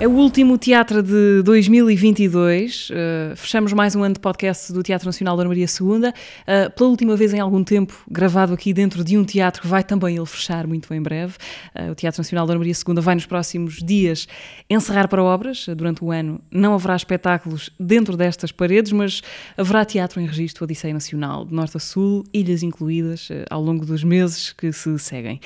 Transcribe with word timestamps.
É 0.00 0.08
o 0.08 0.12
último 0.12 0.56
teatro 0.56 1.02
de 1.02 1.42
2022. 1.42 2.88
Uh, 2.88 3.36
fechamos 3.36 3.70
mais 3.74 3.94
um 3.94 4.02
ano 4.02 4.14
de 4.14 4.20
podcast 4.20 4.72
do 4.72 4.82
Teatro 4.82 5.04
Nacional 5.04 5.36
Dona 5.36 5.50
Maria 5.50 5.66
II. 5.66 6.08
Uh, 6.08 6.70
pela 6.74 6.88
última 6.88 7.14
vez 7.16 7.34
em 7.34 7.38
algum 7.38 7.62
tempo, 7.62 7.94
gravado 8.10 8.54
aqui 8.54 8.72
dentro 8.72 9.04
de 9.04 9.18
um 9.18 9.24
teatro 9.24 9.60
que 9.60 9.68
vai 9.68 9.84
também 9.84 10.16
ele 10.16 10.24
fechar 10.24 10.66
muito 10.66 10.94
em 10.94 11.02
breve. 11.02 11.34
Uh, 11.78 11.90
o 11.90 11.94
Teatro 11.94 12.18
Nacional 12.18 12.46
Dona 12.46 12.58
Maria 12.60 12.72
II 12.72 12.94
vai 13.02 13.14
nos 13.14 13.26
próximos 13.26 13.74
dias 13.74 14.26
encerrar 14.70 15.06
para 15.06 15.22
obras. 15.22 15.66
durante 15.76 16.02
o 16.02 16.10
ano 16.10 16.40
não 16.50 16.72
haverá 16.72 16.96
espetáculos 16.96 17.68
dentro 17.78 18.16
destas 18.16 18.50
paredes, 18.50 18.92
mas 18.92 19.20
haverá 19.54 19.84
teatro 19.84 20.18
em 20.18 20.24
registro 20.24 20.64
Odisseia 20.64 20.94
Nacional, 20.94 21.44
de 21.44 21.52
norte 21.52 21.76
a 21.76 21.80
sul, 21.80 22.24
ilhas 22.32 22.62
incluídas, 22.62 23.28
ao 23.50 23.60
longo 23.60 23.84
dos 23.84 24.02
meses 24.02 24.50
que 24.54 24.72
se 24.72 24.98
seguem. 24.98 25.38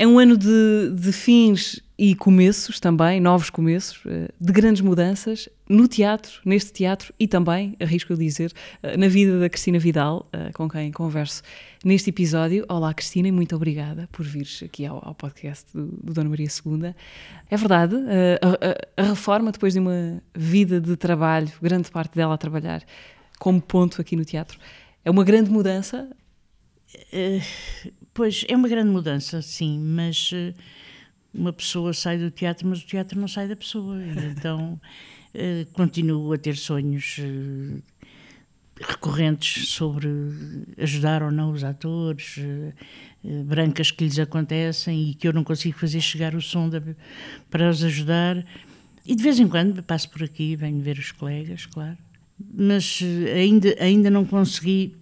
É 0.00 0.06
um 0.06 0.16
ano 0.16 0.38
de, 0.38 0.92
de 0.94 1.10
fins 1.10 1.82
e 1.98 2.14
começos 2.14 2.78
também, 2.78 3.20
novos 3.20 3.50
começos, 3.50 4.00
eh, 4.06 4.28
de 4.40 4.52
grandes 4.52 4.80
mudanças 4.80 5.48
no 5.68 5.88
teatro, 5.88 6.40
neste 6.44 6.72
teatro 6.72 7.12
e 7.18 7.26
também, 7.26 7.74
arrisco 7.80 8.12
a 8.12 8.16
dizer, 8.16 8.52
eh, 8.80 8.96
na 8.96 9.08
vida 9.08 9.40
da 9.40 9.48
Cristina 9.48 9.76
Vidal, 9.76 10.28
eh, 10.32 10.52
com 10.54 10.68
quem 10.68 10.92
converso 10.92 11.42
neste 11.84 12.10
episódio. 12.10 12.64
Olá, 12.68 12.94
Cristina, 12.94 13.26
e 13.26 13.32
muito 13.32 13.56
obrigada 13.56 14.08
por 14.12 14.24
vires 14.24 14.62
aqui 14.64 14.86
ao, 14.86 15.04
ao 15.04 15.16
podcast 15.16 15.66
do, 15.74 15.86
do, 15.88 16.14
Dona 16.14 16.30
Maria 16.30 16.46
II. 16.46 16.94
É 17.50 17.56
verdade, 17.56 17.96
a, 17.96 19.00
a, 19.00 19.02
a, 19.02 19.08
reforma, 19.08 19.50
depois 19.50 19.72
de 19.72 19.80
uma 19.80 20.22
vida 20.32 20.80
de 20.80 20.94
trabalho, 20.94 21.50
grande 21.60 21.90
parte 21.90 22.14
dela 22.14 22.34
a 22.34 22.38
trabalhar 22.38 22.84
como 23.40 23.60
ponto 23.60 24.00
aqui 24.00 24.14
no 24.14 24.24
teatro, 24.24 24.60
é 25.04 25.10
uma 25.10 25.24
grande 25.24 25.50
mudança. 25.50 26.08
Pois, 28.18 28.44
é 28.48 28.54
uma 28.54 28.68
grande 28.68 28.90
mudança, 28.90 29.40
sim, 29.40 29.78
mas. 29.78 30.32
Uh 30.32 30.52
uma 31.32 31.52
pessoa 31.52 31.92
sai 31.92 32.18
do 32.18 32.30
teatro, 32.30 32.66
mas 32.66 32.82
o 32.82 32.86
teatro 32.86 33.18
não 33.18 33.28
sai 33.28 33.48
da 33.48 33.56
pessoa. 33.56 33.96
então 34.36 34.80
uh, 35.34 35.72
continuo 35.72 36.32
a 36.32 36.38
ter 36.38 36.56
sonhos 36.56 37.18
uh, 37.18 37.82
recorrentes 38.80 39.68
sobre 39.70 40.08
ajudar 40.78 41.22
ou 41.22 41.32
não 41.32 41.50
os 41.50 41.64
atores, 41.64 42.36
brancas 43.44 43.90
que 43.90 44.04
lhes 44.04 44.18
acontecem 44.20 45.10
e 45.10 45.14
que 45.14 45.26
eu 45.26 45.32
não 45.32 45.42
consigo 45.42 45.76
fazer 45.76 46.00
chegar 46.00 46.32
o 46.36 46.40
som 46.40 46.68
da, 46.68 46.80
para 47.50 47.68
os 47.68 47.82
ajudar. 47.82 48.44
E 49.04 49.16
de 49.16 49.22
vez 49.22 49.40
em 49.40 49.48
quando 49.48 49.82
passo 49.82 50.08
por 50.10 50.22
aqui, 50.22 50.54
venho 50.54 50.80
ver 50.80 50.96
os 50.96 51.10
colegas, 51.10 51.66
claro. 51.66 51.98
Mas 52.54 53.00
ainda, 53.34 53.74
ainda 53.80 54.10
não 54.10 54.24
consegui 54.24 54.94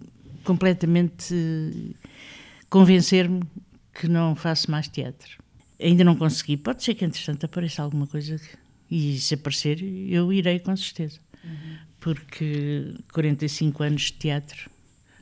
completamente 0.43 1.35
convencer-me 2.69 3.41
que 3.93 4.07
não 4.07 4.35
faço 4.35 4.69
mais 4.69 4.87
teatro. 4.87 5.37
Ainda 5.79 6.03
não 6.03 6.15
consegui. 6.15 6.57
Pode 6.57 6.83
ser 6.83 6.95
que, 6.95 7.05
entretanto, 7.05 7.45
apareça 7.45 7.81
alguma 7.81 8.07
coisa 8.07 8.39
e 8.89 9.19
se 9.19 9.33
aparecer, 9.33 9.81
eu 9.81 10.31
irei 10.31 10.59
com 10.59 10.75
certeza. 10.75 11.19
Uhum. 11.43 11.77
Porque 11.99 12.95
45 13.11 13.83
anos 13.83 14.01
de 14.03 14.13
teatro 14.13 14.69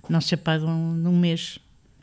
não 0.10 0.22
se 0.22 0.36
apagam 0.36 0.94
num 0.94 1.18
mês, 1.18 1.60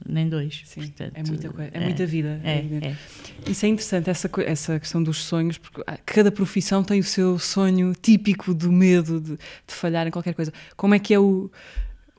nem 0.07 0.29
dois. 0.29 0.63
Sim, 0.65 0.81
Portanto, 0.83 1.13
é, 1.15 1.23
muita, 1.23 1.51
coisa, 1.51 1.71
é, 1.73 1.79
é, 1.79 1.85
muita 1.85 2.07
vida. 2.07 2.41
É, 2.43 2.51
é, 2.51 2.89
é. 2.89 3.51
Isso 3.51 3.65
é 3.65 3.69
interessante, 3.69 4.11
essa, 4.11 4.31
essa 4.45 4.81
questão 4.81 5.03
dos 5.03 5.23
sonhos, 5.23 5.59
porque 5.59 5.83
cada 6.05 6.33
profissão 6.33 6.83
tem 6.83 7.01
o 7.01 7.05
seu 7.05 7.39
sonho 7.39 7.93
típico 7.95 8.53
do 8.53 8.73
medo 8.73 9.21
de, 9.21 9.37
de 9.37 9.75
falhar 9.75 10.07
em 10.07 10.11
qualquer 10.11 10.35
coisa. 10.35 10.53
Como 10.77 10.95
é 10.95 10.99
que 10.99 11.15
é 11.15 11.19
o. 11.19 11.51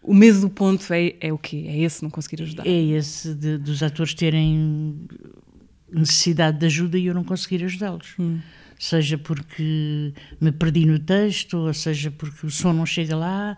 O 0.03 0.13
medo 0.13 0.41
do 0.41 0.49
ponto 0.49 0.93
é, 0.93 1.15
é 1.21 1.31
o 1.31 1.37
quê? 1.37 1.65
É 1.67 1.79
esse 1.79 2.03
não 2.03 2.09
conseguir 2.09 2.43
ajudar? 2.43 2.67
É 2.67 2.69
esse 2.69 3.33
de, 3.33 3.57
dos 3.57 3.81
atores 3.81 4.13
terem 4.13 5.07
necessidade 5.89 6.59
de 6.59 6.65
ajuda 6.65 6.97
e 6.97 7.05
eu 7.05 7.13
não 7.13 7.23
conseguir 7.23 7.63
ajudá-los. 7.63 8.13
Hum. 8.19 8.39
Seja 8.77 9.17
porque 9.17 10.13
me 10.41 10.51
perdi 10.51 10.85
no 10.85 10.99
texto, 10.99 11.57
ou 11.57 11.73
seja 11.73 12.11
porque 12.11 12.45
o 12.45 12.49
som 12.49 12.73
não 12.73 12.85
chega 12.85 13.15
lá, 13.15 13.57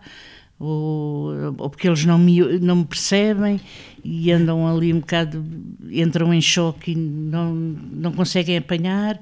ou, 0.58 1.32
ou 1.58 1.68
porque 1.68 1.88
eles 1.88 2.04
não 2.04 2.18
me, 2.18 2.40
não 2.60 2.76
me 2.76 2.84
percebem 2.84 3.60
e 4.04 4.30
andam 4.30 4.68
ali 4.68 4.92
um 4.92 5.00
bocado, 5.00 5.44
entram 5.90 6.32
em 6.32 6.40
choque 6.40 6.92
e 6.92 6.94
não, 6.94 7.54
não 7.54 8.12
conseguem 8.12 8.56
apanhar. 8.56 9.18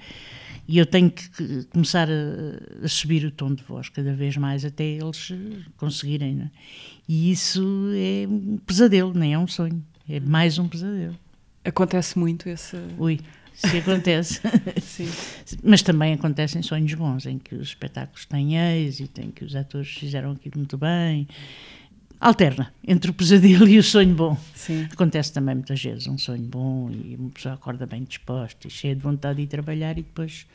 E 0.67 0.79
eu 0.79 0.87
tenho 0.87 1.11
que 1.11 1.65
começar 1.71 2.09
a, 2.09 2.85
a, 2.85 2.89
subir 2.89 3.25
o 3.25 3.31
tom 3.31 3.55
de 3.55 3.63
voz 3.63 3.89
cada 3.89 4.15
vez 4.15 4.37
mais 4.37 4.65
até 4.65 4.85
eles 4.85 5.33
conseguirem. 5.77 6.35
Né? 6.35 6.51
E 7.09 7.31
isso 7.31 7.63
é 7.95 8.27
um 8.27 8.59
pesadelo, 8.59 9.13
nem 9.15 9.35
é 9.35 9.39
um 9.39 9.47
sonho, 9.47 9.85
é 10.09 10.19
mais 10.21 10.59
um 10.59 10.67
pesadelo. 10.67 11.17
Acontece 11.65 12.19
muito 12.19 12.49
esse. 12.49 12.77
Ui, 12.99 13.21
se 13.55 13.79
acontece. 13.79 14.41
Sim. 14.83 15.09
Mas 15.63 15.83
também 15.83 16.13
acontecem 16.13 16.61
sonhos 16.63 16.93
bons, 16.95 17.27
em 17.27 17.39
que 17.39 17.55
os 17.55 17.69
espetáculos 17.69 18.27
têm 18.27 18.57
êxito, 18.57 19.21
em 19.21 19.31
que 19.31 19.45
os 19.45 19.55
atores 19.55 19.89
fizeram 19.89 20.33
aquilo 20.33 20.57
muito 20.57 20.77
bem. 20.77 21.27
Alterna 22.27 22.73
entre 22.87 23.11
o 23.11 23.15
pesadelo 23.15 23.67
e 23.69 23.79
o 23.79 23.83
sonho 23.83 24.15
bom. 24.15 24.39
Sim. 24.55 24.89
Acontece 24.93 25.33
também 25.33 25.55
muitas 25.55 25.83
vezes 25.83 26.07
um 26.07 26.19
sonho 26.19 26.43
bom 26.43 26.91
e 26.91 27.17
uma 27.17 27.31
pessoa 27.31 27.55
acorda 27.55 27.87
bem 27.87 28.03
disposta 28.05 28.67
e 28.67 28.71
cheia 28.71 28.95
de 28.95 29.03
vontade 29.03 29.37
de 29.37 29.43
ir 29.43 29.47
trabalhar 29.47 29.93
e 29.99 30.03
depois 30.03 30.47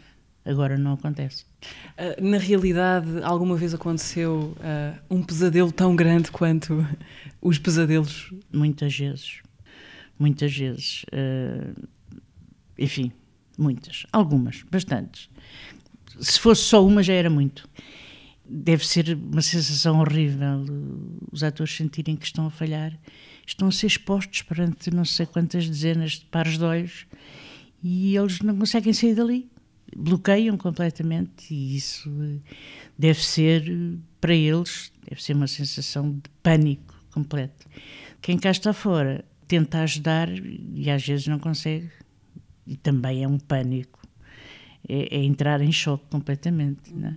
agora 0.46 0.78
não 0.78 0.94
acontece. 0.94 1.46
Uh, 1.98 2.24
na 2.24 2.38
realidade, 2.38 3.08
alguma 3.24 3.56
vez 3.56 3.74
aconteceu 3.74 4.56
uh, 4.58 5.00
um 5.10 5.22
pesadelo 5.22 5.72
tão 5.72 5.96
grande 5.96 6.32
quanto 6.32 6.86
os 7.42 7.60
pesadelos? 7.60 8.34
Muitas 8.52 8.98
vezes 8.98 9.42
muitas 10.20 10.56
vezes. 10.56 11.04
Uh, 11.14 11.88
enfim, 12.78 13.12
muitas. 13.58 14.06
Algumas, 14.12 14.64
bastantes. 14.70 15.30
Se 16.20 16.38
fosse 16.38 16.64
só 16.64 16.86
uma, 16.86 17.02
já 17.02 17.14
era 17.14 17.30
muito. 17.30 17.68
Deve 18.52 18.86
ser 18.86 19.16
uma 19.16 19.42
sensação 19.42 20.00
horrível 20.00 20.66
os 21.32 21.44
atores 21.44 21.76
sentirem 21.76 22.16
que 22.16 22.26
estão 22.26 22.48
a 22.48 22.50
falhar, 22.50 22.98
estão 23.46 23.68
a 23.68 23.72
ser 23.72 23.88
expostos 23.88 24.42
perante 24.42 24.90
não 24.92 25.06
sei 25.06 25.26
quantas 25.26 25.68
dezenas 25.70 26.14
de 26.14 26.26
pares 26.26 26.58
de 26.58 26.64
olhos 26.64 27.06
e 27.84 28.16
eles 28.16 28.40
não 28.40 28.58
conseguem 28.58 28.94
sair 28.94 29.16
dali. 29.16 29.50
Bloqueiam 29.96 30.58
completamente 30.58 31.54
e 31.54 31.76
isso 31.76 32.12
deve 32.98 33.24
ser, 33.24 33.64
para 34.22 34.36
eles, 34.36 34.92
deve 35.08 35.24
ser 35.24 35.34
uma 35.34 35.48
sensação 35.48 36.12
de 36.12 36.30
pânico 36.44 36.94
completo. 37.12 37.68
Quem 38.22 38.38
cá 38.38 38.52
está 38.52 38.74
fora 38.74 39.26
tenta 39.48 39.82
ajudar 39.82 40.30
e 40.30 40.90
às 40.90 41.06
vezes 41.06 41.28
não 41.28 41.40
consegue. 41.40 41.90
E 42.68 42.76
também 42.78 43.24
é 43.24 43.28
um 43.28 43.40
pânico. 43.40 44.00
É, 44.88 45.18
é 45.18 45.24
entrar 45.24 45.60
em 45.62 45.72
choque 45.72 46.06
completamente. 46.10 46.94
Não 46.94 47.10
é? 47.10 47.16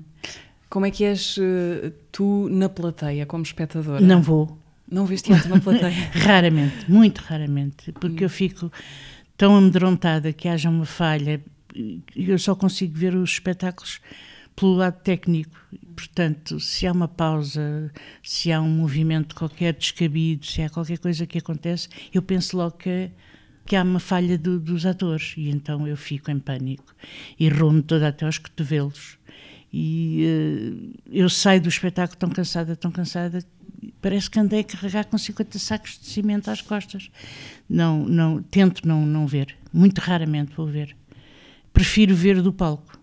Como 0.73 0.87
é 0.87 0.91
que 0.91 1.05
és 1.05 1.37
uh, 1.37 1.93
tu 2.11 2.49
na 2.49 2.67
plateia, 2.67 3.27
como 3.27 3.43
espectadora? 3.43 4.01
Não 4.01 4.23
vou. 4.23 4.59
Não 4.91 5.05
vês 5.05 5.21
teatro 5.21 5.51
na 5.51 5.61
plateia? 5.61 5.93
raramente, 6.17 6.91
muito 6.91 7.19
raramente, 7.19 7.93
porque 7.93 8.25
hum. 8.25 8.27
eu 8.27 8.31
fico 8.31 8.73
tão 9.37 9.55
amedrontada 9.55 10.33
que 10.33 10.49
haja 10.49 10.71
uma 10.71 10.87
falha 10.87 11.43
eu 12.17 12.39
só 12.39 12.55
consigo 12.55 12.97
ver 12.97 13.15
os 13.15 13.33
espetáculos 13.33 14.01
pelo 14.55 14.75
lado 14.75 15.01
técnico. 15.03 15.57
Portanto, 15.95 16.59
se 16.59 16.87
há 16.87 16.93
uma 16.93 17.09
pausa, 17.09 17.93
se 18.23 18.53
há 18.53 18.61
um 18.61 18.69
movimento 18.69 19.35
qualquer 19.35 19.75
descabido, 19.75 20.47
se 20.47 20.63
há 20.63 20.71
qualquer 20.71 20.99
coisa 20.99 21.27
que 21.27 21.39
acontece, 21.39 21.89
eu 22.13 22.23
penso 22.23 22.57
logo 22.57 22.77
que, 22.79 23.11
que 23.65 23.77
há 23.77 23.83
uma 23.83 24.01
falha 24.01 24.39
do, 24.39 24.59
dos 24.59 24.87
atores 24.87 25.35
e 25.37 25.51
então 25.51 25.87
eu 25.87 25.97
fico 25.97 26.31
em 26.31 26.39
pânico 26.39 26.95
e 27.39 27.49
rumo 27.49 27.83
toda 27.83 28.09
até 28.09 28.25
aos 28.25 28.39
cotovelos. 28.39 29.19
E 29.73 30.27
uh, 30.27 31.01
eu 31.11 31.29
saio 31.29 31.61
do 31.61 31.69
espetáculo 31.69 32.19
tão 32.19 32.29
cansada, 32.29 32.77
tão 32.77 32.91
cansada, 32.91 33.43
parece 34.01 34.29
que 34.29 34.39
andei 34.39 34.61
a 34.61 34.65
carregar 34.65 35.07
com 35.07 35.17
50 35.17 35.59
sacos 35.59 35.99
de 35.99 36.07
cimento 36.07 36.51
às 36.51 36.61
costas. 36.61 37.11
Não, 37.69 38.05
não, 38.05 38.43
tento 38.43 38.87
não, 38.87 39.07
não 39.07 39.27
ver, 39.27 39.57
muito 39.73 39.99
raramente 39.99 40.55
vou 40.55 40.67
ver. 40.67 40.95
Prefiro 41.73 42.15
ver 42.15 42.43
do 42.43 42.53
palco 42.53 43.03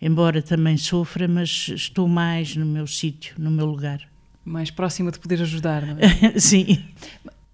embora 0.00 0.42
também 0.42 0.76
sofra, 0.76 1.26
mas 1.26 1.68
estou 1.74 2.08
mais 2.08 2.56
no 2.56 2.66
meu 2.66 2.86
sítio, 2.86 3.34
no 3.38 3.50
meu 3.50 3.66
lugar. 3.66 4.00
Mais 4.44 4.70
próxima 4.70 5.10
de 5.10 5.18
poder 5.18 5.40
ajudar, 5.42 5.84
não 5.84 5.96
é? 5.98 6.38
Sim. 6.38 6.84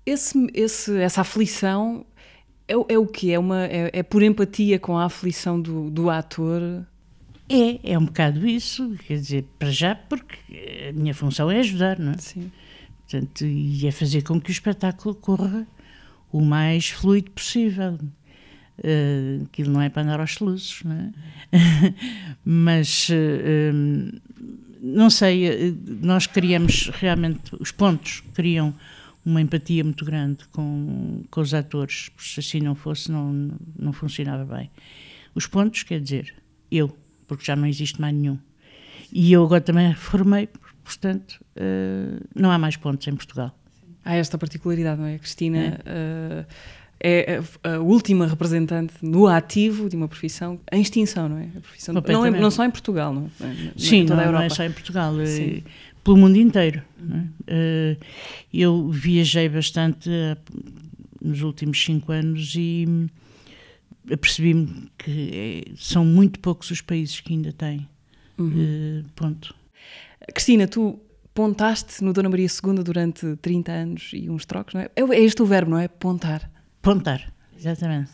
Esse, 0.05 0.51
esse, 0.53 0.97
essa 0.99 1.21
aflição 1.21 2.05
é, 2.69 2.75
é 2.75 2.99
o 2.99 3.07
que? 3.07 3.33
É, 3.33 3.39
uma, 3.39 3.65
é, 3.65 3.91
é, 3.93 4.03
por 4.03 4.23
empatia 4.23 4.79
com 4.79 4.99
a 4.99 5.05
aflição 5.05 5.61
do, 5.61 5.91
do 5.91 6.11
ator? 6.11 6.85
É, 7.53 7.93
é 7.93 7.99
um 7.99 8.07
bocado 8.07 8.47
isso, 8.47 8.97
quer 9.07 9.19
dizer, 9.19 9.45
para 9.59 9.71
já, 9.71 9.95
porque 9.95 10.89
a 10.89 10.93
minha 10.93 11.13
função 11.13 11.51
é 11.51 11.59
ajudar, 11.59 11.99
não 11.99 12.13
é? 12.13 12.19
Sim. 12.19 12.51
Portanto, 13.01 13.45
e 13.45 13.87
é 13.87 13.91
fazer 13.91 14.23
com 14.23 14.41
que 14.41 14.51
o 14.51 14.53
espetáculo 14.53 15.15
corra 15.15 15.67
o 16.33 16.41
mais 16.41 16.89
fluido 16.89 17.31
possível. 17.31 17.99
Uh, 18.79 19.45
aquilo 19.45 19.71
não 19.71 19.83
é 19.83 19.91
para 19.91 20.03
andar 20.03 20.19
aos 20.19 20.33
soluços, 20.33 20.83
não 20.83 20.97
é? 20.97 21.13
Mas, 22.43 23.11
uh, 23.11 24.21
não 24.81 25.11
sei, 25.11 25.77
nós 26.01 26.27
criamos 26.27 26.91
realmente, 26.95 27.55
os 27.61 27.71
pontos 27.71 28.23
criam 28.33 28.75
uma 29.25 29.43
empatia 29.43 29.85
muito 29.85 30.07
grande 30.07 30.47
com, 30.49 31.23
com 31.31 31.41
os 31.43 31.53
atores, 31.53 32.11
se 32.19 32.41
assim 32.41 32.61
não 32.61 32.75
fosse, 32.75 33.13
não, 33.13 33.53
não 33.79 33.93
funcionava 33.93 34.57
bem. 34.57 34.71
Os 35.35 35.47
pontos, 35.47 35.83
quer 35.83 36.01
dizer, 36.01 36.35
eu, 36.71 36.97
porque 37.37 37.47
já 37.47 37.57
não 37.57 37.67
existe 37.67 38.01
mais 38.01 38.15
nenhum. 38.15 38.39
E 39.13 39.33
eu 39.33 39.45
agora 39.45 39.61
também 39.61 39.95
formei, 39.95 40.49
portanto, 40.83 41.41
uh, 41.57 42.25
não 42.35 42.51
há 42.51 42.59
mais 42.59 42.77
pontos 42.77 43.07
em 43.07 43.15
Portugal. 43.15 43.57
Há 44.05 44.15
esta 44.15 44.39
particularidade, 44.39 45.01
não 45.01 45.07
é? 45.07 45.19
Cristina 45.19 45.81
é. 45.85 46.45
Uh, 46.45 46.47
é 47.05 47.43
a, 47.65 47.75
a, 47.75 47.79
última 47.81 48.27
representante 48.27 48.95
no 49.03 49.27
ativo 49.27 49.89
de 49.89 49.97
uma 49.97 50.07
profissão 50.07 50.61
em 50.71 50.81
extinção, 50.81 51.29
não 51.29 51.39
é? 51.39 51.49
A 51.57 51.61
profissão 51.61 51.95
não, 51.95 52.27
é, 52.27 52.31
não 52.31 52.51
só 52.51 52.65
em 52.65 52.71
Portugal, 52.71 53.13
não 53.13 53.31
é? 53.41 53.57
Sim, 53.77 54.05
não, 54.05 54.17
não, 54.17 54.41
é 54.41 54.49
só 54.49 54.63
em 54.63 54.71
Portugal, 54.71 55.13
é, 55.21 55.63
pelo 56.05 56.17
mundo 56.17 56.37
inteiro. 56.37 56.81
É? 57.49 57.95
Uh, 57.95 58.05
eu 58.55 58.89
viajei 58.89 59.49
bastante 59.49 60.09
nos 61.21 61.43
últimos 61.43 61.83
cinco 61.83 62.13
anos 62.13 62.55
e 62.57 63.09
apercebi-me 64.11 64.91
que 64.99 65.65
é, 65.69 65.73
são 65.77 66.05
muito 66.05 66.41
poucos 66.41 66.71
os 66.71 66.81
países 66.81 67.21
que 67.21 67.33
ainda 67.33 67.53
têm. 67.53 67.89
Uhum. 68.39 69.03
Uh, 69.05 69.05
ponto. 69.15 69.55
Cristina, 70.35 70.67
tu 70.67 70.99
pontaste 71.35 72.03
no 72.03 72.13
Dona 72.13 72.29
Maria 72.29 72.47
II 72.47 72.83
durante 72.83 73.37
30 73.37 73.73
anos 73.73 74.11
e 74.13 74.29
uns 74.29 74.45
trocos, 74.45 74.75
não 74.75 74.81
é? 74.81 74.91
É 74.95 75.21
este 75.21 75.43
o 75.43 75.47
verbo, 75.47 75.71
não 75.71 75.79
é? 75.79 75.89
Pontar. 75.89 76.51
Pontar, 76.81 77.33
exatamente. 77.57 78.11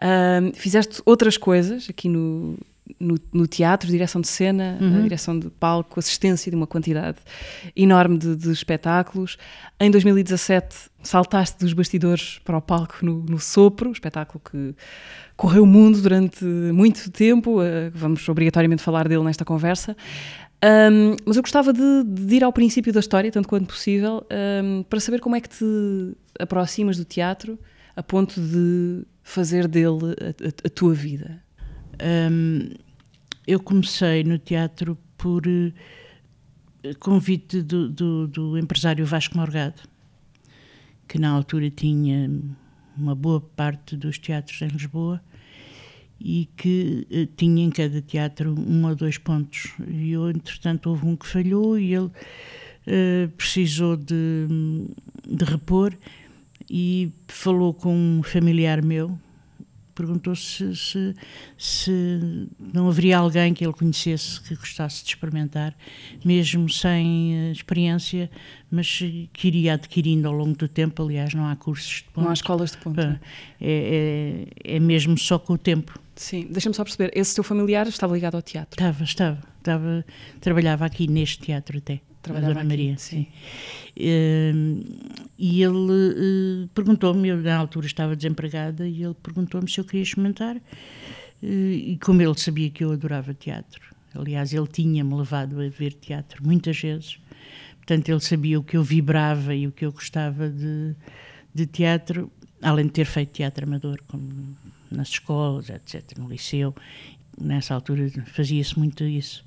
Uh, 0.00 0.54
fizeste 0.54 1.02
outras 1.04 1.36
coisas 1.36 1.88
aqui 1.88 2.08
no, 2.08 2.58
no, 2.98 3.16
no, 3.32 3.46
teatro, 3.46 3.88
direção 3.88 4.20
de 4.20 4.28
cena, 4.28 4.78
uhum. 4.80 5.02
direção 5.02 5.38
de 5.38 5.50
palco, 5.50 5.98
assistência 5.98 6.50
de 6.50 6.56
uma 6.56 6.66
quantidade 6.66 7.18
enorme 7.74 8.18
de, 8.18 8.36
de, 8.36 8.50
espetáculos. 8.50 9.36
Em 9.80 9.90
2017 9.90 10.88
saltaste 11.02 11.58
dos 11.58 11.72
bastidores 11.72 12.40
para 12.44 12.56
o 12.56 12.60
palco 12.60 12.96
no, 13.02 13.24
no 13.24 13.38
Sopro, 13.38 13.92
espetáculo 13.92 14.42
que 14.50 14.74
correu 15.36 15.62
o 15.62 15.66
mundo 15.66 16.00
durante 16.00 16.44
muito 16.44 17.10
tempo, 17.10 17.60
uh, 17.60 17.90
vamos 17.94 18.28
obrigatoriamente 18.28 18.82
falar 18.82 19.08
dele 19.08 19.22
nesta 19.22 19.44
conversa. 19.44 19.96
Um, 20.64 21.16
mas 21.24 21.36
eu 21.36 21.42
gostava 21.42 21.72
de, 21.72 22.04
de, 22.04 22.36
ir 22.36 22.44
ao 22.44 22.52
princípio 22.52 22.92
da 22.92 22.98
história, 22.98 23.30
tanto 23.30 23.48
quanto 23.48 23.66
possível, 23.66 24.26
um, 24.62 24.82
para 24.82 24.98
saber 24.98 25.20
como 25.20 25.36
é 25.36 25.40
que 25.40 25.48
te 25.48 26.16
aproximas 26.38 26.96
do 26.96 27.04
teatro 27.04 27.58
a 27.94 28.02
ponto 28.02 28.40
de 28.40 29.04
fazer 29.22 29.68
dele 29.68 30.16
a, 30.20 30.46
a, 30.46 30.48
a 30.66 30.70
tua 30.70 30.94
vida. 30.94 31.40
Um, 32.02 32.70
eu 33.46 33.60
comecei 33.60 34.22
no 34.22 34.38
teatro 34.38 34.96
por 35.16 35.46
uh, 35.46 35.72
convite 37.00 37.62
do, 37.62 37.88
do, 37.88 38.28
do, 38.28 38.58
empresário 38.58 39.04
Vasco 39.04 39.36
Morgado, 39.36 39.82
que 41.08 41.18
na 41.18 41.30
altura 41.30 41.70
tinha 41.70 42.30
uma 42.96 43.14
boa 43.14 43.40
parte 43.40 43.96
dos 43.96 44.18
teatros 44.18 44.60
em 44.62 44.68
Lisboa 44.68 45.20
e 46.20 46.48
que 46.56 47.06
uh, 47.10 47.26
tinha 47.36 47.64
em 47.64 47.70
cada 47.70 48.00
teatro 48.02 48.54
um 48.58 48.86
ou 48.86 48.94
dois 48.94 49.18
pontos. 49.18 49.72
E 49.88 50.12
eu, 50.12 50.30
entretanto, 50.30 50.90
houve 50.90 51.06
um 51.06 51.16
que 51.16 51.26
falhou 51.26 51.78
e 51.78 51.94
ele 51.94 52.06
uh, 52.06 53.28
precisou 53.36 53.96
de, 53.96 54.46
de 55.26 55.44
repor 55.44 55.96
e 56.70 57.12
falou 57.28 57.72
com 57.72 57.94
um 57.94 58.22
familiar 58.22 58.84
meu, 58.84 59.18
perguntou 59.98 60.36
se, 60.36 60.76
se, 60.76 61.14
se, 61.56 62.48
não 62.72 62.88
haveria 62.88 63.18
alguém 63.18 63.52
que 63.52 63.64
ele 63.64 63.72
conhecesse 63.72 64.40
que 64.40 64.54
gostasse 64.54 65.02
de 65.02 65.10
experimentar, 65.10 65.76
mesmo 66.24 66.70
sem 66.70 67.34
uh, 67.34 67.52
experiência, 67.52 68.30
mas 68.70 69.02
que 69.32 69.48
iria 69.48 69.74
adquirindo 69.74 70.28
ao 70.28 70.34
longo 70.34 70.56
do 70.56 70.68
tempo. 70.68 71.02
Aliás, 71.02 71.34
não 71.34 71.46
há 71.46 71.56
cursos 71.56 71.96
de 71.96 72.04
ponto. 72.04 72.24
Não 72.24 72.30
há 72.30 72.34
escolas 72.34 72.70
de 72.70 72.78
ponto. 72.78 73.00
É, 73.00 73.18
é, 73.60 74.76
é 74.76 74.80
mesmo 74.80 75.18
só 75.18 75.36
com 75.36 75.54
o 75.54 75.58
tempo. 75.58 75.98
Sim, 76.14 76.46
deixa-me 76.50 76.74
só 76.74 76.82
perceber, 76.84 77.12
esse 77.14 77.34
teu 77.34 77.44
familiar 77.44 77.86
estava 77.86 78.14
ligado 78.14 78.34
ao 78.34 78.42
teatro? 78.42 78.72
Estava, 78.72 79.04
estava, 79.04 79.38
estava 79.58 80.04
trabalhava 80.40 80.84
aqui 80.84 81.06
neste 81.06 81.38
teatro 81.38 81.78
até, 81.78 82.00
trabalhava 82.22 82.54
Dona 82.54 82.64
Maria, 82.64 82.96
sim. 82.98 83.26
sim. 83.26 83.28
Uh, 83.96 85.28
e 85.38 85.62
ele 85.62 85.74
uh, 85.74 86.68
perguntou-me, 86.74 87.28
eu 87.28 87.36
na 87.38 87.56
altura 87.56 87.86
estava 87.86 88.14
desempregada, 88.14 88.86
e 88.86 89.02
ele 89.02 89.14
perguntou-me 89.14 89.68
se 89.70 89.78
eu 89.78 89.84
queria 89.84 90.02
experimentar, 90.02 90.56
uh, 90.56 90.60
e 91.42 91.98
como 92.02 92.22
ele 92.22 92.38
sabia 92.38 92.70
que 92.70 92.84
eu 92.84 92.92
adorava 92.92 93.34
teatro, 93.34 93.94
aliás, 94.14 94.52
ele 94.52 94.66
tinha-me 94.66 95.14
levado 95.14 95.60
a 95.60 95.68
ver 95.68 95.92
teatro 95.94 96.44
muitas 96.44 96.80
vezes, 96.80 97.18
portanto, 97.76 98.08
ele 98.08 98.20
sabia 98.20 98.58
o 98.58 98.62
que 98.62 98.76
eu 98.76 98.82
vibrava 98.82 99.54
e 99.54 99.66
o 99.66 99.72
que 99.72 99.84
eu 99.84 99.92
gostava 99.92 100.48
de, 100.48 100.94
de 101.54 101.66
teatro, 101.66 102.30
além 102.62 102.86
de 102.86 102.92
ter 102.92 103.06
feito 103.06 103.32
teatro 103.32 103.66
amador, 103.66 104.00
como 104.06 104.56
nas 104.90 105.08
escolas, 105.08 105.70
etc., 105.70 106.18
no 106.18 106.28
liceu. 106.28 106.74
Nessa 107.40 107.74
altura 107.74 108.10
fazia-se 108.26 108.78
muito 108.78 109.04
isso. 109.04 109.44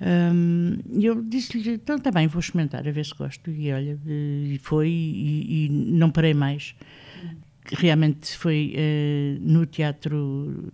Um, 0.00 0.78
e 0.92 1.06
eu 1.06 1.22
disse-lhe, 1.22 1.74
então 1.74 1.96
está 1.96 2.10
bem, 2.10 2.26
vou 2.26 2.40
experimentar, 2.40 2.86
a 2.86 2.90
ver 2.90 3.04
se 3.04 3.14
gosto. 3.14 3.50
E 3.50 3.72
olha, 3.72 3.98
e 4.06 4.58
foi, 4.62 4.88
e, 4.88 5.66
e 5.66 5.68
não 5.68 6.10
parei 6.10 6.34
mais. 6.34 6.74
Realmente 7.72 8.36
foi 8.36 8.74
uh, 8.76 9.40
no 9.40 9.66
Teatro 9.66 10.72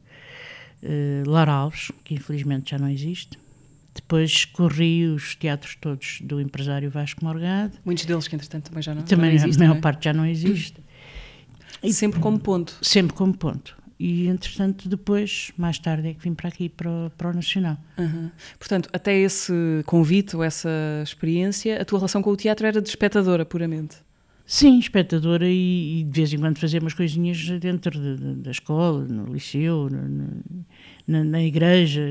uh, 0.82 1.30
Lara 1.30 1.52
Alves, 1.52 1.90
que 2.04 2.14
infelizmente 2.14 2.72
já 2.72 2.78
não 2.78 2.88
existe. 2.88 3.38
Depois 3.94 4.46
corri 4.46 5.06
os 5.06 5.36
teatros 5.36 5.76
todos 5.76 6.20
do 6.22 6.40
empresário 6.40 6.90
Vasco 6.90 7.24
Morgado. 7.24 7.74
Muitos 7.84 8.06
deles 8.06 8.26
que, 8.26 8.34
entretanto, 8.34 8.70
também 8.70 8.82
já 8.82 8.94
não, 8.94 9.02
também 9.02 9.32
já 9.32 9.42
não 9.42 9.48
existem. 9.48 9.66
A 9.66 9.68
maior 9.68 9.78
é? 9.78 9.80
parte 9.82 10.04
já 10.04 10.12
não 10.12 10.26
existe. 10.26 10.82
E 11.82 11.92
sempre 11.92 12.20
como 12.20 12.38
ponto. 12.38 12.78
Sempre 12.80 13.14
como 13.14 13.36
ponto 13.36 13.81
e 14.02 14.26
entretanto 14.26 14.88
depois, 14.88 15.52
mais 15.56 15.78
tarde 15.78 16.08
é 16.08 16.12
que 16.12 16.20
vim 16.20 16.34
para 16.34 16.48
aqui, 16.48 16.68
para 16.68 16.90
o, 16.90 17.12
para 17.16 17.30
o 17.30 17.32
Nacional. 17.32 17.78
Uhum. 17.96 18.30
Portanto, 18.58 18.88
até 18.92 19.16
esse 19.16 19.52
convite 19.86 20.34
ou 20.34 20.42
essa 20.42 20.68
experiência, 21.04 21.80
a 21.80 21.84
tua 21.84 22.00
relação 22.00 22.20
com 22.20 22.30
o 22.30 22.36
teatro 22.36 22.66
era 22.66 22.82
de 22.82 22.88
espectadora 22.88 23.44
puramente? 23.44 23.98
Sim, 24.44 24.78
espectadora 24.78 25.48
e, 25.48 26.00
e 26.00 26.04
de 26.04 26.10
vez 26.10 26.32
em 26.32 26.38
quando 26.38 26.58
fazia 26.58 26.80
umas 26.80 26.94
coisinhas 26.94 27.48
dentro 27.60 27.98
de, 27.98 28.16
de, 28.16 28.34
da 28.42 28.50
escola, 28.50 29.04
no 29.04 29.32
liceu, 29.32 29.88
no, 29.90 30.42
na, 31.06 31.24
na, 31.24 31.42
igreja, 31.42 32.02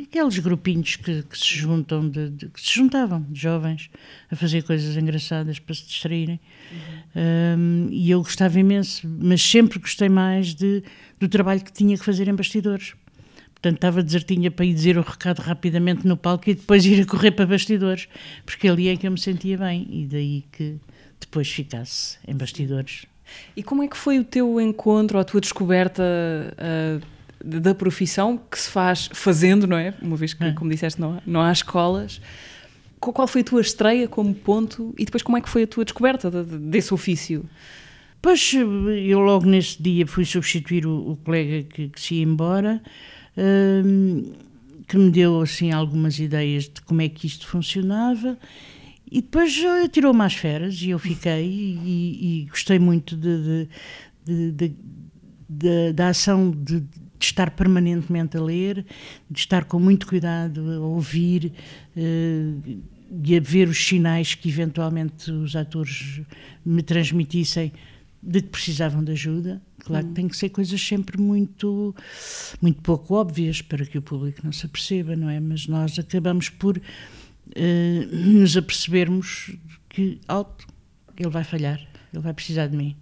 aqueles 0.00 0.38
grupinhos 0.38 0.96
que, 0.96 1.22
que 1.22 1.36
se 1.36 1.56
juntam, 1.56 2.08
de, 2.08 2.30
de, 2.30 2.48
que 2.48 2.60
se 2.60 2.74
juntavam, 2.74 3.26
de 3.28 3.40
jovens, 3.40 3.90
a 4.30 4.36
fazer 4.36 4.62
coisas 4.62 4.96
engraçadas 4.96 5.58
para 5.58 5.74
se 5.74 5.84
distraírem. 5.86 6.40
Uhum. 6.72 7.58
Um, 7.58 7.88
e 7.90 8.10
eu 8.10 8.22
gostava 8.22 8.58
imenso, 8.58 9.08
mas 9.20 9.42
sempre 9.42 9.78
gostei 9.78 10.08
mais 10.08 10.54
de, 10.54 10.82
do 11.18 11.28
trabalho 11.28 11.62
que 11.62 11.72
tinha 11.72 11.98
que 11.98 12.04
fazer 12.04 12.28
em 12.28 12.34
bastidores. 12.34 12.94
Portanto, 13.52 13.76
estava 13.76 14.02
desertinha 14.02 14.50
para 14.50 14.66
ir 14.66 14.74
dizer 14.74 14.98
o 14.98 15.02
recado 15.02 15.40
rapidamente 15.40 16.06
no 16.06 16.16
palco 16.16 16.50
e 16.50 16.54
depois 16.54 16.84
ir 16.86 17.02
a 17.02 17.06
correr 17.06 17.30
para 17.32 17.46
bastidores, 17.46 18.08
porque 18.44 18.68
ali 18.68 18.88
é 18.88 18.96
que 18.96 19.06
eu 19.06 19.10
me 19.10 19.18
sentia 19.18 19.56
bem 19.56 19.86
e 19.90 20.06
daí 20.06 20.44
que 20.52 20.78
depois 21.26 21.50
ficasse 21.50 22.18
em 22.26 22.34
bastidores. 22.34 23.06
E 23.56 23.62
como 23.62 23.82
é 23.82 23.88
que 23.88 23.96
foi 23.96 24.18
o 24.18 24.24
teu 24.24 24.60
encontro, 24.60 25.18
a 25.18 25.24
tua 25.24 25.40
descoberta 25.40 26.02
uh, 26.02 27.00
da 27.44 27.74
profissão 27.74 28.38
que 28.38 28.58
se 28.58 28.70
faz 28.70 29.08
fazendo, 29.12 29.66
não 29.66 29.76
é? 29.76 29.94
Uma 30.00 30.16
vez 30.16 30.34
que, 30.34 30.44
é. 30.44 30.52
como 30.52 30.70
disseste, 30.70 31.00
não 31.00 31.14
há, 31.14 31.22
não 31.26 31.40
há 31.40 31.52
escolas. 31.52 32.20
Qual 32.98 33.28
foi 33.28 33.42
a 33.42 33.44
tua 33.44 33.60
estreia 33.60 34.08
como 34.08 34.34
ponto 34.34 34.94
e 34.98 35.04
depois 35.04 35.22
como 35.22 35.36
é 35.36 35.40
que 35.40 35.48
foi 35.48 35.64
a 35.64 35.66
tua 35.66 35.84
descoberta 35.84 36.30
desse 36.30 36.94
ofício? 36.94 37.44
Pois, 38.22 38.54
eu 38.54 39.20
logo 39.20 39.44
nesse 39.44 39.82
dia 39.82 40.06
fui 40.06 40.24
substituir 40.24 40.86
o, 40.86 41.10
o 41.10 41.16
colega 41.16 41.68
que, 41.68 41.88
que, 41.90 42.00
se 42.00 42.14
ia 42.14 42.22
embora, 42.22 42.82
hum, 43.36 44.32
que 44.88 44.96
me 44.96 45.10
deu 45.10 45.42
assim 45.42 45.70
algumas 45.70 46.18
ideias 46.18 46.64
de 46.64 46.80
como 46.80 47.02
é 47.02 47.08
que 47.10 47.26
isto 47.26 47.46
funcionava 47.46 48.38
e 49.14 49.22
depois 49.22 49.56
tirou-me 49.92 50.22
às 50.22 50.34
feras 50.34 50.82
e 50.82 50.90
eu 50.90 50.98
fiquei 50.98 51.46
e, 51.46 52.42
e 52.42 52.46
gostei 52.46 52.80
muito 52.80 53.16
de, 53.16 53.68
de, 54.24 54.50
de, 54.50 54.76
de 55.48 55.92
da 55.92 56.08
ação 56.08 56.50
de, 56.50 56.82
estar 57.20 57.52
permanentemente 57.52 58.36
a 58.36 58.42
ler, 58.42 58.84
de 59.30 59.38
estar 59.38 59.64
com 59.66 59.78
muito 59.78 60.06
cuidado 60.06 60.60
a 60.68 60.80
ouvir 60.80 61.52
uh, 61.96 62.82
e 63.24 63.36
a 63.36 63.40
ver 63.40 63.68
os 63.68 63.86
sinais 63.86 64.34
que 64.34 64.48
eventualmente 64.48 65.30
os 65.30 65.54
atores 65.54 66.20
me 66.66 66.82
transmitissem 66.82 67.72
de 68.20 68.42
que 68.42 68.48
precisavam 68.48 69.04
de 69.04 69.12
ajuda. 69.12 69.62
Claro 69.78 70.06
que 70.06 70.10
hum. 70.10 70.14
tem 70.14 70.28
que 70.28 70.36
ser 70.36 70.48
coisas 70.48 70.80
sempre 70.80 71.20
muito, 71.20 71.94
muito 72.60 72.82
pouco 72.82 73.14
óbvias 73.14 73.62
para 73.62 73.86
que 73.86 73.96
o 73.96 74.02
público 74.02 74.40
não 74.42 74.50
se 74.50 74.66
aperceba, 74.66 75.14
não 75.14 75.30
é? 75.30 75.38
Mas 75.38 75.68
nós 75.68 75.98
acabamos 76.00 76.48
por 76.48 76.80
uh, 77.48 78.16
nos 78.16 78.56
apercebermos 78.56 79.56
que, 79.88 80.18
alto, 80.26 80.66
ele 81.16 81.30
vai 81.30 81.44
falhar, 81.44 81.80
ele 82.12 82.22
vai 82.22 82.32
precisar 82.34 82.66
de 82.66 82.76
mim 82.76 82.96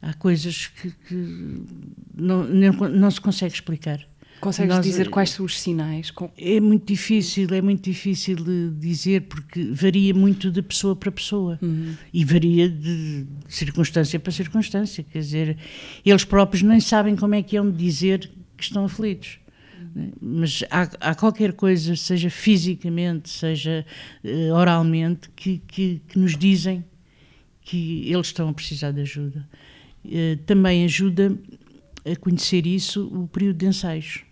há 0.00 0.14
coisas 0.14 0.66
que, 0.66 0.90
que 0.90 1.62
não, 2.14 2.44
não, 2.44 2.72
não, 2.72 3.10
se 3.10 3.20
consegue 3.20 3.54
explicar. 3.54 4.06
Consegues 4.40 4.76
Nós- 4.76 4.86
dizer 4.86 5.10
quais 5.10 5.30
são 5.30 5.44
os 5.44 5.60
sinais? 5.60 6.12
É 6.36 6.60
muito 6.60 6.86
difícil, 6.86 7.48
é 7.52 7.60
muito 7.60 7.82
difícil 7.82 8.36
de 8.36 8.70
dizer 8.78 9.22
porque 9.22 9.64
varia 9.72 10.14
muito 10.14 10.48
de 10.50 10.62
pessoa 10.62 10.94
para 10.94 11.10
pessoa 11.10 11.58
e 12.12 12.24
varia 12.24 12.68
de 12.68 13.26
circunstância 13.48 14.20
para 14.20 14.30
circunstância. 14.30 15.04
Quer 15.12 15.18
dizer, 15.18 15.58
eles 16.06 16.24
próprios 16.24 16.62
nem 16.62 16.78
sabem 16.78 17.16
como 17.16 17.34
é 17.34 17.42
que 17.42 17.56
hão 17.56 17.68
de 17.68 17.76
dizer 17.76 18.30
que 18.56 18.62
estão 18.62 18.84
aflitos. 18.84 19.40
Mas 20.20 20.62
há, 20.70 21.10
há 21.10 21.14
qualquer 21.14 21.52
coisa, 21.52 21.96
seja 21.96 22.30
fisicamente, 22.30 23.28
seja 23.28 23.84
eh, 24.24 24.52
oralmente, 24.52 25.28
que, 25.34 25.58
que, 25.66 26.02
que 26.08 26.18
nos 26.18 26.36
dizem 26.36 26.84
que 27.62 28.10
eles 28.10 28.28
estão 28.28 28.48
a 28.48 28.52
precisar 28.52 28.92
de 28.92 29.00
ajuda. 29.00 29.48
Eh, 30.10 30.38
também 30.46 30.84
ajuda 30.84 31.36
a 32.04 32.16
conhecer 32.16 32.66
isso 32.66 33.06
o 33.06 33.28
período 33.28 33.58
de 33.58 33.66
ensaios. 33.66 34.22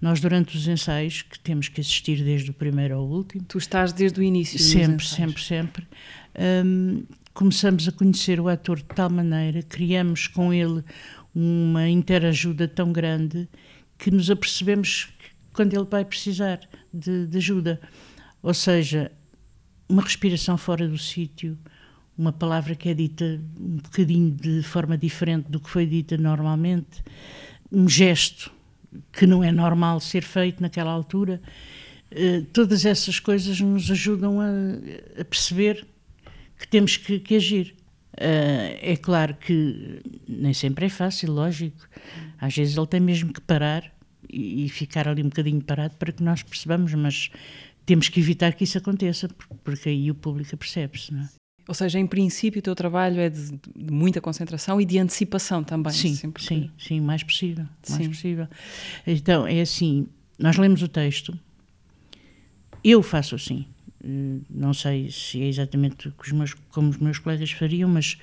Nós, 0.00 0.20
durante 0.20 0.56
os 0.56 0.68
ensaios, 0.68 1.22
que 1.22 1.38
temos 1.38 1.68
que 1.68 1.80
assistir 1.80 2.22
desde 2.22 2.50
o 2.50 2.54
primeiro 2.54 2.96
ao 2.96 3.06
último, 3.06 3.44
Tu 3.48 3.58
estás 3.58 3.92
desde 3.92 4.20
o 4.20 4.22
início. 4.22 4.58
sempre, 4.58 5.06
sempre, 5.06 5.42
sempre, 5.42 5.86
hum, 6.64 7.04
começamos 7.32 7.88
a 7.88 7.92
conhecer 7.92 8.38
o 8.38 8.48
ator 8.48 8.78
de 8.78 8.84
tal 8.84 9.10
maneira, 9.10 9.62
criamos 9.62 10.26
com 10.26 10.52
ele 10.52 10.82
uma 11.34 11.88
interajuda 11.88 12.66
tão 12.66 12.92
grande 12.92 13.48
que 13.98 14.10
nos 14.10 14.30
apercebemos 14.30 15.08
quando 15.52 15.74
ele 15.74 15.86
vai 15.90 16.04
precisar 16.04 16.60
de, 16.92 17.26
de 17.26 17.38
ajuda. 17.38 17.80
Ou 18.42 18.52
seja, 18.54 19.10
uma 19.88 20.02
respiração 20.02 20.56
fora 20.58 20.86
do 20.86 20.98
sítio, 20.98 21.58
uma 22.16 22.32
palavra 22.32 22.74
que 22.74 22.88
é 22.88 22.94
dita 22.94 23.40
um 23.58 23.76
bocadinho 23.76 24.30
de 24.30 24.62
forma 24.62 24.96
diferente 24.96 25.50
do 25.50 25.60
que 25.60 25.68
foi 25.68 25.86
dita 25.86 26.16
normalmente, 26.16 27.02
um 27.70 27.88
gesto 27.88 28.50
que 29.12 29.26
não 29.26 29.42
é 29.42 29.52
normal 29.52 30.00
ser 30.00 30.22
feito 30.22 30.62
naquela 30.62 30.90
altura. 30.90 31.40
Eh, 32.10 32.42
todas 32.52 32.86
essas 32.86 33.18
coisas 33.20 33.60
nos 33.60 33.90
ajudam 33.90 34.40
a, 34.40 34.48
a 35.20 35.24
perceber 35.24 35.86
que 36.58 36.66
temos 36.68 36.96
que, 36.96 37.18
que 37.18 37.36
agir. 37.36 37.74
Eh, 38.18 38.92
é 38.92 38.96
claro 38.96 39.34
que 39.36 40.00
nem 40.28 40.52
sempre 40.54 40.86
é 40.86 40.88
fácil, 40.88 41.32
lógico. 41.32 41.86
Às 42.40 42.54
vezes 42.56 42.76
ele 42.76 42.86
tem 42.86 43.00
mesmo 43.00 43.32
que 43.32 43.40
parar 43.40 43.92
e, 44.28 44.68
ficar 44.68 45.06
ali 45.08 45.22
um 45.22 45.28
bocadinho 45.28 45.62
parado 45.62 45.94
para 45.96 46.12
que 46.12 46.22
nós 46.22 46.42
percebamos, 46.42 46.92
mas 46.94 47.30
temos 47.84 48.08
que 48.08 48.18
evitar 48.20 48.52
que 48.54 48.64
isso 48.64 48.76
aconteça, 48.78 49.28
por- 49.28 49.46
porque 49.62 49.88
aí 49.88 50.10
o 50.10 50.14
público 50.14 50.56
percebe-se. 50.56 51.12
Não 51.14 51.22
é? 51.22 51.28
Ou 51.68 51.74
seja, 51.74 51.98
em 51.98 52.06
princípio, 52.06 52.60
o 52.60 52.62
teu 52.62 52.74
trabalho 52.74 53.18
é 53.20 53.28
de, 53.28 53.50
de 53.76 53.92
muita 53.92 54.20
concentração 54.20 54.80
e 54.80 54.84
de 54.84 54.98
antecipação 54.98 55.62
também. 55.64 55.92
Sim, 55.92 56.14
sempre 56.14 56.40
que- 56.42 56.48
sim, 56.48 56.70
sim, 56.78 57.00
mais 57.00 57.22
possível, 57.22 57.66
mais 57.88 58.02
Sim. 58.02 58.08
possível. 58.08 58.48
Então, 59.06 59.46
é 59.46 59.60
assim, 59.60 60.06
nós 60.38 60.56
lemos 60.56 60.80
o 60.82 60.88
texto, 60.88 61.36
eu 62.84 63.02
faço 63.02 63.34
assim, 63.34 63.66
não 64.50 64.72
sei 64.74 65.10
se 65.10 65.42
é 65.42 65.48
exatamente 65.48 66.12
os 66.22 66.32
meus- 66.32 66.54
como 66.70 66.90
os 66.90 66.98
meus 66.98 67.18
colegas 67.18 67.50
fariam, 67.50 67.88
mas 67.88 68.18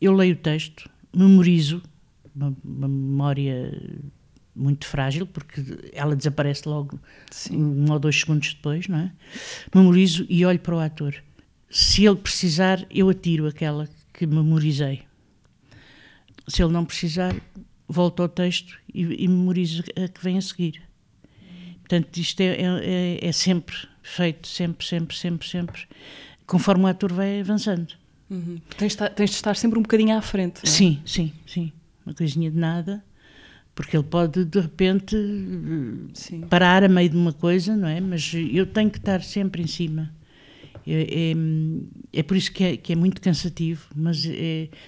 eu 0.00 0.12
leio 0.14 0.34
o 0.34 0.38
texto, 0.38 0.88
memorizo, 1.14 1.82
uma, 2.34 2.56
uma 2.64 2.88
memória 2.88 3.72
muito 4.54 4.86
frágil, 4.86 5.26
porque 5.26 5.62
ela 5.92 6.16
desaparece 6.16 6.68
logo 6.68 6.98
um 7.50 7.90
ou 7.90 7.98
dois 7.98 8.20
segundos 8.20 8.54
depois, 8.54 8.88
não 8.88 8.98
é? 8.98 9.12
Memorizo 9.74 10.26
e 10.28 10.44
olho 10.44 10.58
para 10.58 10.74
o 10.74 10.78
ator. 10.80 11.14
Se 11.68 12.04
ele 12.04 12.16
precisar, 12.16 12.84
eu 12.90 13.08
atiro 13.08 13.46
aquela 13.46 13.88
que 14.12 14.26
memorizei. 14.26 15.02
Se 16.48 16.62
ele 16.62 16.72
não 16.72 16.84
precisar, 16.84 17.34
volto 17.88 18.22
ao 18.22 18.28
texto 18.28 18.76
e, 18.92 19.24
e 19.24 19.28
memorizo 19.28 19.84
a 19.96 20.08
que 20.08 20.22
vem 20.22 20.36
a 20.36 20.40
seguir. 20.42 20.82
Portanto, 21.90 22.16
isto 22.18 22.40
é, 22.40 22.44
é- 22.46 23.18
é- 23.20 23.28
é 23.28 23.32
sempre 23.32 23.74
feito, 24.00 24.46
sempre, 24.46 24.86
sempre, 24.86 25.16
sempre, 25.16 25.48
sempre, 25.48 25.82
conforme 26.46 26.84
o 26.84 26.86
ator 26.86 27.12
vai 27.12 27.40
avançando. 27.40 27.88
Uhum. 28.30 28.58
Tens, 28.76 28.78
de 28.78 28.86
estar- 28.94 29.08
tens 29.10 29.30
de 29.30 29.36
estar 29.36 29.56
sempre 29.56 29.76
um 29.76 29.82
bocadinho 29.82 30.16
à 30.16 30.22
frente. 30.22 30.60
é? 30.62 30.66
Sim, 30.68 31.00
sim, 31.04 31.32
sim. 31.44 31.72
Uma 32.06 32.14
coisinha 32.14 32.48
de 32.48 32.56
nada, 32.56 33.02
porque 33.74 33.96
ele 33.96 34.04
pode, 34.04 34.44
de 34.44 34.60
repente, 34.60 35.16
Sim. 36.14 36.42
parar 36.42 36.84
a 36.84 36.88
meio 36.88 37.08
de 37.10 37.16
uma 37.16 37.32
coisa, 37.32 37.76
não 37.76 37.88
é? 37.88 38.00
Mas 38.00 38.32
eu 38.52 38.66
tenho 38.66 38.88
que 38.88 38.98
estar 38.98 39.20
sempre 39.24 39.60
em 39.60 39.66
cima. 39.66 40.12
É, 40.86 41.32
é, 41.32 42.20
é 42.20 42.22
por 42.22 42.36
isso 42.36 42.52
que 42.52 42.62
é, 42.62 42.76
que 42.76 42.92
é 42.92 42.96
muito 42.96 43.20
cansativo, 43.20 43.84
mas 43.96 44.22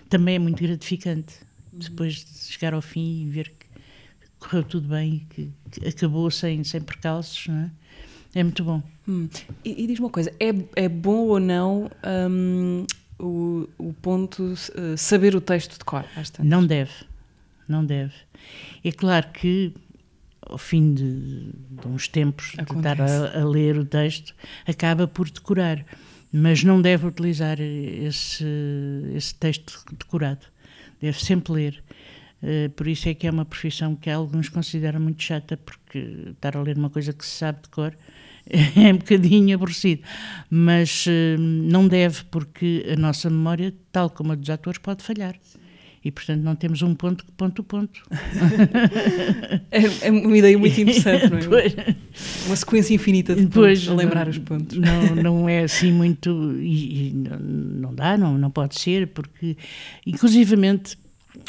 também 0.09 0.37
é 0.37 0.39
muito 0.39 0.63
gratificante. 0.63 1.35
Depois 1.73 2.25
de 2.25 2.53
chegar 2.53 2.75
ao 2.75 2.83
fim 2.83 3.25
e 3.27 3.29
ver 3.29 3.49
que 3.59 3.62
correu 4.43 4.65
tudo 4.65 4.89
bem, 4.89 5.27
que, 5.31 5.51
que 5.71 5.89
acabou 5.89 6.31
sem, 6.31 6.63
sem 6.65 6.81
percalços, 6.81 7.47
não 7.47 7.57
é? 7.57 7.71
É 8.35 8.43
muito 8.43 8.65
bom. 8.65 8.83
Hum. 9.07 9.29
E, 9.65 9.85
e 9.85 9.87
diz 9.87 9.99
uma 9.99 10.11
coisa: 10.11 10.33
é, 10.41 10.51
é 10.75 10.89
bom 10.89 11.29
ou 11.29 11.39
não 11.39 11.91
hum, 12.31 12.87
o, 13.19 13.69
o 13.79 13.93
ponto 13.93 14.55
eh, 14.75 14.97
saber 14.97 15.35
o 15.35 15.41
texto 15.41 15.79
de 15.79 15.85
cor? 15.85 16.05
Não 16.43 16.67
deve, 16.67 16.93
não 17.69 17.85
deve. 17.85 18.15
É 18.83 18.91
claro 18.91 19.29
que 19.33 19.75
ao 20.43 20.59
fim 20.59 20.93
de, 20.93 21.53
de 21.71 21.89
uns 21.89 22.09
tempos 22.09 22.47
de 22.47 22.63
estar 22.63 22.73
Acontece. 22.73 23.37
a, 23.37 23.43
a 23.43 23.45
ler 23.45 23.79
o 23.79 23.85
texto, 23.85 24.35
acaba 24.67 25.07
por 25.07 25.31
decorar, 25.31 25.85
mas 26.33 26.65
não 26.65 26.81
deve 26.83 27.07
utilizar 27.07 27.61
esse, 27.61 28.45
esse 29.15 29.35
texto 29.35 29.85
decorado. 29.93 30.47
Deve 31.01 31.19
sempre 31.23 31.53
ler. 31.53 31.83
Eh, 32.43 32.69
por 32.75 32.89
isso 32.89 33.09
é 33.09 33.15
que 33.15 33.27
é 33.27 33.31
uma 33.31 33.45
profissão 33.45 33.95
que 33.95 34.11
alguns 34.11 34.49
consideram 34.49 34.99
muito 35.01 35.23
chata, 35.23 35.57
porque 35.57 35.99
estar 36.31 36.57
a 36.57 36.63
ler 36.63 36.77
uma 36.77 36.91
coisa 36.91 37.13
que 37.13 37.25
se 37.25 37.37
sabe 37.39 37.63
de 37.63 37.69
cor 37.69 37.95
é 38.51 38.93
um 38.93 38.97
bocadinho 38.99 39.55
aborrecido. 39.55 40.03
Mas 40.51 41.05
eh, 41.09 41.37
não 41.39 41.87
deve, 41.87 42.25
porque 42.25 42.85
a 42.93 42.97
nossa 42.97 43.31
memória, 43.31 43.73
tal 43.93 44.11
como 44.11 44.33
a 44.33 44.35
dos 44.35 44.51
atores, 44.51 44.79
pode 44.79 45.03
falhar. 45.05 45.37
E, 46.05 46.11
portanto, 46.11 46.43
não 46.43 46.57
temos 46.57 46.83
um 46.83 46.97
ponto 46.97 47.25
que 47.25 47.31
ponto 47.31 47.61
o 47.61 47.65
ponto. 47.65 48.03
É, 49.71 50.09
é 50.09 50.11
uma 50.11 50.37
ideia 50.37 50.59
muito 50.59 50.79
interessante, 50.81 51.29
não 51.31 51.39
é? 51.39 51.43
Pois. 51.49 51.75
Uma 52.47 52.57
sequência 52.57 52.95
infinita 52.95 53.35
de 53.35 53.47
pontos 53.47 53.89
a 53.89 53.95
lembrar 53.95 54.25
não- 54.25 54.31
os 54.33 54.39
pontos. 54.39 54.77
Não, 54.77 55.15
não 55.17 55.49
é 55.49 55.63
assim 55.63 55.93
muito. 55.93 56.57
E, 56.61 57.09
e 57.09 57.13
não, 57.15 57.39
não 57.39 57.95
dá, 57.95 58.19
não, 58.19 58.37
não 58.37 58.51
pode 58.51 58.79
ser, 58.79 59.07
porque, 59.09 59.57
inclusivamente, 60.07 60.99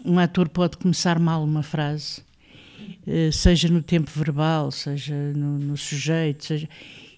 um 0.06 0.20
ator 0.20 0.50
pode 0.50 0.78
começar 0.78 1.20
mal 1.20 1.44
uma 1.44 1.64
frase, 1.64 2.22
eh, 3.06 3.32
seja 3.32 3.68
no 3.68 3.82
tempo 3.82 4.10
verbal, 4.14 4.72
seja 4.72 5.16
no, 5.34 5.60
no 5.60 5.78
sujeito, 5.78 6.46
seja. 6.46 6.70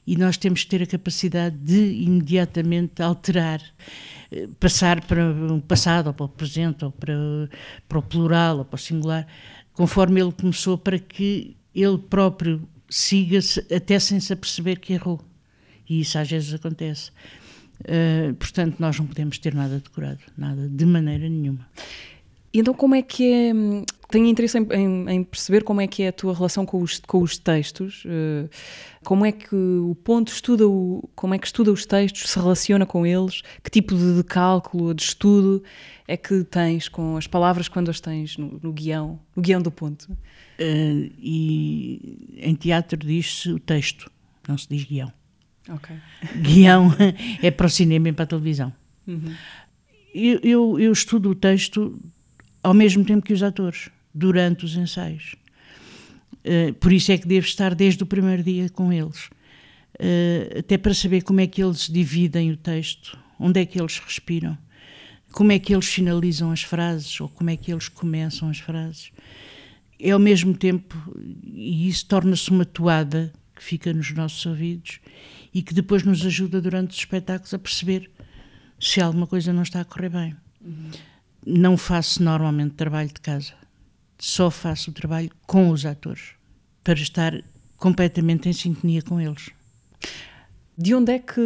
E 0.07 0.15
nós 0.15 0.38
temos 0.38 0.63
que 0.63 0.69
ter 0.69 0.84
a 0.84 0.86
capacidade 0.86 1.55
de 1.57 2.03
imediatamente 2.03 3.01
alterar, 3.01 3.62
eh, 4.31 4.48
passar 4.60 5.03
para 5.05 5.31
o 5.31 5.62
passado, 5.62 6.07
ou 6.07 6.13
para 6.13 6.25
o 6.25 6.29
presente, 6.29 6.86
ou 6.86 6.91
para, 6.91 7.13
para 7.88 8.00
o 8.00 8.01
plural, 8.01 8.60
ou 8.60 8.65
para 8.65 8.75
o 8.75 8.79
singular, 8.79 9.27
conforme 9.74 10.22
ele 10.22 10.31
começou, 10.31 10.77
para 10.77 11.00
que 11.00 11.55
ele 11.74 11.98
próprio 11.98 12.67
siga 12.89 13.41
-se, 13.41 13.60
até 13.74 14.00
sem 14.00 14.19
se 14.19 14.34
aperceber 14.34 14.79
que 14.79 14.93
errou. 14.93 15.19
E 15.88 16.01
isso 16.01 16.17
às 16.17 16.29
vezes 16.29 16.53
acontece. 16.53 17.12
Uh, 17.81 18.34
portanto, 18.36 18.77
nós 18.79 18.98
não 18.98 19.05
podemos 19.05 19.38
ter 19.38 19.53
nada 19.53 19.79
decorado, 19.79 20.19
nada, 20.38 20.67
de 20.67 20.86
maneira 20.86 21.27
nenhuma. 21.27 21.67
E 22.55 22.59
então, 22.59 22.74
como 22.74 22.95
é 22.95 23.01
que 23.01 23.31
é? 23.33 23.51
Tenho 24.09 24.27
interesse 24.27 24.57
em, 24.57 24.63
em- 24.74 25.09
em 25.09 25.24
perceber 25.24 25.63
como 25.63 25.81
é 25.81 25.88
que 25.88 26.03
é 26.03 26.07
a 26.07 26.13
tua 26.13 26.33
relação 26.33 26.65
com 26.65 26.81
os, 26.81 27.00
com 27.00 27.21
os 27.21 27.38
textos. 27.38 28.03
eh, 28.05 28.47
como 29.03 29.25
é 29.25 29.31
que 29.31 29.53
o 29.53 29.93
ponto 30.03 30.31
estuda 30.31 30.65
o, 30.67 31.09
como 31.15 31.33
é 31.33 31.38
que 31.39 31.45
estuda 31.47 31.71
os 31.71 31.85
textos, 31.85 32.29
se 32.29 32.39
relaciona 32.39 32.85
com 32.85 33.05
eles, 33.05 33.41
que 33.63 33.69
tipo 33.69 33.93
de, 33.95 34.15
de 34.17 34.24
cálculo, 34.24 34.93
de 34.93 35.03
estudo 35.03 35.62
é 36.07 36.15
que 36.15 36.43
tens 36.45 36.88
com 36.88 37.17
as 37.17 37.27
palavras 37.27 37.67
quando 37.67 37.89
as 37.89 38.00
tens 38.00 38.38
no, 38.38 38.57
no 38.63 38.71
guião, 38.71 39.19
no 39.35 39.41
guião 39.41 39.62
do 39.62 39.69
ponto. 39.71 40.03
Uh, 40.57 41.12
e 41.19 42.38
em 42.38 42.55
teatro 42.55 42.97
diz-se 42.97 43.51
o 43.51 43.59
texto, 43.59 44.09
não 44.47 44.57
se 44.57 44.67
diz 44.69 44.83
guião. 44.85 45.12
Ok. 45.67 45.93
Guião 46.41 46.93
é 47.43 47.51
para 47.51 47.65
o 47.65 47.69
cinema 47.69 48.07
e 48.09 48.13
para 48.13 48.24
a 48.24 48.27
televisão. 48.27 48.71
Eu, 50.13 50.39
eu, 50.41 50.79
eu 50.79 50.91
estudo 50.93 51.31
o 51.31 51.35
texto 51.35 52.00
ao 52.65 52.74
mesmo 52.74 53.05
tempo 53.05 53.24
que 53.24 53.34
os 53.34 53.43
atores, 53.43 53.89
durante 54.12 54.65
os 54.65 54.75
ensaios. 54.75 55.36
Uh, 56.43 56.74
por 56.74 56.91
isso 56.91 57.12
é 57.12 57.17
que 57.17 57.27
devo 57.27 57.45
estar 57.45 57.75
desde 57.75 58.01
o 58.01 58.07
primeiro 58.07 58.41
dia 58.41 58.69
com 58.69 58.91
eles. 58.91 59.29
Uh, 60.00 60.60
até 60.60 60.75
para 60.75 60.93
saber 60.95 61.22
como 61.22 61.41
é 61.41 61.48
que 61.48 61.63
eles 61.63 61.88
dividem 61.88 62.51
o 62.51 62.57
texto, 62.57 63.19
onde 63.39 63.62
é 63.62 63.65
que 63.67 63.79
eles 63.79 64.00
respiram, 64.00 64.57
como 65.31 65.51
é 65.51 65.60
que 65.60 65.75
eles 65.75 65.86
finalizam 65.86 66.51
as 66.51 66.63
frases 66.63 67.22
ou 67.22 67.29
como 67.29 67.51
é 67.51 67.55
que 67.55 67.72
eles 67.72 67.88
começam 67.88 68.50
as 68.50 68.57
frases. 68.57 69.12
É 70.00 70.10
ao 70.10 70.19
mesmo 70.19 70.55
tempo, 70.57 70.98
e 71.43 71.88
isso 71.88 72.07
torna-se 72.07 72.50
uma 72.50 72.65
toada 72.65 73.31
que 73.55 73.63
fica 73.63 73.93
nos 73.93 74.12
nossos 74.12 74.43
ouvidos 74.43 75.00
e 75.53 75.62
que 75.62 75.74
depois 75.74 76.03
nos 76.03 76.25
ajuda 76.25 76.60
durante 76.60 76.91
os 76.91 76.98
espetáculos 76.98 77.53
a 77.53 77.60
perceber 77.60 78.10
se 78.79 79.00
alguma 79.00 79.27
coisa 79.27 79.53
não 79.53 79.62
está 79.62 79.81
a 79.81 79.86
correr 79.86 80.10
bem. 80.10 80.36
Não 81.45 81.77
faço 81.77 82.23
normalmente 82.23 82.73
trabalho 82.73 83.09
de 83.09 83.21
casa, 83.21 83.53
só 84.17 84.49
faço 84.49 84.89
o 84.89 84.93
trabalho 84.93 85.29
com 85.45 85.69
os 85.69 85.85
atores. 85.85 86.31
para 86.83 86.99
estar 86.99 87.43
completamente 87.77 88.47
em 88.47 88.53
sintonia 88.53 89.01
com 89.01 89.19
eles. 89.19 89.49
De 90.77 90.93
onde 90.93 91.11
é 91.13 91.19
que, 91.19 91.41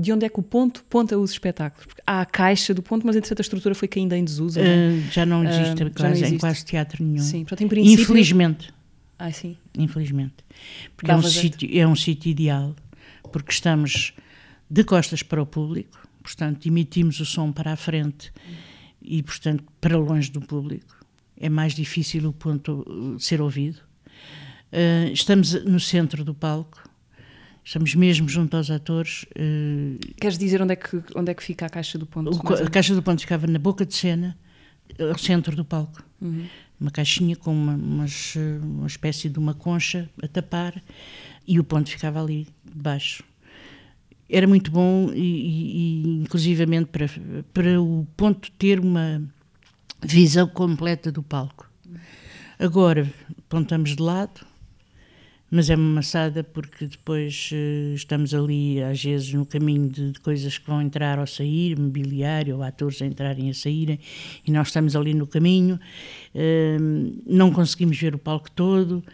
de 0.00 0.12
onde 0.12 0.26
é 0.26 0.28
que 0.28 0.38
o 0.40 0.42
ponto 0.42 0.82
ponta 0.90 1.16
os 1.16 1.30
espetáculos? 1.30 1.86
Porque 1.86 2.02
há 2.06 2.20
a 2.22 2.26
caixa 2.26 2.74
do 2.74 2.82
ponto, 2.82 3.06
mas 3.06 3.14
entretanto 3.16 3.38
a 3.38 3.42
estrutura 3.42 3.74
foi 3.74 3.86
caindo 3.88 4.12
em 4.14 4.24
desuso. 4.24 4.58
não 4.58 4.66
é? 4.66 4.88
Uh, 4.90 5.10
já 5.12 5.24
não 5.24 5.44
existe, 5.44 5.82
Ah, 5.84 5.90
quase, 5.90 5.96
já 5.96 6.02
não 6.08 6.10
em 6.10 6.20
existe. 6.22 6.38
quase 6.40 6.64
teatro 6.64 7.04
nenhum. 7.04 7.22
Sim, 7.22 7.44
portanto, 7.44 7.62
em 7.62 7.68
princípio. 7.68 8.02
Infelizmente. 8.02 8.74
Ai, 9.18 9.32
sim. 9.32 9.56
Infelizmente. 9.78 10.34
Porque 10.96 11.10
é 11.10 11.16
um, 11.16 11.22
sítio, 11.22 11.68
é 11.78 11.86
um 11.86 11.94
sítio 11.94 12.30
ideal, 12.30 12.74
porque 13.32 13.52
estamos 13.52 14.12
de 14.68 14.82
costas 14.84 15.22
para 15.22 15.40
o 15.40 15.46
público, 15.46 15.96
portanto, 16.22 16.66
emitimos 16.66 17.20
o 17.20 17.24
som 17.24 17.52
para 17.52 17.72
a 17.72 17.76
frente 17.76 18.32
e, 19.04 19.22
portanto, 19.22 19.64
para 19.80 19.96
longe 19.96 20.30
do 20.30 20.40
público. 20.40 21.04
É 21.36 21.48
mais 21.48 21.74
difícil 21.74 22.28
o 22.28 22.32
ponto 22.32 22.84
uh, 22.86 23.18
ser 23.18 23.40
ouvido. 23.40 23.78
Uh, 24.72 25.12
estamos 25.12 25.52
no 25.64 25.80
centro 25.80 26.24
do 26.24 26.34
palco, 26.34 26.88
estamos 27.64 27.94
mesmo 27.94 28.28
junto 28.28 28.56
aos 28.56 28.70
atores. 28.70 29.24
uh, 29.36 30.14
Queres 30.20 30.38
dizer 30.38 30.62
onde 30.62 30.72
é 30.72 30.76
que, 30.76 31.02
onde 31.14 31.30
é 31.30 31.34
que 31.34 31.42
fica 31.42 31.66
a 31.66 31.68
caixa 31.68 31.98
do 31.98 32.06
ponto? 32.06 32.30
o 32.30 32.54
a 32.54 32.70
caixa 32.70 32.94
do 32.94 33.02
ponto 33.02 33.20
ficava 33.20 33.46
na 33.46 33.58
boca 33.58 33.84
de 33.84 33.94
cena, 33.94 34.36
ao 34.98 35.18
centro 35.18 35.54
do 35.56 35.64
palco. 35.64 36.02
Uhum. 36.20 36.46
Uma 36.80 36.90
caixinha 36.90 37.36
com 37.36 37.52
uma, 37.52 37.74
umas, 37.74 38.34
eh, 38.36 38.58
uma 38.62 38.86
espécie 38.86 39.28
de 39.28 39.38
uma 39.38 39.54
concha 39.54 40.08
a 40.22 40.26
tapar 40.26 40.82
e 41.46 41.58
o 41.58 41.64
ponto 41.64 41.88
ficava 41.88 42.20
ali 42.20 42.48
debaixo. 42.64 43.22
Era 44.34 44.46
muito 44.46 44.70
bom 44.70 45.10
e, 45.12 45.20
e- 45.20 46.22
inclusivamente 46.22 46.86
para, 46.86 47.06
para 47.52 47.78
o 47.78 48.06
ponto 48.16 48.50
ter 48.52 48.80
uma 48.80 49.22
visão 50.02 50.48
completa 50.48 51.12
do 51.12 51.22
palco. 51.22 51.70
Agora 52.58 53.12
apontamos 53.38 53.94
de 53.94 54.02
lado, 54.02 54.40
mas 55.50 55.68
é 55.68 55.76
uma 55.76 55.96
maçada 55.96 56.42
porque 56.42 56.86
depois 56.86 57.50
eh, 57.52 57.92
estamos 57.94 58.32
ali 58.32 58.82
às 58.82 59.04
vezes 59.04 59.34
no 59.34 59.44
caminho 59.44 59.90
de, 59.90 60.12
de 60.12 60.20
coisas 60.20 60.56
que 60.56 60.66
vão 60.66 60.80
entrar 60.80 61.18
ou 61.18 61.26
sair, 61.26 61.78
mobiliário 61.78 62.56
ou 62.56 62.62
atores 62.62 63.02
a 63.02 63.06
entrarem 63.06 63.48
e 63.48 63.50
a 63.50 63.54
saírem, 63.54 64.00
e 64.46 64.50
nós 64.50 64.68
estamos 64.68 64.96
ali 64.96 65.12
no 65.12 65.26
caminho, 65.26 65.78
eh, 66.34 66.78
não 67.26 67.52
conseguimos 67.52 67.98
ver 67.98 68.14
o 68.14 68.18
palco 68.18 68.50
todo. 68.50 69.04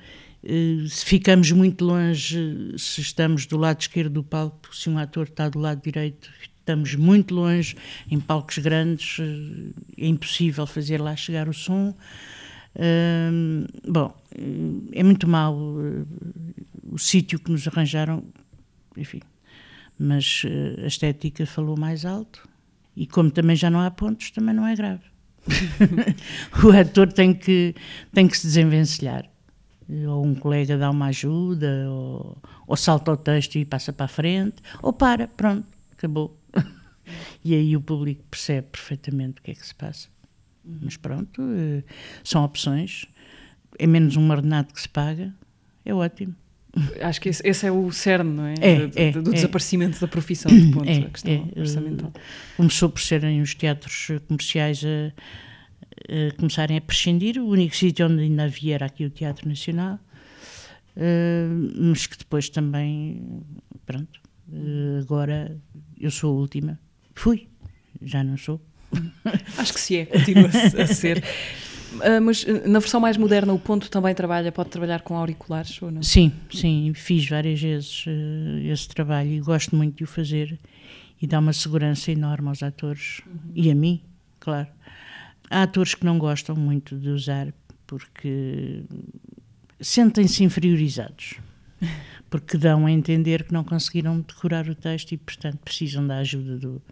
Eh, 0.49 0.89
se 0.89 1.05
ficamos 1.05 1.53
muito 1.53 1.85
longe, 1.85 2.75
se 2.79 3.03
estamos 3.03 3.45
do 3.45 3.59
lado 3.59 3.83
esquerdo 3.83 4.15
do 4.15 4.25
palco, 4.25 4.75
se 4.75 4.89
um 4.89 4.97
ator 4.97 5.27
está 5.27 5.47
do 5.47 5.59
lado 5.59 5.83
direito, 5.83 6.31
estamos 6.41 6.95
muito 6.95 7.35
longe, 7.35 7.77
em 8.11 8.19
palcos 8.19 8.57
grandes, 8.57 9.19
eh, 9.21 10.05
é 10.05 10.07
impossível 10.07 10.67
fazer 10.67 11.03
lá 11.03 11.15
chegar 11.15 11.51
o 11.51 11.53
som. 11.53 11.95
Hum, 12.81 13.67
bom, 13.87 14.17
é 14.93 15.03
muito 15.03 15.27
uh, 15.27 16.07
o 16.91 16.99
sítio 16.99 17.39
que 17.39 17.51
nos 17.51 17.67
arranjaram, 17.67 18.25
enfim, 18.97 19.21
mas 19.99 20.45
a 20.83 20.87
estética 20.87 21.45
falou 21.45 21.77
mais 21.77 22.05
alto 22.05 22.49
e 22.97 23.07
como 23.07 23.31
também 23.31 23.57
já 23.57 23.69
não 23.69 23.81
há 23.81 23.91
pontos, 23.91 24.31
também 24.31 24.55
não 24.55 24.67
é 24.67 24.77
grave. 24.77 25.03
o 26.63 26.71
ator 26.71 27.13
tem 27.13 27.35
que, 27.35 27.75
tem 28.13 28.29
que 28.29 28.39
se 28.39 28.47
desenvencilhar. 28.47 29.29
Ou 30.09 30.25
um 30.27 30.35
colega 30.35 30.77
dá 30.77 30.91
uma 30.91 31.07
ajuda, 31.07 31.87
ou, 31.91 32.37
ou 32.67 32.77
salta 32.77 33.13
o 33.13 33.17
texto 33.17 33.57
e 33.57 33.65
passa 33.65 33.93
para 33.93 34.05
a 34.05 34.09
frente, 34.09 34.57
ou 34.83 34.93
para, 34.93 35.27
pronto, 35.29 35.67
acabou. 35.93 36.39
e 37.45 37.55
aí 37.55 37.75
o 37.75 37.81
público 37.81 38.23
percebe 38.31 38.69
perfeitamente 38.71 39.41
o 39.41 39.43
que 39.43 39.51
é 39.51 39.55
que 39.55 39.67
se 39.67 39.75
passa. 39.75 40.09
Mas 40.83 40.97
pronto, 40.99 41.41
eh, 41.43 41.83
são 42.23 42.45
opções. 42.45 43.07
É 43.79 43.87
menos 43.87 44.17
um 44.17 44.31
ordenado 44.31 44.75
que 44.75 44.81
se 44.83 44.89
paga, 44.89 45.33
é 45.85 45.95
ótimo. 45.95 46.35
Acho 47.01 47.21
que 47.23 47.31
esse, 47.31 47.43
esse 47.49 47.67
é 47.67 47.73
o 47.73 47.91
cerne, 47.91 48.31
não 48.31 48.45
é? 48.45 48.55
É, 48.61 48.87
Do- 48.87 48.99
é, 48.99 49.13
do 49.13 49.31
é. 49.31 49.33
desaparecimento 49.33 49.99
da 49.99 50.07
profissão 50.07 50.51
de 50.55 50.71
ponto, 50.71 50.87
É, 50.89 50.99
a 50.99 51.09
questão 51.11 51.51
é, 51.57 51.61
orçamental. 51.61 52.13
Começou 52.59 52.91
por 52.91 53.01
serem 53.01 53.41
os 53.41 53.55
teatros 53.55 54.09
eh, 54.11 54.19
comerciais 54.19 54.83
a, 54.85 55.13
a 56.09 56.35
começarem 56.37 56.77
a 56.77 56.81
prescindir. 56.81 57.39
O 57.39 57.49
único 57.49 57.75
sítio 57.75 58.07
onde 58.07 58.23
ainda 58.23 58.45
havia 58.45 58.75
era 58.75 58.87
aqui 58.87 59.05
o 59.05 59.11
Teatro 59.11 59.49
Nacional, 59.49 59.99
eh, 60.97 61.47
mas 61.77 62.07
que 62.07 62.17
depois 62.19 62.49
também, 62.49 63.43
pronto, 63.87 64.21
eh, 64.53 65.01
agora 65.01 65.57
eu 65.99 66.11
sou 66.11 66.37
a 66.37 66.41
última. 66.41 66.79
Fui, 67.15 67.49
já 68.03 68.23
não 68.23 68.37
sou. 68.37 68.61
Acho 69.59 69.75
que 69.75 69.81
se 69.81 69.97
é, 69.97 70.07
continua 70.07 70.49
a, 70.49 70.87
ser. 70.87 71.23
Ah, 72.03 72.21
mas 72.21 72.45
na 72.67 72.79
versão 72.79 73.01
mais 73.01 73.17
moderna, 73.17 73.53
o 73.53 73.59
ponto 73.59 73.91
também 73.91 74.15
trabalha, 74.15 74.53
pode 74.53 74.69
trabalhar 74.69 75.01
com 75.01 75.17
auriculares 75.17 75.81
ou 75.81 75.91
não? 75.91 76.03
Sim, 76.03 76.33
sim, 76.53 76.93
fiz 76.95 77.27
várias 77.29 77.61
vezes 77.61 78.05
eh, 78.07 78.71
esse 78.71 78.89
trabalho 78.89 79.31
e 79.31 79.41
gosto 79.41 79.75
muito 79.75 79.97
de 79.97 80.05
o 80.05 80.07
fazer 80.07 80.59
e 81.21 81.27
dá 81.27 81.39
uma 81.39 81.53
segurança 81.53 82.13
enorme 82.13 82.49
aos 82.49 82.63
atores 82.63 83.21
e 83.55 83.71
a 83.71 83.75
mim, 83.75 84.03
claro. 84.39 84.69
Há 85.51 85.63
atores 85.63 85.95
que 85.95 86.05
não 86.05 86.19
gostam 86.19 86.55
muito 86.57 86.97
de 86.99 87.09
usar 87.09 87.53
porque 87.87 88.83
sentem-se 89.81 90.45
inferiorizados, 90.45 91.37
porque 92.29 92.59
dão 92.59 92.87
a 92.87 92.91
entender 92.91 93.45
que 93.45 93.53
não 93.53 93.65
conseguiram 93.65 94.21
decorar 94.21 94.69
o 94.69 94.75
texto 94.75 95.13
e, 95.13 95.17
portanto, 95.17 95.59
precisam 95.65 96.07
da 96.07 96.19
ajuda 96.19 96.59
do, 96.59 96.83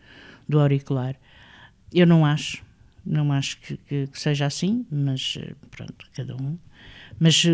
do 0.49 0.59
auricular. 0.61 1.16
Eu 1.92 2.07
não 2.07 2.25
acho, 2.25 2.62
não 3.05 3.33
acho 3.33 3.59
que, 3.61 3.77
que- 3.77 4.07
que 4.07 4.21
seja 4.21 4.47
assim, 4.47 4.87
mas 4.90 5.37
pronto, 5.71 6.07
cada 6.14 6.35
um. 6.37 6.57
Mas 7.19 7.45
eh, 7.45 7.51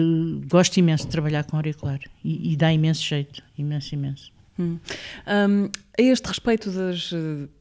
gosto 0.48 0.76
imenso 0.78 1.04
de 1.04 1.10
trabalhar 1.10 1.44
com 1.44 1.56
auricular 1.56 1.98
e, 2.24 2.52
e 2.52 2.56
dá 2.56 2.72
imenso 2.72 3.02
jeito, 3.04 3.42
imenso, 3.58 3.94
imenso. 3.94 4.32
Hum. 4.62 4.78
Um, 5.26 5.68
a 5.98 6.02
este 6.02 6.26
respeito 6.26 6.70
das, 6.70 7.12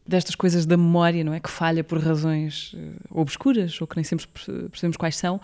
destas 0.07 0.35
coisas 0.35 0.65
da 0.65 0.77
memória, 0.77 1.23
não 1.23 1.33
é? 1.33 1.39
Que 1.39 1.49
falha 1.49 1.83
por 1.83 1.99
razões 1.99 2.73
eh, 2.77 2.79
obscuras, 3.09 3.79
ou 3.81 3.87
que 3.87 3.95
nem 3.97 4.03
sempre 4.05 4.25
perce- 4.27 4.69
percebemos 4.69 4.95
quais 4.97 5.17
são. 5.17 5.39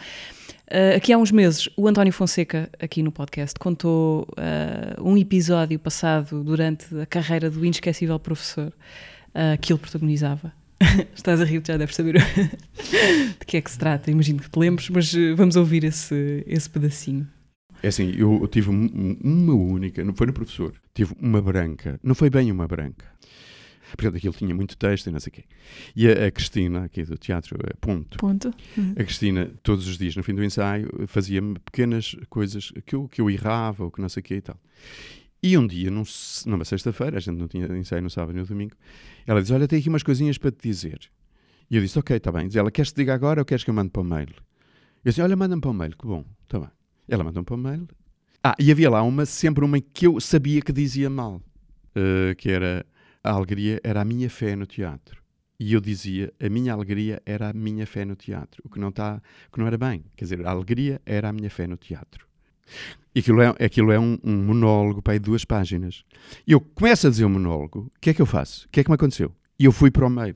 eh, 0.67 0.95
aqui 0.95 1.11
há 1.11 1.17
uns 1.17 1.31
meses, 1.31 1.67
o 1.75 1.87
António 1.87 2.13
Fonseca, 2.13 2.69
aqui 2.79 3.03
no 3.03 3.11
podcast, 3.11 3.59
contou 3.59 4.27
eh, 4.37 4.95
um 5.01 5.17
episódio 5.17 5.77
passado 5.79 6.43
durante 6.43 6.85
a 6.99 7.05
carreira 7.05 7.49
do 7.49 7.65
inesquecível 7.65 8.17
professor 8.19 8.71
eh, 9.33 9.57
que 9.57 9.73
ele 9.73 9.79
protagonizava. 9.79 10.53
Estás 11.15 11.41
a 11.41 11.43
rir, 11.43 11.61
já 11.65 11.75
deves 11.75 11.95
saber 11.95 12.21
de 13.39 13.45
que 13.45 13.57
é 13.57 13.61
que 13.61 13.69
se 13.71 13.77
trata, 13.79 14.09
imagino 14.11 14.39
que 14.39 14.49
te 14.49 14.57
lembres, 14.59 14.89
mas 14.89 15.11
vamos 15.35 15.55
ouvir 15.55 15.83
esse, 15.83 16.43
esse 16.47 16.69
pedacinho. 16.69 17.27
É 17.83 17.87
assim, 17.89 18.11
eu, 18.17 18.39
eu 18.41 18.47
tive 18.47 18.69
um- 18.69 18.85
um- 18.85 19.17
uma 19.23 19.53
única, 19.53 20.03
não 20.03 20.13
foi 20.13 20.27
no 20.27 20.33
professor, 20.33 20.73
tive 20.93 21.13
uma 21.19 21.41
branca, 21.41 21.99
não 22.03 22.15
foi 22.15 22.29
bem 22.29 22.51
uma 22.51 22.67
branca. 22.67 23.05
Portanto, 23.95 24.17
aquilo 24.17 24.33
tinha 24.33 24.53
muito 24.53 24.75
texto 24.77 25.07
e 25.07 25.11
não 25.11 25.19
sei 25.19 25.29
o 25.29 25.33
quê. 25.33 25.43
E 25.95 26.07
a, 26.09 26.25
a 26.27 26.31
Cristina, 26.31 26.83
aqui 26.83 27.03
do 27.03 27.17
Teatro 27.17 27.57
eh, 27.63 27.73
Ponto, 27.79 28.17
Ponto. 28.17 28.51
a 28.99 29.03
Cristina, 29.03 29.49
todos 29.63 29.87
os 29.87 29.97
dias, 29.97 30.13
no 30.15 30.23
fim 30.23 30.35
do 30.35 30.43
ensaio, 30.43 30.89
fazia-me 31.07 31.57
pequenas 31.59 32.13
coisas 32.29 32.71
que 32.85 32.95
eu, 32.95 33.07
que 33.07 33.21
eu 33.21 33.29
errava 33.29 33.85
ou 33.85 33.91
que 33.91 34.01
não 34.01 34.09
sei 34.09 34.19
o 34.19 34.23
quê 34.23 34.35
e 34.35 34.41
tal. 34.41 34.59
E 35.41 35.57
um 35.57 35.65
dia, 35.65 35.89
num, 35.89 36.03
numa 36.47 36.65
sexta-feira, 36.65 37.15
a 37.17 37.19
gente 37.21 37.37
não 37.37 37.47
tinha 37.47 37.65
ensaio 37.77 38.01
no 38.01 38.09
sábado 38.09 38.35
e 38.35 38.41
no 38.41 38.45
domingo, 38.45 38.75
ela 39.25 39.41
diz, 39.41 39.51
olha, 39.51 39.67
tenho 39.67 39.79
aqui 39.79 39.87
umas 39.87 40.03
coisinhas 40.03 40.37
para 40.37 40.51
te 40.51 40.67
dizer. 40.67 40.99
E 41.71 41.75
eu 41.77 41.81
disse, 41.81 41.97
ok, 41.97 42.17
está 42.17 42.31
bem. 42.31 42.47
Diz 42.47 42.57
ela, 42.57 42.69
queres 42.71 42.89
que 42.91 42.95
te 42.95 42.97
diga 42.99 43.13
agora 43.13 43.39
ou 43.39 43.45
queres 43.45 43.63
que 43.63 43.69
eu 43.69 43.73
mande 43.73 43.91
para 43.91 44.01
o 44.01 44.05
mail? 44.05 44.29
Eu 45.05 45.11
disse, 45.11 45.21
olha, 45.21 45.35
manda-me 45.37 45.61
para 45.61 45.69
o 45.71 45.73
mail, 45.73 45.95
que 45.95 46.05
bom, 46.07 46.25
está 46.43 46.59
bem. 46.59 46.69
Ela 47.07 47.23
mandou-me 47.23 47.45
para 47.45 47.55
o 47.55 47.57
mail. 47.57 47.87
Ah, 48.43 48.55
e 48.59 48.71
havia 48.71 48.89
lá 48.89 49.01
uma, 49.01 49.25
sempre 49.25 49.63
uma 49.63 49.79
que 49.79 50.07
eu 50.07 50.19
sabia 50.19 50.61
que 50.61 50.71
dizia 50.71 51.09
mal, 51.09 51.41
eh, 51.95 52.35
que 52.35 52.49
era, 52.49 52.85
a 53.23 53.31
alegria 53.31 53.79
era 53.83 54.01
a 54.01 54.05
minha 54.05 54.29
fé 54.29 54.55
no 54.55 54.65
teatro. 54.65 55.21
E 55.59 55.73
eu 55.73 55.81
dizia, 55.81 56.31
a 56.39 56.49
minha 56.49 56.71
alegria 56.71 57.21
era 57.25 57.49
a 57.49 57.53
minha 57.53 57.87
fé 57.87 58.05
no 58.05 58.15
teatro, 58.15 58.61
o 58.63 58.69
que 58.69 58.79
não, 58.79 58.89
está, 58.89 59.21
que 59.51 59.59
não 59.59 59.65
era 59.65 59.77
bem. 59.77 60.03
Quer 60.15 60.25
dizer, 60.25 60.45
a 60.45 60.51
alegria 60.51 61.01
era 61.05 61.29
a 61.29 61.33
minha 61.33 61.49
fé 61.49 61.65
no 61.65 61.77
teatro. 61.77 62.27
E 63.15 63.19
aquilo 63.19 63.41
é, 63.41 63.47
aquilo 63.65 63.91
é 63.91 63.99
um, 63.99 64.19
um 64.23 64.35
monólogo 64.43 65.01
para 65.01 65.13
aí 65.13 65.19
duas 65.19 65.43
páginas. 65.43 66.03
E 66.45 66.51
eu 66.51 66.61
começo 66.61 67.07
a 67.07 67.09
dizer 67.09 67.25
o 67.25 67.29
monólogo, 67.29 67.91
o 67.95 67.99
que 67.99 68.11
é 68.11 68.13
que 68.13 68.21
eu 68.21 68.25
faço? 68.25 68.67
O 68.67 68.69
que 68.69 68.81
é 68.81 68.83
que 68.83 68.89
me 68.89 68.95
aconteceu? 68.95 69.33
E 69.57 69.65
eu 69.65 69.71
fui 69.71 69.89
para 69.89 70.05
o 70.05 70.09
mail. 70.09 70.35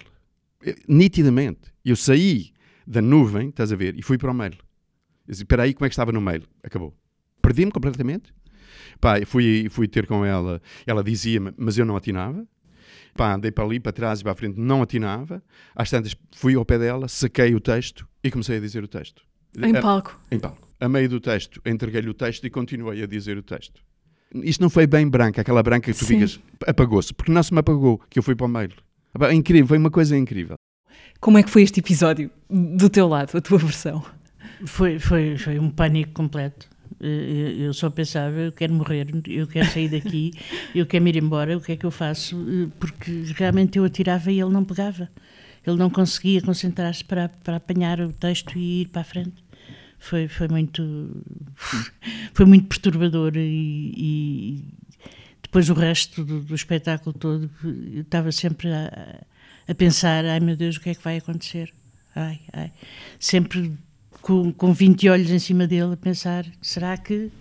Nitidamente. 0.88 1.71
Eu 1.86 1.95
saí 1.95 2.51
da 2.88 3.01
nuvem, 3.01 3.49
estás 3.49 3.71
a 3.71 3.75
ver, 3.75 3.95
e 3.97 4.01
fui 4.01 4.17
para 4.17 4.31
o 4.31 4.34
mail. 4.34 4.57
Espera 5.31 5.63
aí, 5.63 5.73
como 5.73 5.85
é 5.85 5.89
que 5.89 5.93
estava 5.93 6.11
no 6.11 6.19
mail? 6.21 6.43
Acabou. 6.63 6.93
Perdi-me 7.41 7.71
completamente. 7.71 8.33
Pá, 8.99 9.15
fui, 9.25 9.67
fui 9.69 9.87
ter 9.87 10.05
com 10.05 10.23
ela, 10.25 10.61
ela 10.85 11.03
dizia-me, 11.03 11.53
mas 11.57 11.77
eu 11.77 11.85
não 11.85 11.95
atinava. 11.95 12.45
Pá, 13.15 13.33
andei 13.33 13.51
para 13.51 13.63
ali, 13.63 13.79
para 13.79 13.91
trás 13.91 14.19
e 14.19 14.23
para 14.23 14.33
a 14.33 14.35
frente, 14.35 14.59
não 14.59 14.81
atinava. 14.81 15.41
Às 15.75 15.89
tantas, 15.89 16.15
fui 16.35 16.55
ao 16.55 16.65
pé 16.65 16.77
dela, 16.77 17.07
saquei 17.07 17.55
o 17.55 17.59
texto 17.59 18.07
e 18.23 18.29
comecei 18.29 18.57
a 18.57 18.59
dizer 18.59 18.83
o 18.83 18.87
texto. 18.87 19.23
Em 19.57 19.75
A- 19.75 19.81
palco. 19.81 20.19
em 20.31 20.39
palco. 20.39 20.67
A 20.79 20.87
meio 20.89 21.07
do 21.09 21.19
texto, 21.19 21.61
entreguei-lhe 21.65 22.09
o 22.09 22.13
texto 22.13 22.45
e 22.45 22.49
continuei 22.49 23.01
a 23.03 23.07
dizer 23.07 23.37
o 23.37 23.43
texto. 23.43 23.81
Isto 24.35 24.61
não 24.61 24.69
foi 24.69 24.87
bem 24.87 25.07
branca, 25.07 25.41
aquela 25.41 25.61
branca 25.61 25.91
que 25.91 25.97
tu 25.97 26.05
Sim. 26.05 26.15
ficas, 26.15 26.39
apagou-se, 26.65 27.13
porque 27.13 27.31
não 27.31 27.43
se 27.43 27.53
me 27.53 27.59
apagou, 27.59 28.01
que 28.09 28.17
eu 28.17 28.23
fui 28.23 28.33
para 28.35 28.45
o 28.45 28.49
mail. 28.49 28.71
Epá, 29.13 29.33
Incrível, 29.33 29.67
foi 29.67 29.77
uma 29.77 29.91
coisa 29.91 30.17
incrível. 30.17 30.55
Como 31.19 31.37
é 31.37 31.43
que 31.43 31.49
foi 31.49 31.61
este 31.63 31.79
episódio 31.81 32.31
do 32.49 32.89
teu 32.89 33.07
lado, 33.07 33.37
a 33.37 33.41
tua 33.41 33.57
versão? 33.57 34.03
Foi, 34.65 35.00
foi, 35.00 35.38
foi 35.38 35.60
um 35.60 35.69
pânico 35.69 36.12
completo. 36.13 36.67
Eh, 37.02 37.56
Eu 37.60 37.74
só 37.74 37.89
pensava, 37.89 38.36
eu 38.38 38.52
quero 38.52 38.74
morrer, 38.74 39.08
eu 39.28 39.47
quero 39.47 39.69
sair 39.69 39.89
daqui, 39.89 40.32
eu 40.76 40.86
quero 40.86 41.08
ir 41.08 41.17
embora, 41.17 41.58
o 41.58 41.62
que 41.62 41.71
é 41.74 41.76
que 41.78 41.86
eu 41.86 41.91
faço? 41.91 42.36
Eh, 42.50 42.69
Porque 42.80 43.12
realmente 43.36 43.78
eu 43.78 43.86
atirava 43.86 44.32
e 44.32 44.39
ele 44.39 44.52
não 44.52 44.63
pegava. 44.63 45.10
Ele 45.65 45.78
não 45.78 45.89
conseguia 45.89 46.41
concentrar-se 46.41 47.04
para, 47.06 47.30
para 47.30 47.58
apanhar 47.58 48.00
o 48.02 48.12
texto 48.12 48.58
e 48.58 48.82
ir 48.82 48.88
para 48.88 49.02
a 49.02 49.06
frente. 49.06 49.43
Foi, 50.00 50.28
foi 50.28 50.47
muito 50.47 50.82
foi 52.34 52.45
muito 52.45 52.67
perturbador 52.67 53.34
e, 53.36 53.93
e 53.95 54.63
depois 55.43 55.69
o 55.69 55.74
resto 55.76 56.24
do, 56.26 56.39
do 56.41 56.56
espetáculo 56.56 57.13
todo 57.13 57.47
eu 57.63 58.02
estava 58.02 58.32
sempre 58.32 58.69
a, 58.74 59.21
a 59.67 59.76
pensar 59.76 60.26
ai 60.26 60.39
meu 60.39 60.56
Deus 60.56 60.78
o 60.78 60.82
que 60.82 60.89
é 60.89 60.95
que 60.95 61.04
vai 61.04 61.17
acontecer 61.17 61.71
ai, 62.15 62.39
ai. 62.52 62.71
sempre 63.19 63.74
com, 64.21 64.51
com 64.51 64.73
20 64.73 65.10
olhos 65.10 65.31
em 65.31 65.39
cima 65.39 65.67
dele 65.67 65.93
a 65.93 65.97
pensar 65.97 66.45
será 66.62 66.97
que 66.97 67.31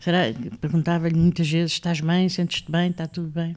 será 0.00 0.20
perguntava-lhe 0.60 1.16
muitas 1.16 1.48
vezes 1.48 1.72
estás 1.72 2.00
bem 2.00 2.28
sentes-te 2.28 2.70
bem 2.70 2.90
está 2.90 3.06
tudo 3.06 3.28
bem 3.28 3.56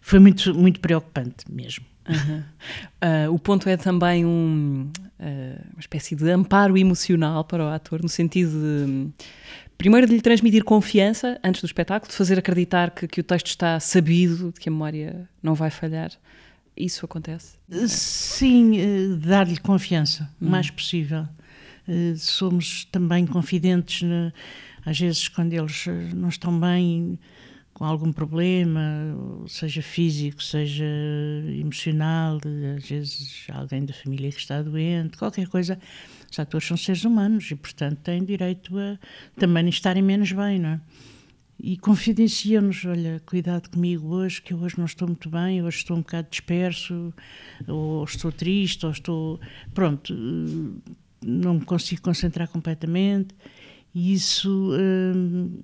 foi 0.00 0.18
muito 0.18 0.54
muito 0.54 0.80
preocupante 0.80 1.44
mesmo 1.50 1.90
Uhum. 2.08 2.42
Uh, 3.02 3.32
o 3.32 3.38
ponto 3.38 3.68
é 3.68 3.76
também 3.76 4.24
um, 4.24 4.90
uh, 5.18 5.62
uma 5.72 5.80
espécie 5.80 6.16
de 6.16 6.28
amparo 6.30 6.76
emocional 6.76 7.44
para 7.44 7.64
o 7.64 7.68
ator, 7.68 8.02
no 8.02 8.08
sentido 8.08 8.50
de, 8.50 9.08
primeiro, 9.78 10.06
de 10.06 10.14
lhe 10.14 10.20
transmitir 10.20 10.64
confiança 10.64 11.38
antes 11.44 11.60
do 11.60 11.66
espetáculo, 11.66 12.10
de 12.10 12.16
fazer 12.16 12.38
acreditar 12.38 12.90
que, 12.90 13.06
que 13.06 13.20
o 13.20 13.24
texto 13.24 13.48
está 13.48 13.78
sabido, 13.78 14.52
de 14.52 14.60
que 14.60 14.68
a 14.68 14.72
memória 14.72 15.28
não 15.42 15.54
vai 15.54 15.70
falhar. 15.70 16.10
Isso 16.76 17.04
acontece? 17.04 17.56
Sim, 17.86 18.80
uh, 18.80 19.16
dar-lhe 19.16 19.58
confiança, 19.58 20.28
o 20.40 20.46
mais 20.46 20.70
possível. 20.70 21.26
Somos 22.16 22.84
também 22.86 23.26
confidentes, 23.26 24.02
ne, 24.02 24.32
às 24.84 24.98
vezes, 24.98 25.28
quando 25.28 25.52
eles 25.52 25.86
não 26.14 26.28
estão 26.28 26.58
bem 26.58 27.18
com 27.72 27.84
algum 27.84 28.12
problema, 28.12 28.82
seja 29.46 29.80
físico, 29.80 30.42
seja 30.42 30.84
emocional, 31.58 32.38
às 32.76 32.88
vezes 32.88 33.46
alguém 33.50 33.84
da 33.84 33.94
família 33.94 34.30
que 34.30 34.38
está 34.38 34.60
doente, 34.62 35.16
qualquer 35.16 35.48
coisa. 35.48 35.78
Os 36.30 36.38
atores 36.38 36.68
são 36.68 36.76
seres 36.76 37.04
humanos 37.04 37.50
e, 37.50 37.56
portanto, 37.56 37.98
têm 38.00 38.22
direito 38.22 38.78
a 38.78 38.98
também 39.38 39.68
estarem 39.68 40.02
menos 40.02 40.30
bem, 40.30 40.58
não 40.58 40.68
é? 40.70 40.80
E 41.58 41.76
confidenciam-nos: 41.76 42.84
olha, 42.84 43.20
cuidado 43.26 43.70
comigo 43.70 44.08
hoje, 44.08 44.40
que 44.40 44.52
eu 44.52 44.58
hoje 44.58 44.78
não 44.78 44.86
estou 44.86 45.08
muito 45.08 45.28
bem, 45.28 45.62
hoje 45.62 45.78
estou 45.78 45.96
um 45.96 46.00
bocado 46.00 46.28
disperso, 46.30 47.12
ou 47.66 48.04
estou 48.04 48.30
triste, 48.32 48.86
ou 48.86 48.92
estou. 48.92 49.40
Pronto, 49.74 50.14
não 51.24 51.54
me 51.54 51.64
consigo 51.64 52.02
concentrar 52.02 52.48
completamente. 52.48 53.34
E 53.94 54.12
isso. 54.12 54.72
Hum, 54.72 55.60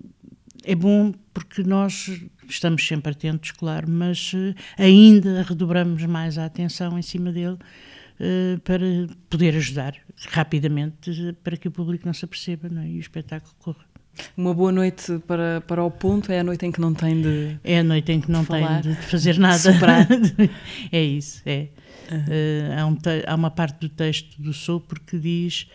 é 0.64 0.74
bom 0.74 1.12
porque 1.32 1.62
nós 1.62 2.10
estamos 2.48 2.86
sempre 2.86 3.12
atentos, 3.12 3.52
claro, 3.52 3.88
mas 3.88 4.32
uh, 4.32 4.54
ainda 4.76 5.42
redobramos 5.42 6.04
mais 6.04 6.38
a 6.38 6.44
atenção 6.44 6.98
em 6.98 7.02
cima 7.02 7.30
dele 7.30 7.54
uh, 7.54 8.60
para 8.64 8.84
poder 9.30 9.54
ajudar 9.56 9.94
rapidamente 10.30 11.10
uh, 11.10 11.34
para 11.44 11.56
que 11.56 11.68
o 11.68 11.70
público 11.70 12.04
não 12.06 12.12
se 12.12 12.24
aperceba 12.24 12.68
não 12.68 12.82
é? 12.82 12.88
e 12.88 12.96
o 12.96 13.00
espetáculo 13.00 13.54
corra. 13.58 13.84
Uma 14.36 14.54
boa 14.54 14.72
noite 14.72 15.18
para, 15.26 15.60
para 15.66 15.84
o 15.84 15.90
ponto 15.90 16.32
é 16.32 16.40
a 16.40 16.44
noite 16.44 16.64
em 16.64 16.72
que 16.72 16.80
não 16.80 16.94
tem 16.94 17.20
de. 17.20 17.58
É 17.62 17.80
a 17.80 17.84
noite 17.84 18.12
em 18.12 18.20
que 18.20 18.30
não 18.30 18.44
falar, 18.44 18.82
tem 18.82 18.92
de 18.92 19.02
fazer 19.02 19.38
nada. 19.38 19.58
é 20.90 21.02
isso, 21.02 21.42
é. 21.44 21.68
Uhum. 22.10 22.78
há, 22.78 22.86
um 22.86 22.96
há, 23.26 23.34
uma 23.34 23.50
parte 23.50 23.80
do 23.80 23.88
texto 23.88 24.40
do 24.40 24.52
Sopro 24.52 25.00
que 25.00 25.18
diz 25.18 25.68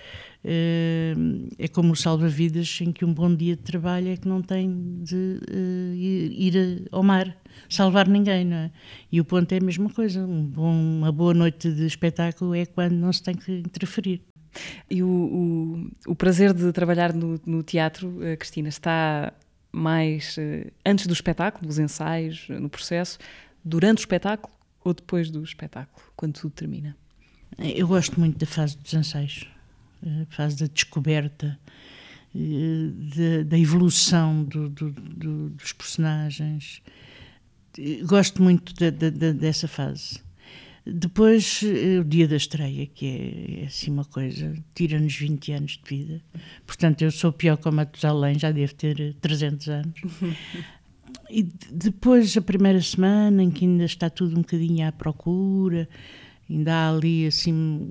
é 0.43 1.67
como 1.67 1.93
o 1.93 1.95
salva-vidas 1.95 2.79
em 2.81 2.91
que 2.91 3.05
um 3.05 3.13
bom 3.13 3.33
dia 3.33 3.55
de 3.55 3.61
trabalho 3.61 4.09
é 4.09 4.17
que 4.17 4.27
não 4.27 4.41
tem 4.41 4.99
de 5.03 5.39
uh, 5.49 5.93
ir 5.95 6.87
ao 6.91 7.03
mar 7.03 7.35
salvar 7.69 8.07
ninguém, 8.07 8.45
não 8.45 8.57
é? 8.57 8.71
E 9.11 9.21
o 9.21 9.25
ponto 9.25 9.51
é 9.51 9.57
a 9.57 9.61
mesma 9.61 9.89
coisa. 9.89 10.25
Um 10.25 10.43
bom, 10.43 10.73
uma 10.73 11.11
boa 11.11 11.33
noite 11.33 11.71
de 11.71 11.85
espetáculo 11.85 12.55
é 12.55 12.65
quando 12.65 12.93
não 12.93 13.13
se 13.13 13.21
tem 13.21 13.35
que 13.35 13.51
interferir. 13.51 14.21
E 14.89 15.03
o, 15.03 15.07
o, 15.07 16.11
o 16.11 16.15
prazer 16.15 16.53
de 16.53 16.71
trabalhar 16.71 17.13
no, 17.13 17.39
no 17.45 17.61
teatro, 17.61 18.19
Cristina, 18.39 18.69
está 18.69 19.33
mais 19.71 20.37
uh, 20.37 20.71
antes 20.85 21.05
do 21.05 21.13
espetáculo, 21.13 21.67
dos 21.67 21.77
ensaios, 21.77 22.47
no 22.49 22.69
processo, 22.69 23.19
durante 23.63 23.99
o 23.99 24.01
espetáculo 24.01 24.51
ou 24.83 24.93
depois 24.93 25.29
do 25.29 25.43
espetáculo, 25.43 26.05
quando 26.15 26.39
tudo 26.39 26.51
termina? 26.51 26.95
Eu 27.57 27.87
gosto 27.87 28.19
muito 28.19 28.37
da 28.37 28.45
fase 28.45 28.77
dos 28.77 28.93
ensaios 28.93 29.47
a 30.05 30.25
fase 30.33 30.57
da 30.57 30.67
descoberta, 30.67 31.59
da, 32.33 33.43
da 33.45 33.59
evolução 33.59 34.43
do, 34.43 34.69
do, 34.69 34.91
do, 34.91 35.49
dos 35.49 35.73
personagens. 35.73 36.81
Gosto 38.05 38.41
muito 38.41 38.73
de, 38.73 38.91
de, 38.91 39.33
dessa 39.33 39.67
fase. 39.67 40.19
Depois, 40.83 41.61
o 41.99 42.03
dia 42.03 42.27
da 42.27 42.35
estreia, 42.35 42.87
que 42.87 43.05
é, 43.05 43.63
é 43.63 43.65
assim 43.67 43.91
uma 43.91 44.03
coisa, 44.03 44.57
tira-nos 44.73 45.15
20 45.15 45.51
anos 45.51 45.71
de 45.83 45.97
vida. 45.97 46.21
Portanto, 46.65 47.03
eu 47.03 47.11
sou 47.11 47.31
pior 47.31 47.57
que 47.57 47.69
o 47.69 47.71
Matusalém, 47.71 48.39
já 48.39 48.51
devo 48.51 48.73
ter 48.73 49.13
300 49.21 49.69
anos. 49.69 50.01
E 51.31 51.43
depois, 51.71 52.35
a 52.35 52.41
primeira 52.41 52.81
semana, 52.81 53.41
em 53.41 53.49
que 53.49 53.65
ainda 53.65 53.85
está 53.85 54.09
tudo 54.09 54.33
um 54.37 54.41
bocadinho 54.41 54.85
à 54.85 54.91
procura, 54.91 55.87
ainda 56.49 56.73
há 56.73 56.89
ali 56.89 57.25
assim 57.25 57.89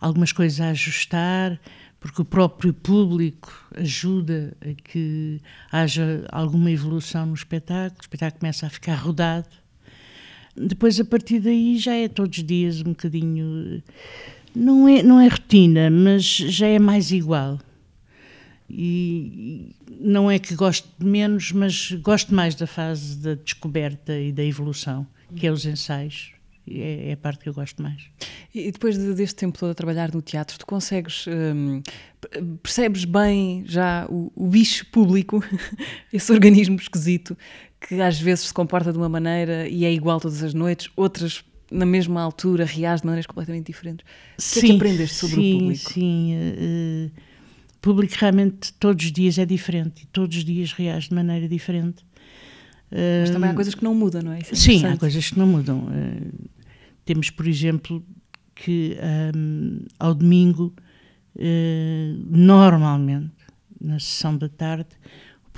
algumas 0.00 0.32
coisas 0.32 0.60
a 0.60 0.70
ajustar, 0.70 1.60
porque 2.00 2.20
o 2.22 2.24
próprio 2.24 2.72
público 2.72 3.52
ajuda 3.76 4.56
a 4.60 4.74
que 4.74 5.40
haja 5.70 6.26
alguma 6.30 6.70
evolução 6.70 7.26
no 7.26 7.34
espetáculo, 7.34 7.98
o 8.00 8.02
espetáculo 8.02 8.40
começa 8.40 8.66
a 8.66 8.70
ficar 8.70 8.94
rodado. 8.96 9.48
Depois, 10.56 10.98
a 10.98 11.04
partir 11.04 11.38
daí, 11.38 11.78
já 11.78 11.94
é 11.94 12.08
todos 12.08 12.38
os 12.38 12.44
dias 12.44 12.80
um 12.80 12.90
bocadinho. 12.90 13.80
Não 14.54 14.88
é, 14.88 15.02
não 15.02 15.20
é 15.20 15.28
rotina, 15.28 15.88
mas 15.90 16.24
já 16.24 16.66
é 16.66 16.80
mais 16.80 17.12
igual. 17.12 17.60
E 18.70 19.74
não 20.00 20.30
é 20.30 20.38
que 20.38 20.54
gosto 20.54 20.88
menos, 21.02 21.52
mas 21.52 21.92
gosto 21.92 22.34
mais 22.34 22.54
da 22.54 22.66
fase 22.66 23.16
da 23.16 23.34
descoberta 23.34 24.18
e 24.18 24.30
da 24.30 24.44
evolução, 24.44 25.06
que 25.34 25.46
é 25.46 25.50
os 25.50 25.64
ensaios 25.64 26.32
é, 26.70 27.10
é, 27.10 27.12
a 27.12 27.16
parte 27.16 27.42
que 27.42 27.48
eu 27.48 27.54
gosto 27.54 27.82
mais. 27.82 28.02
E 28.54 28.70
depois 28.70 28.98
de, 28.98 29.14
deste 29.14 29.36
tempo 29.36 29.58
todo 29.58 29.70
a 29.70 29.74
trabalhar 29.74 30.12
no 30.12 30.20
teatro, 30.20 30.58
tu 30.58 30.66
consegues, 30.66 31.26
hum, 31.26 31.82
percebes 32.62 33.04
bem 33.04 33.64
já 33.66 34.06
o, 34.08 34.30
o 34.34 34.46
bicho 34.46 34.86
público, 34.86 35.42
esse 36.12 36.30
organismo 36.30 36.76
esquisito, 36.76 37.36
que 37.80 38.00
às 38.00 38.20
vezes 38.20 38.46
se 38.46 38.54
comporta 38.54 38.92
de 38.92 38.98
uma 38.98 39.08
maneira 39.08 39.68
e 39.68 39.84
é 39.84 39.92
igual 39.92 40.20
todas 40.20 40.42
as 40.42 40.52
noites, 40.52 40.90
outras 40.96 41.44
na 41.70 41.84
mesma 41.84 42.22
altura 42.22 42.64
reage 42.64 43.02
de 43.02 43.06
maneiras 43.06 43.26
completamente 43.26 43.66
diferentes. 43.66 44.04
O 44.38 44.52
que 44.52 44.58
é 44.58 44.62
que 44.62 44.76
aprendeste 44.76 45.16
sobre 45.16 45.36
sim, 45.36 45.54
o 45.54 45.58
público? 45.58 45.92
Sim, 45.92 46.34
uh, 46.34 47.10
público 47.80 48.14
realmente 48.18 48.72
todos 48.74 49.04
os 49.04 49.12
dias 49.12 49.38
é 49.38 49.46
diferente 49.46 50.02
e 50.02 50.06
todos 50.06 50.36
os 50.36 50.44
dias 50.44 50.72
reage 50.72 51.08
de 51.08 51.14
maneira 51.14 51.48
diferente. 51.48 52.04
Mas 52.90 53.30
também 53.30 53.50
há 53.50 53.54
coisas 53.54 53.74
que 53.74 53.84
não 53.84 53.94
mudam, 53.94 54.22
não 54.22 54.32
é? 54.32 54.38
é 54.38 54.54
sim, 54.54 54.84
há 54.84 54.96
coisas 54.96 55.30
que 55.30 55.38
não 55.38 55.46
mudam. 55.46 55.86
Uh, 55.88 56.48
temos, 57.04 57.30
por 57.30 57.46
exemplo, 57.46 58.04
que 58.54 58.96
um, 59.34 59.80
ao 59.98 60.14
domingo, 60.14 60.74
uh, 61.36 62.26
normalmente, 62.30 63.32
na 63.80 63.98
sessão 63.98 64.36
da 64.36 64.48
tarde, 64.48 64.88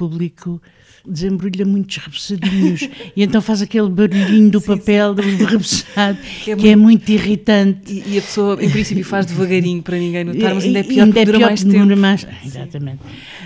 público 0.01 0.63
desembrulha 1.07 1.65
muitos 1.65 1.97
repousadinhos 1.97 2.89
e 3.17 3.23
então 3.23 3.41
faz 3.43 3.61
aquele 3.61 3.89
barulhinho 3.89 4.51
do 4.51 4.61
sim, 4.61 4.67
papel 4.67 5.15
sim. 5.15 5.37
do 5.37 5.45
repousado 5.45 6.19
que, 6.43 6.51
é, 6.51 6.57
que 6.57 6.63
muito, 6.63 6.67
é, 6.67 6.77
muito, 6.77 7.09
irritante. 7.11 7.93
E, 7.93 8.15
e, 8.15 8.19
a 8.19 8.23
pessoa, 8.23 8.63
em 8.63 8.71
princípio, 8.71 9.05
faz 9.05 9.27
devagarinho 9.27 9.83
para 9.83 9.99
ninguém 9.99 10.25
notar, 10.25 10.55
mas 10.55 10.65
ainda 10.65 10.79
é 10.79 10.83
pior, 10.83 11.05
ainda 11.05 11.21
é 11.21 11.27
pior 11.27 11.41
mais 11.41 11.65
tempo. 11.65 11.97
Mais, 11.97 12.27
exatamente. 12.45 13.01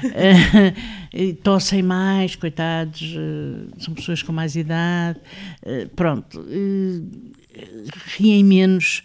uh, 0.04 1.34
tossem 1.42 1.82
mais, 1.82 2.36
coitados, 2.36 3.02
uh, 3.02 3.82
são 3.82 3.94
pessoas 3.94 4.22
com 4.22 4.32
mais 4.32 4.56
idade. 4.56 5.18
Uh, 5.62 5.88
pronto 5.90 6.44
riem 8.16 8.42
menos, 8.42 9.04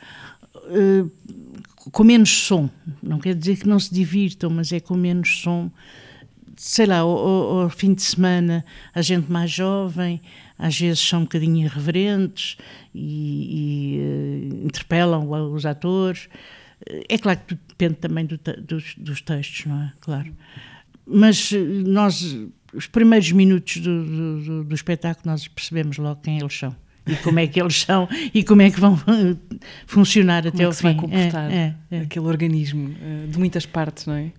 com 1.91 2.03
menos 2.03 2.29
som. 2.29 2.67
Não 3.01 3.19
quer 3.19 3.35
dizer 3.35 3.57
que 3.57 3.67
não 3.67 3.79
se 3.79 3.93
divirtam, 3.93 4.49
mas 4.49 4.71
é 4.71 4.79
com 4.79 4.95
menos 4.95 5.39
som. 5.39 5.69
Sei 6.62 6.86
lá, 6.86 6.98
ao, 6.98 7.62
ao 7.62 7.69
fim 7.69 7.93
de 7.93 8.02
semana, 8.02 8.65
a 8.93 9.02
gente 9.02 9.32
mais 9.32 9.50
jovem, 9.50 10.19
às 10.58 10.78
vezes 10.78 11.00
são 11.00 11.22
um 11.22 11.24
bocadinho 11.24 11.65
irreverentes 11.65 12.58
e, 12.93 13.95
e 13.95 14.00
uh, 14.02 14.65
interpelam 14.65 15.26
os 15.54 15.65
atores. 15.65 16.28
É 17.08 17.17
claro 17.17 17.39
que 17.39 17.45
tudo 17.45 17.62
depende 17.69 17.95
também 17.95 18.26
do, 18.26 18.38
dos, 18.38 18.93
dos, 18.98 19.22
textos, 19.22 19.67
não 19.67 19.84
é? 19.84 19.93
Claro. 20.02 20.36
Mas 21.08 21.54
nós, 21.86 22.38
os 22.74 22.88
primeiros 22.88 23.32
minutos 23.32 23.78
do, 23.78 24.41
do, 24.43 24.63
do 24.65 24.76
espetáculo, 24.76 25.32
nós 25.32 25.48
percebemos 25.48 25.98
logo 25.98 26.19
quem 26.19 26.39
eles 26.39 26.60
são 26.60 26.76
e 27.08 27.15
como 27.24 27.39
é 27.39 27.48
que 27.48 27.62
eles 27.62 27.84
são 27.84 28.06
e 28.36 28.43
como 28.43 28.62
é 28.63 28.69
que 28.69 28.82
vão 28.82 29.00
funcionar 29.88 30.43
como 30.43 30.56
até 30.56 30.63
é 30.63 30.67
o 30.67 30.74
fim. 30.74 30.84
vai 30.84 30.95
comportar 30.95 31.50
é, 31.50 31.74
é, 31.89 32.00
é. 32.00 32.02
aquele 32.02 32.26
organismo 32.26 32.93
eh, 33.02 33.28
de 33.28 33.39
muitas 33.39 33.65
partes, 33.65 34.06
não 34.06 34.15
é? 34.15 34.34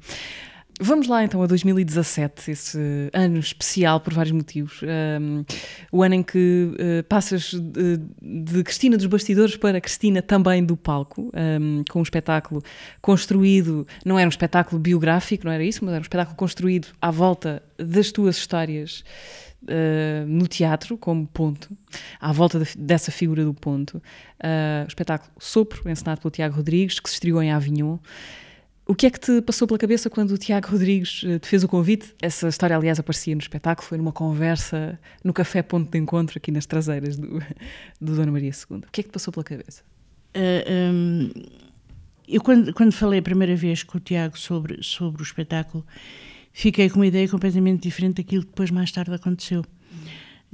Vamos 0.83 1.09
lá 1.09 1.23
então 1.23 1.43
a 1.43 1.47
2017, 1.47 2.51
esse 2.53 2.79
ano 3.13 3.39
especial 3.39 4.01
por 4.01 4.15
vários 4.15 4.33
motivos. 4.33 4.81
Um, 4.83 5.45
o 5.93 6.03
ano 6.03 6.15
em 6.15 6.23
que 6.23 6.71
uh, 6.73 7.05
passas 7.05 7.53
de, 7.53 7.99
de, 8.23 8.65
Cristina 8.65 8.97
dos 8.97 9.05
bastidores 9.05 9.59
para 9.59 9.79
Cristina 9.79 10.23
também 10.23 10.65
do 10.65 10.79
palco, 10.79 11.31
um, 11.61 11.85
com 11.91 11.99
um 11.99 12.03
espetáculo 12.03 12.63
construído, 13.03 13.87
não 14.07 14.19
era 14.19 14.27
um 14.27 14.31
espetáculo 14.31 14.81
biográfico, 14.81 15.45
não 15.45 15.53
era 15.53 15.63
isso, 15.63 15.85
mas 15.85 15.93
era 15.93 16.01
um 16.01 16.03
espetáculo 16.03 16.35
construído 16.35 16.89
à 16.99 17.11
volta 17.11 17.63
das 17.77 18.11
tuas 18.11 18.39
histórias 18.39 19.05
uh, 19.65 20.27
no 20.27 20.49
teatro, 20.49 20.97
como 20.97 21.27
ponto, 21.27 21.77
à 22.19 22.33
volta 22.33 22.59
de, 22.59 22.79
dessa 22.79 23.11
figura 23.13 23.45
do 23.45 23.53
ponto. 23.53 23.99
Uh, 24.39 24.85
o 24.87 24.89
espetáculo 24.89 25.31
Sopro, 25.39 25.91
encenado 25.91 26.23
pelo 26.23 26.31
Tiago 26.31 26.57
Rodrigues, 26.57 27.01
que 27.01 27.11
se 27.11 27.17
estreou 27.17 27.43
em 27.43 27.53
Avignon. 27.53 27.99
O 28.87 28.95
que 28.95 29.07
é 29.07 29.11
que 29.11 29.21
te 29.21 29.41
passou 29.43 29.69
pela 29.69 29.79
cabeça 29.79 30.11
quando 30.11 30.33
o 30.33 30.39
Tiago 30.39 30.69
Rodrigues 30.69 31.23
eh, 31.25 31.39
te 31.39 31.47
fez 31.47 31.63
o 31.63 31.69
convite? 31.69 32.13
Essa 32.21 32.49
história, 32.49 32.77
aliás, 32.77 32.99
aparecia 32.99 33.35
no 33.35 33.41
espetáculo, 33.41 33.87
foi 33.87 33.97
numa 33.99 34.13
conversa 34.13 34.99
no 35.23 35.33
Café 35.33 35.63
Ponto 35.63 35.91
de 35.91 35.99
Encontro, 35.99 36.39
aqui 36.39 36.51
nas 36.51 36.67
traseiras 36.67 37.17
do, 37.17 37.39
do 38.01 38.17
Dona 38.17 38.33
Maria 38.33 38.51
II. 38.51 38.79
O 38.79 38.91
que 38.91 39.01
é 39.01 39.05
que 39.05 39.11
te 39.11 39.13
passou 39.13 39.33
pela 39.33 39.45
cabeça? 39.45 39.83
Uh, 40.35 40.65
eh, 40.67 40.91
um, 40.93 41.31
eu, 42.27 42.41
quando, 42.41 42.73
quando 42.73 42.93
falei 42.93 43.21
a 43.21 43.23
primeira 43.23 43.55
vez 43.55 43.83
com 43.83 43.99
o 43.99 44.01
Tiago 44.01 44.39
sobre, 44.39 44.83
sobre 44.83 45.23
o 45.23 45.25
espetáculo, 45.25 45.85
fiquei 46.53 46.89
com 46.91 46.97
uma 46.97 47.07
ideia 47.07 47.29
completamente 47.29 47.83
diferente 47.83 48.17
daquilo 48.17 48.43
que 48.43 48.51
depois 48.51 48.71
mais 48.71 48.91
tarde 48.91 49.13
aconteceu. 49.13 49.65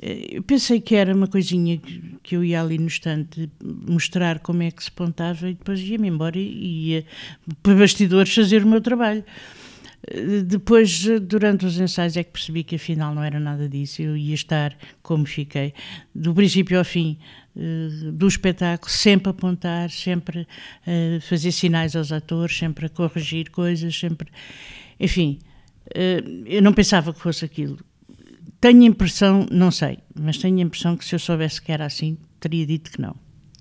Eu 0.01 0.43
pensei 0.43 0.81
que 0.81 0.95
era 0.95 1.15
uma 1.15 1.27
coisinha 1.27 1.81
que 2.23 2.37
eu 2.37 2.45
ia 2.45 2.61
ali 2.61 2.77
no 2.77 2.87
estante 2.87 3.51
mostrar 3.63 4.41
como 4.41 4.63
é 4.63 4.71
que 4.71 4.85
se 4.85 4.91
pontava 4.91 5.49
e 5.49 5.55
depois 5.55 5.81
ia-me 5.81 6.09
embora 6.09 6.39
e 6.39 6.89
ia 6.89 7.07
para 7.63 7.75
bastidores 7.75 8.35
fazer 8.35 8.63
o 8.63 8.69
meu 8.69 8.81
trabalho. 8.83 9.25
Depois, 10.47 11.05
durante 11.23 11.65
os 11.65 11.81
ensaios, 11.81 12.17
é 12.17 12.23
que 12.23 12.31
percebi 12.31 12.63
que 12.63 12.77
afinal 12.77 13.15
não 13.15 13.23
era 13.23 13.41
nada 13.41 13.69
disso. 13.69 14.03
Eu 14.03 14.17
ia 14.17 14.35
estar 14.35 14.77
como 15.03 15.25
fiquei, 15.27 15.73
do 16.15 16.35
princípio 16.35 16.79
ao 16.79 16.85
fim 16.85 17.19
eh, 17.57 17.89
do 18.13 18.29
espetáculo, 18.29 18.91
sempre 18.91 19.29
a 19.29 19.31
apontar, 19.31 19.91
sempre 19.91 20.47
a 20.87 21.21
fazer 21.23 21.51
sinais 21.51 21.97
aos 21.97 22.13
atores, 22.13 22.57
sempre 22.57 22.87
a 22.87 22.89
corrigir 22.89 23.51
coisas, 23.51 23.99
sempre. 23.99 24.29
Enfim, 25.01 25.39
eh, 25.95 26.23
eu 26.45 26.63
não 26.63 26.73
pensava 26.75 27.13
que 27.13 27.21
fosse 27.21 27.45
aquilo 27.45 27.79
tenho 28.61 28.83
a 28.83 28.87
impressão, 28.87 29.47
não 29.51 29.71
sei, 29.71 29.99
mas 30.19 30.39
tenho 30.39 30.59
a 30.59 30.63
impressão 30.63 30.97
que 30.97 31.05
se 31.05 31.15
eu 31.15 31.19
soubesse 31.19 31.61
que 31.61 31.73
era 31.73 31.85
assim, 31.85 32.17
teria 32.41 32.67
dito 32.67 32.91
que 32.91 33.01
não. 33.01 33.15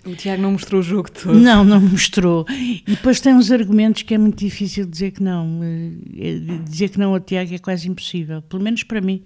O 0.06 0.16
Tiago 0.16 0.42
não 0.42 0.52
mostrou 0.52 0.82
o 0.82 0.84
jogo 0.84 1.10
todo. 1.10 1.34
Não, 1.34 1.64
não 1.64 1.82
mostrou. 1.82 2.46
E 2.50 2.84
depois 2.86 3.20
tem 3.20 3.34
uns 3.34 3.52
argumentos 3.52 4.04
que 4.04 4.14
é 4.14 4.18
muito 4.18 4.38
difícil 4.38 4.86
dizer 4.86 5.12
que 5.12 5.24
não. 5.24 5.62
Eh, 5.64 6.60
dizer 6.64 6.90
que 6.90 7.00
não 7.00 7.14
ao 7.14 7.20
Tiago 7.20 7.54
é 7.54 7.58
quase 7.58 7.90
impossível, 7.90 8.42
pelo 8.44 8.62
menos 8.62 8.84
para 8.84 9.02
mim. 9.02 9.24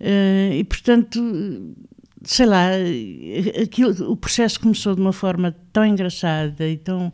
Eh, 0.00 0.60
e 0.60 0.64
portanto, 0.64 1.74
sei 2.22 2.46
lá, 2.46 2.68
aquilo, 3.62 4.10
o 4.10 4.16
processo 4.16 4.58
começou 4.60 4.94
de 4.94 5.00
uma 5.00 5.12
forma 5.12 5.54
tão 5.72 5.84
engraçada 5.84 6.66
e 6.66 6.78
tão, 6.78 7.12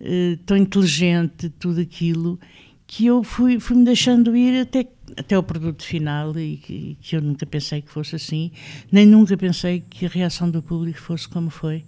eh, 0.00 0.38
tão 0.46 0.56
inteligente, 0.56 1.50
tudo 1.50 1.80
aquilo, 1.80 2.40
que 2.86 3.06
eu 3.06 3.22
fui, 3.22 3.60
fui 3.60 3.76
me 3.76 3.84
deixando 3.84 4.36
ir 4.36 4.62
até, 4.62 4.86
até 5.16 5.36
o 5.38 5.42
produto 5.42 5.84
final 5.84 6.36
e 6.38 6.56
que, 6.56 6.98
que, 7.00 7.16
eu 7.16 7.22
nunca 7.22 7.46
pensei 7.46 7.82
que 7.82 7.90
fosse 7.90 8.16
assim, 8.16 8.50
nem 8.90 9.06
nunca 9.06 9.36
pensei 9.36 9.80
que 9.88 10.06
a 10.06 10.08
reação 10.08 10.50
do 10.50 10.62
público 10.62 11.00
fosse 11.00 11.28
como 11.28 11.50
foi. 11.50 11.84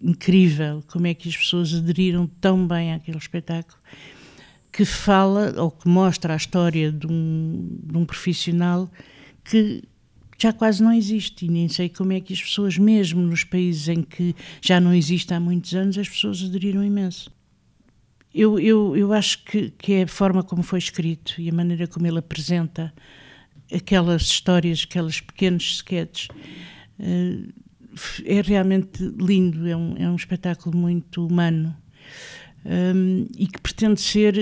Incrível 0.00 0.82
como 0.86 1.06
é 1.06 1.14
que 1.14 1.28
as 1.28 1.36
pessoas 1.36 1.74
aderiram 1.74 2.26
tão 2.40 2.66
bem 2.66 2.92
àquele 2.92 3.18
espetáculo 3.18 3.78
que 4.70 4.84
fala 4.84 5.54
ou 5.56 5.70
que 5.70 5.88
mostra 5.88 6.34
a 6.34 6.36
história 6.36 6.92
de 6.92 7.06
um, 7.06 7.80
de 7.82 7.96
um 7.96 8.04
profissional 8.04 8.88
que 9.42 9.82
já 10.38 10.52
quase 10.52 10.82
não 10.82 10.92
existe 10.92 11.46
e 11.46 11.48
nem 11.48 11.68
sei 11.68 11.88
como 11.88 12.12
é 12.12 12.20
que 12.20 12.32
as 12.32 12.40
pessoas, 12.40 12.78
mesmo 12.78 13.20
nos 13.22 13.42
países 13.42 13.88
em 13.88 14.02
que 14.02 14.36
já 14.62 14.78
não 14.78 14.94
existe 14.94 15.34
há 15.34 15.40
muitos 15.40 15.74
anos, 15.74 15.98
as 15.98 16.08
pessoas 16.08 16.44
aderiram 16.44 16.84
imenso 16.84 17.30
eu, 18.34 18.58
eu, 18.58 18.96
eu 18.96 19.12
acho 19.12 19.44
que, 19.44 19.70
que 19.70 19.92
é 19.94 20.02
a 20.02 20.08
forma 20.08 20.42
como 20.42 20.62
foi 20.62 20.78
escrito 20.78 21.40
e 21.40 21.48
a 21.48 21.52
maneira 21.52 21.86
como 21.86 22.06
ele 22.06 22.18
apresenta 22.18 22.92
aquelas 23.74 24.22
histórias, 24.22 24.86
aqueles 24.88 25.20
pequenos 25.20 25.76
sketches, 25.76 26.28
uh, 26.98 27.52
é 28.24 28.40
realmente 28.40 29.02
lindo, 29.18 29.66
é 29.66 29.76
um, 29.76 29.96
é 29.96 30.08
um 30.08 30.16
espetáculo 30.16 30.76
muito 30.76 31.26
humano 31.26 31.76
um, 32.64 33.26
e 33.36 33.46
que 33.46 33.60
pretende 33.60 34.00
ser 34.00 34.36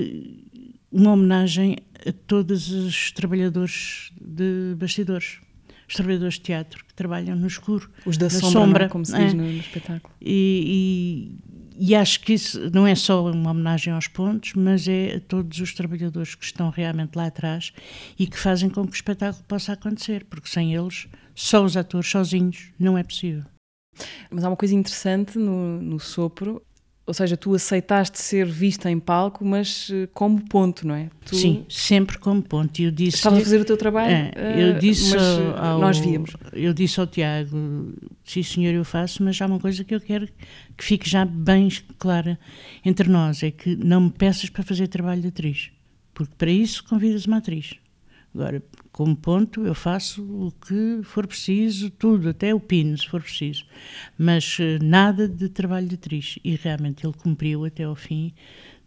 uma 0.93 1.13
homenagem 1.13 1.77
a 2.07 2.13
todos 2.27 2.71
os 2.71 3.13
trabalhadores 3.13 4.13
de 4.21 4.75
bastidores 4.77 5.41
os 5.89 5.95
trabalhadores 5.95 6.35
de 6.35 6.41
teatro 6.41 6.85
que 6.85 6.93
trabalham 6.95 7.37
no 7.37 7.47
escuro. 7.47 7.89
Os 8.05 8.19
da 8.19 8.29
sombra, 8.29 8.51
sombra 8.51 8.85
é? 8.87 8.89
como 8.89 9.05
se 9.05 9.13
diz 9.13 9.33
é. 9.33 9.37
no, 9.37 9.45
no, 9.45 9.59
espetáculo. 9.59 10.15
E, 10.21 11.31
e, 11.79 11.95
acho 11.95 12.21
que 12.21 12.35
isso 12.35 12.71
não 12.73 12.87
é 12.87 12.95
só 12.95 13.31
uma 13.31 13.51
homenagem 13.51 13.93
aos 13.93 14.09
pontos, 14.09 14.53
mas 14.55 14.87
é 14.89 15.17
a 15.17 15.21
todos 15.21 15.61
os 15.61 15.75
trabalhadores 15.75 16.35
que 16.35 16.45
estão 16.45 16.71
realmente 16.71 17.15
lá 17.15 17.27
atrás 17.27 17.73
e 18.19 18.27
que 18.27 18.39
fazem 18.39 18.71
com 18.71 18.85
que 18.85 18.93
o 18.93 18.95
espetáculo 18.95 19.45
possa 19.45 19.73
acontecer, 19.73 20.25
porque 20.25 20.49
sem 20.49 20.75
eles, 20.75 21.07
só 21.35 21.65
os 21.65 21.77
atores 21.77 22.11
sozinhos, 22.11 22.71
não 22.79 22.97
é 22.97 23.03
possível. 23.03 23.45
Mas 24.31 24.45
há 24.45 24.49
uma 24.49 24.57
coisa 24.57 24.75
interessante 24.75 25.39
no, 25.39 25.81
no 25.81 25.99
sopro, 25.99 26.63
ou 27.07 27.15
seja, 27.15 27.37
tu 27.37 27.55
aceitaste 27.55 28.21
ser 28.21 28.47
vista 28.47 28.91
em 28.91 28.99
palco, 28.99 29.45
mas 29.45 29.89
eh, 29.93 30.09
como 30.13 30.41
ponto, 30.49 30.85
não 30.85 30.95
é? 30.97 31.09
Tu... 31.25 31.37
Sim, 31.37 31.65
sempre 31.69 32.19
como 32.19 32.43
ponto. 32.43 32.83
Eu 32.83 32.91
disse, 32.91 33.19
Estava 33.19 33.37
a 33.37 33.41
fazer 33.41 33.61
o 33.61 33.65
teu 33.65 33.77
trabalho, 33.77 34.13
é, 34.13 34.33
eu 34.35 34.69
eh, 34.71 34.79
disse 34.79 35.17
ao, 35.17 35.79
nós 35.79 35.99
víamos. 35.99 36.33
Eu 36.53 36.75
disse 36.75 36.99
ao 36.99 37.07
Tiago, 37.07 37.95
sim 38.25 38.43
senhor, 38.43 38.75
eu 38.75 38.85
faço, 38.85 39.23
mas 39.23 39.41
há 39.41 39.47
uma 39.47 39.61
coisa 39.61 39.85
que 39.85 39.95
eu 39.95 40.01
quero 40.01 40.29
que 40.77 40.85
fique 40.85 41.09
já 41.09 41.25
bem 41.25 41.69
clara 41.97 42.37
entre 42.85 43.09
nós, 43.09 43.41
é 43.45 43.53
que 43.53 43.77
não 43.77 44.01
me 44.01 44.11
peças 44.11 44.51
para 44.51 44.65
fazer 44.65 44.89
trabalho 44.89 45.23
de 45.23 45.29
atriz, 45.29 45.71
porque 46.13 46.35
para 46.37 46.51
isso 46.51 46.83
convidas 46.83 47.25
uma 47.25 47.37
atriz. 47.37 47.75
Agora, 48.35 48.61
como 48.97 49.15
ponto, 49.15 49.67
eu 49.67 49.75
faço 49.75 50.23
o 50.23 50.51
que 50.53 51.01
for 51.03 51.27
preciso, 51.27 51.91
tudo, 51.91 52.31
até 52.31 52.55
o 52.55 52.59
pino, 52.59 52.97
se 52.97 53.07
for 53.07 53.21
preciso. 53.21 53.67
Mas 54.17 54.59
uh, 54.59 54.83
nada 54.83 55.29
de 55.29 55.51
trabalho 55.51 55.87
de 55.87 55.97
atriz. 55.97 56.39
E 56.43 56.57
realmente 56.57 57.05
ele 57.05 57.13
cumpriu 57.13 57.67
até 57.67 57.85
ao 57.85 57.95
fim. 57.95 58.33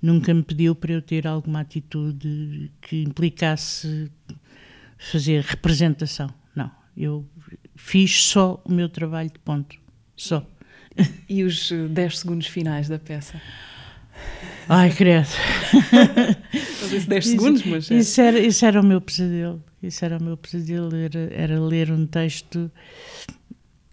Nunca 0.01 0.33
me 0.33 0.41
pediu 0.41 0.73
para 0.73 0.93
eu 0.93 1.01
ter 1.03 1.27
alguma 1.27 1.59
atitude 1.59 2.71
que 2.81 3.03
implicasse 3.03 4.09
fazer 4.97 5.43
representação. 5.43 6.33
Não. 6.55 6.71
Eu 6.97 7.23
fiz 7.75 8.23
só 8.23 8.59
o 8.65 8.71
meu 8.71 8.89
trabalho 8.89 9.29
de 9.29 9.37
ponto. 9.37 9.77
Só. 10.15 10.43
E 11.29 11.43
os 11.43 11.69
10 11.69 11.95
eh, 11.95 12.09
segundos 12.17 12.47
finais 12.47 12.89
da 12.89 12.97
peça? 12.97 13.39
Ai, 14.67 14.89
credo. 14.89 15.29
Talvez 16.79 17.05
10 17.05 17.27
segundos, 17.27 17.63
mas. 17.63 17.91
É. 17.91 17.97
Isso, 17.97 18.19
era, 18.19 18.39
isso 18.39 18.65
era 18.65 18.81
o 18.81 18.83
meu 18.83 18.99
pesadelo. 18.99 19.63
Isso 19.81 20.03
era 20.03 20.17
o 20.17 20.23
meu 20.23 20.35
pesadelo, 20.35 20.95
era, 20.95 21.29
era 21.31 21.59
ler 21.59 21.91
um 21.91 22.05
texto 22.05 22.71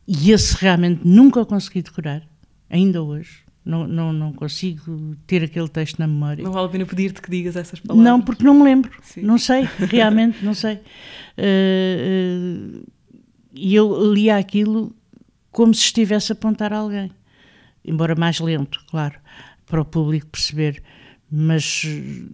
e 0.06 0.32
esse 0.32 0.56
realmente 0.56 1.02
nunca 1.04 1.40
o 1.40 1.46
consegui 1.46 1.82
decorar, 1.82 2.22
ainda 2.68 3.02
hoje. 3.02 3.44
Não, 3.64 3.86
não, 3.86 4.12
não 4.12 4.32
consigo 4.32 5.16
ter 5.26 5.42
aquele 5.42 5.68
texto 5.68 5.98
na 5.98 6.06
memória. 6.06 6.44
Não 6.44 6.52
vale 6.52 6.66
a 6.66 6.70
pena 6.70 6.86
pedir-te 6.86 7.20
que 7.20 7.28
digas 7.28 7.56
essas 7.56 7.80
palavras. 7.80 8.04
Não, 8.04 8.20
porque 8.22 8.44
não 8.44 8.54
me 8.54 8.62
lembro. 8.62 8.92
Sim. 9.02 9.22
Não 9.22 9.38
sei, 9.38 9.68
realmente 9.90 10.44
não 10.44 10.54
sei. 10.54 10.74
Uh, 11.36 12.78
uh, 12.78 12.92
e 13.52 13.74
eu 13.74 14.12
lia 14.12 14.36
aquilo 14.36 14.94
como 15.50 15.74
se 15.74 15.82
estivesse 15.82 16.30
a 16.30 16.34
apontar 16.34 16.72
a 16.72 16.78
alguém. 16.78 17.10
Embora 17.84 18.14
mais 18.14 18.38
lento, 18.38 18.84
claro 18.88 19.18
para 19.66 19.80
o 19.80 19.84
público 19.84 20.28
perceber, 20.28 20.82
mas 21.30 21.82
eh, 21.84 22.24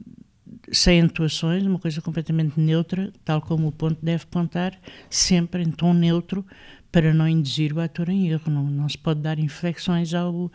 sem 0.71 1.01
entoações, 1.01 1.65
uma 1.65 1.79
coisa 1.79 2.01
completamente 2.01 2.59
neutra, 2.59 3.13
tal 3.25 3.41
como 3.41 3.69
o 3.69 3.73
ponto 3.73 3.99
deve 4.03 4.27
pontar, 4.27 4.79
sempre 5.09 5.63
em 5.63 5.71
tom 5.71 5.93
neutro, 5.93 6.45
para 6.91 7.15
não 7.15 7.27
induzir 7.27 7.73
o 7.73 7.81
ator 7.81 8.09
em 8.11 8.29
erro. 8.29 8.51
Não, 8.51 8.65
não 8.65 8.89
se 8.89 8.99
pode 8.99 9.21
dar 9.21 9.39
inflexões 9.39 10.13
ao, 10.13 10.53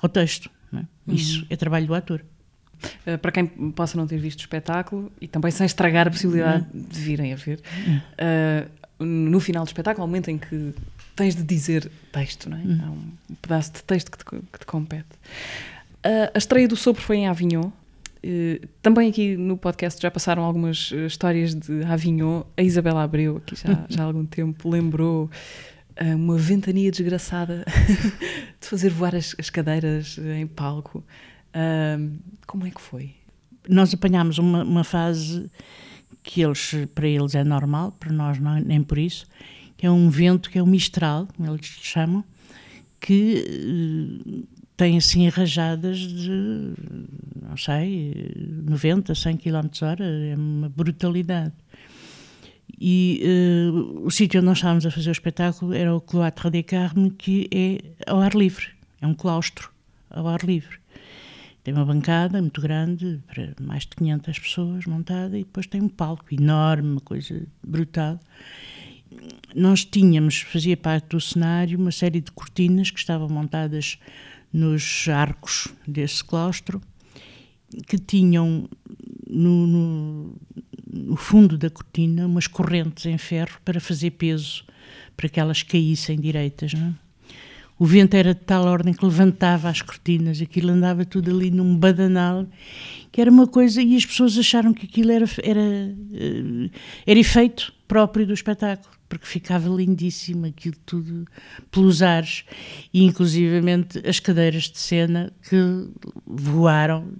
ao 0.00 0.08
texto. 0.08 0.50
É? 0.72 0.76
Uhum. 0.76 0.86
Isso 1.14 1.46
é 1.50 1.56
trabalho 1.56 1.86
do 1.86 1.94
ator. 1.94 2.24
Uh, 3.06 3.18
para 3.18 3.32
quem 3.32 3.46
possa 3.46 3.96
não 3.96 4.06
ter 4.06 4.18
visto 4.18 4.40
o 4.40 4.42
espetáculo 4.42 5.12
e 5.20 5.28
também 5.28 5.50
sem 5.50 5.64
estragar 5.64 6.08
a 6.08 6.10
possibilidade 6.10 6.66
uhum. 6.74 6.82
de 6.82 7.00
virem 7.00 7.32
a 7.32 7.36
ver, 7.36 7.60
uh, 7.60 9.04
no 9.04 9.40
final 9.40 9.64
do 9.64 9.68
espetáculo, 9.68 10.02
ao 10.02 10.08
momento 10.08 10.30
em 10.30 10.38
que 10.38 10.74
tens 11.14 11.34
de 11.34 11.42
dizer 11.42 11.90
texto, 12.12 12.50
não 12.50 12.56
é? 12.56 12.60
Uhum. 12.60 12.80
Há 12.82 12.90
um 12.90 13.34
pedaço 13.40 13.72
de 13.72 13.82
texto 13.84 14.10
que 14.10 14.18
te, 14.18 14.24
que 14.24 14.58
te 14.58 14.66
compete. 14.66 15.06
A 16.34 16.36
estreia 16.36 16.68
do 16.68 16.76
Sopro 16.76 17.02
foi 17.02 17.18
em 17.18 17.28
Avignon. 17.28 17.70
Uh, 18.24 18.66
também 18.80 19.10
aqui 19.10 19.36
no 19.36 19.58
podcast 19.58 20.00
já 20.00 20.10
passaram 20.10 20.42
algumas 20.42 20.90
uh, 20.92 21.06
histórias 21.06 21.54
de 21.54 21.82
Avignon. 21.84 22.42
A 22.56 22.62
Isabela 22.62 23.02
Abreu, 23.02 23.36
aqui 23.36 23.54
já, 23.54 23.84
já 23.90 24.02
há 24.02 24.06
algum 24.06 24.24
tempo, 24.24 24.68
lembrou 24.68 25.28
uh, 26.00 26.16
uma 26.16 26.38
ventania 26.38 26.90
desgraçada 26.90 27.66
de 28.58 28.66
fazer 28.66 28.88
voar 28.88 29.14
as, 29.14 29.36
as 29.38 29.50
cadeiras 29.50 30.18
em 30.18 30.46
palco. 30.46 31.04
como 32.46 32.66
é 32.66 32.70
que 32.70 32.80
foi? 32.80 33.14
nós 33.68 33.92
apanhámos 33.94 34.38
uma, 34.38 34.62
uma 34.62 34.84
fase 34.84 35.50
que 36.22 36.42
eles, 36.42 36.72
para 36.94 37.06
eles 37.06 37.34
é 37.34 37.44
normal, 37.44 37.92
para 37.92 38.12
nós 38.12 38.38
não, 38.38 38.58
nem 38.60 38.82
por 38.82 38.98
isso, 38.98 39.26
que 39.76 39.86
é 39.86 39.90
um 39.90 40.08
vento 40.08 40.50
que 40.50 40.58
é 40.58 40.62
o 40.62 40.66
Mistral, 40.66 41.28
como 41.36 41.50
eles 41.50 41.66
chamam, 41.66 42.24
que 43.00 43.44
uh, 43.46 44.46
tem 44.76 44.96
assim 44.96 45.28
rajadas 45.28 45.98
de, 45.98 46.74
não 47.54 47.58
sei, 47.58 48.32
90, 48.66 49.14
100 49.14 49.36
km 49.36 49.68
hora, 49.82 50.04
é 50.04 50.34
uma 50.34 50.68
brutalidade. 50.68 51.54
E 52.80 53.22
uh, 53.70 54.04
o 54.04 54.10
sítio 54.10 54.40
onde 54.40 54.46
nós 54.46 54.58
estávamos 54.58 54.84
a 54.84 54.90
fazer 54.90 55.10
o 55.10 55.12
espetáculo 55.12 55.72
era 55.72 55.94
o 55.94 56.00
Cloître 56.00 56.50
des 56.50 56.64
Carmes, 56.64 57.12
que 57.16 57.48
é 57.52 58.10
ao 58.10 58.20
ar 58.20 58.34
livre, 58.34 58.66
é 59.00 59.06
um 59.06 59.14
claustro 59.14 59.70
ao 60.10 60.26
ar 60.26 60.42
livre. 60.42 60.78
Tem 61.62 61.72
uma 61.72 61.84
bancada 61.84 62.42
muito 62.42 62.60
grande, 62.60 63.22
para 63.28 63.54
mais 63.60 63.84
de 63.84 63.90
500 63.90 64.38
pessoas 64.40 64.86
montada, 64.86 65.38
e 65.38 65.44
depois 65.44 65.68
tem 65.68 65.80
um 65.80 65.88
palco 65.88 66.34
enorme, 66.34 66.90
uma 66.90 67.00
coisa 67.00 67.46
brutal. 67.62 68.18
Nós 69.54 69.84
tínhamos, 69.84 70.40
fazia 70.40 70.76
parte 70.76 71.10
do 71.10 71.20
cenário, 71.20 71.78
uma 71.78 71.92
série 71.92 72.20
de 72.20 72.32
cortinas 72.32 72.90
que 72.90 72.98
estavam 72.98 73.28
montadas 73.28 73.98
nos 74.52 75.08
arcos 75.08 75.68
desse 75.86 76.22
claustro, 76.22 76.80
que 77.86 77.98
tinham 77.98 78.68
no, 79.28 79.66
no, 79.66 80.34
no, 80.92 81.16
fundo 81.16 81.58
da 81.58 81.70
cortina 81.70 82.26
umas 82.26 82.46
correntes 82.46 83.06
em 83.06 83.18
ferro 83.18 83.58
para 83.64 83.80
fazer 83.80 84.12
peso, 84.12 84.64
para 85.16 85.28
que 85.28 85.40
elas 85.40 85.62
caíssem 85.62 86.18
direitas. 86.18 86.72
É? 86.74 86.92
O 87.78 87.86
vento 87.86 88.14
era 88.14 88.34
de 88.34 88.40
tal 88.40 88.66
ordem 88.66 88.94
que 88.94 89.04
levantava 89.04 89.68
as 89.68 89.82
cortinas, 89.82 90.40
aquilo 90.40 90.70
andava 90.70 91.04
tudo 91.04 91.30
ali 91.30 91.50
num 91.50 91.76
badanal, 91.76 92.46
que 93.10 93.20
era 93.20 93.30
uma 93.30 93.46
coisa, 93.46 93.82
e 93.82 93.96
as 93.96 94.06
pessoas 94.06 94.38
acharam 94.38 94.72
que 94.72 94.86
aquilo 94.86 95.10
era, 95.10 95.26
era, 95.42 95.60
eh, 95.60 96.70
era 97.04 97.18
efeito 97.18 97.72
próprio 97.88 98.26
do 98.26 98.32
espetáculo, 98.32 98.94
porque 99.14 99.26
ficava 99.26 99.68
lindíssimo 99.68 100.46
aquilo 100.46 100.74
tudo 100.84 101.24
pelos 101.70 102.02
ares, 102.02 102.44
e 102.92 103.04
inclusivamente 103.04 104.02
as 104.06 104.18
cadeiras 104.18 104.64
de 104.64 104.78
cena 104.78 105.32
que 105.48 105.56
voaram, 106.26 107.12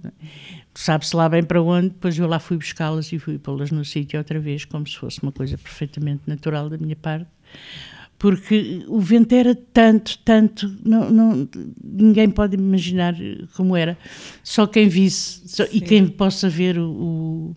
sabe-se 0.73 1.15
lá 1.15 1.29
bem 1.29 1.43
para 1.43 1.61
onde, 1.61 1.89
depois 1.89 2.17
eu 2.17 2.27
lá 2.27 2.37
fui 2.37 2.57
buscá-las 2.57 3.11
e 3.13 3.17
fui 3.17 3.37
pô-las 3.37 3.71
no 3.71 3.85
sítio 3.85 4.19
outra 4.19 4.39
vez, 4.39 4.65
como 4.65 4.85
se 4.85 4.97
fosse 4.97 5.23
uma 5.23 5.31
coisa 5.31 5.57
perfeitamente 5.57 6.23
natural 6.27 6.69
da 6.69 6.77
minha 6.77 6.95
parte 6.97 7.29
porque 8.17 8.85
o 8.87 8.99
vento 8.99 9.35
era 9.35 9.53
tanto, 9.53 10.17
tanto, 10.19 10.73
não, 10.85 11.09
não, 11.11 11.49
ninguém 11.83 12.29
pode 12.29 12.55
imaginar 12.55 13.13
como 13.55 13.75
era. 13.75 13.97
Só 14.41 14.65
quem 14.65 14.87
visse 14.87 15.41
só, 15.45 15.65
e 15.69 15.81
quem 15.81 16.07
possa 16.07 16.49
ver 16.49 16.79
o, 16.79 16.89
o, 16.89 17.53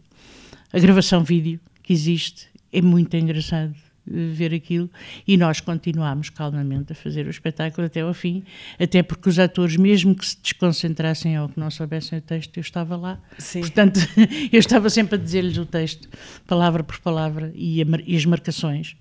a 0.72 0.78
gravação 0.80 1.22
vídeo 1.22 1.60
que 1.80 1.92
existe 1.92 2.48
é 2.72 2.82
muito 2.82 3.16
engraçado 3.16 3.87
ver 4.10 4.54
aquilo 4.54 4.90
e 5.26 5.36
nós 5.36 5.60
continuámos 5.60 6.30
calmamente 6.30 6.92
a 6.92 6.94
fazer 6.94 7.26
o 7.26 7.30
espetáculo 7.30 7.86
até 7.86 8.00
ao 8.00 8.14
fim, 8.14 8.42
até 8.78 9.02
porque 9.02 9.28
os 9.28 9.38
atores, 9.38 9.76
mesmo 9.76 10.14
que 10.14 10.26
se 10.26 10.36
desconcentrassem 10.42 11.38
ou 11.40 11.48
que 11.48 11.58
não 11.58 11.70
soubessem 11.70 12.18
o 12.18 12.22
texto, 12.22 12.56
eu 12.56 12.60
estava 12.60 12.96
lá. 12.96 13.20
Sim. 13.38 13.60
Portanto, 13.60 14.00
eu 14.52 14.58
estava 14.58 14.88
sempre 14.90 15.16
a 15.16 15.18
dizer-lhes 15.18 15.58
o 15.58 15.66
texto, 15.66 16.08
palavra 16.46 16.82
por 16.82 16.98
palavra, 17.00 17.52
e, 17.54 17.82
as 18.16 18.24
marcações 18.24 18.96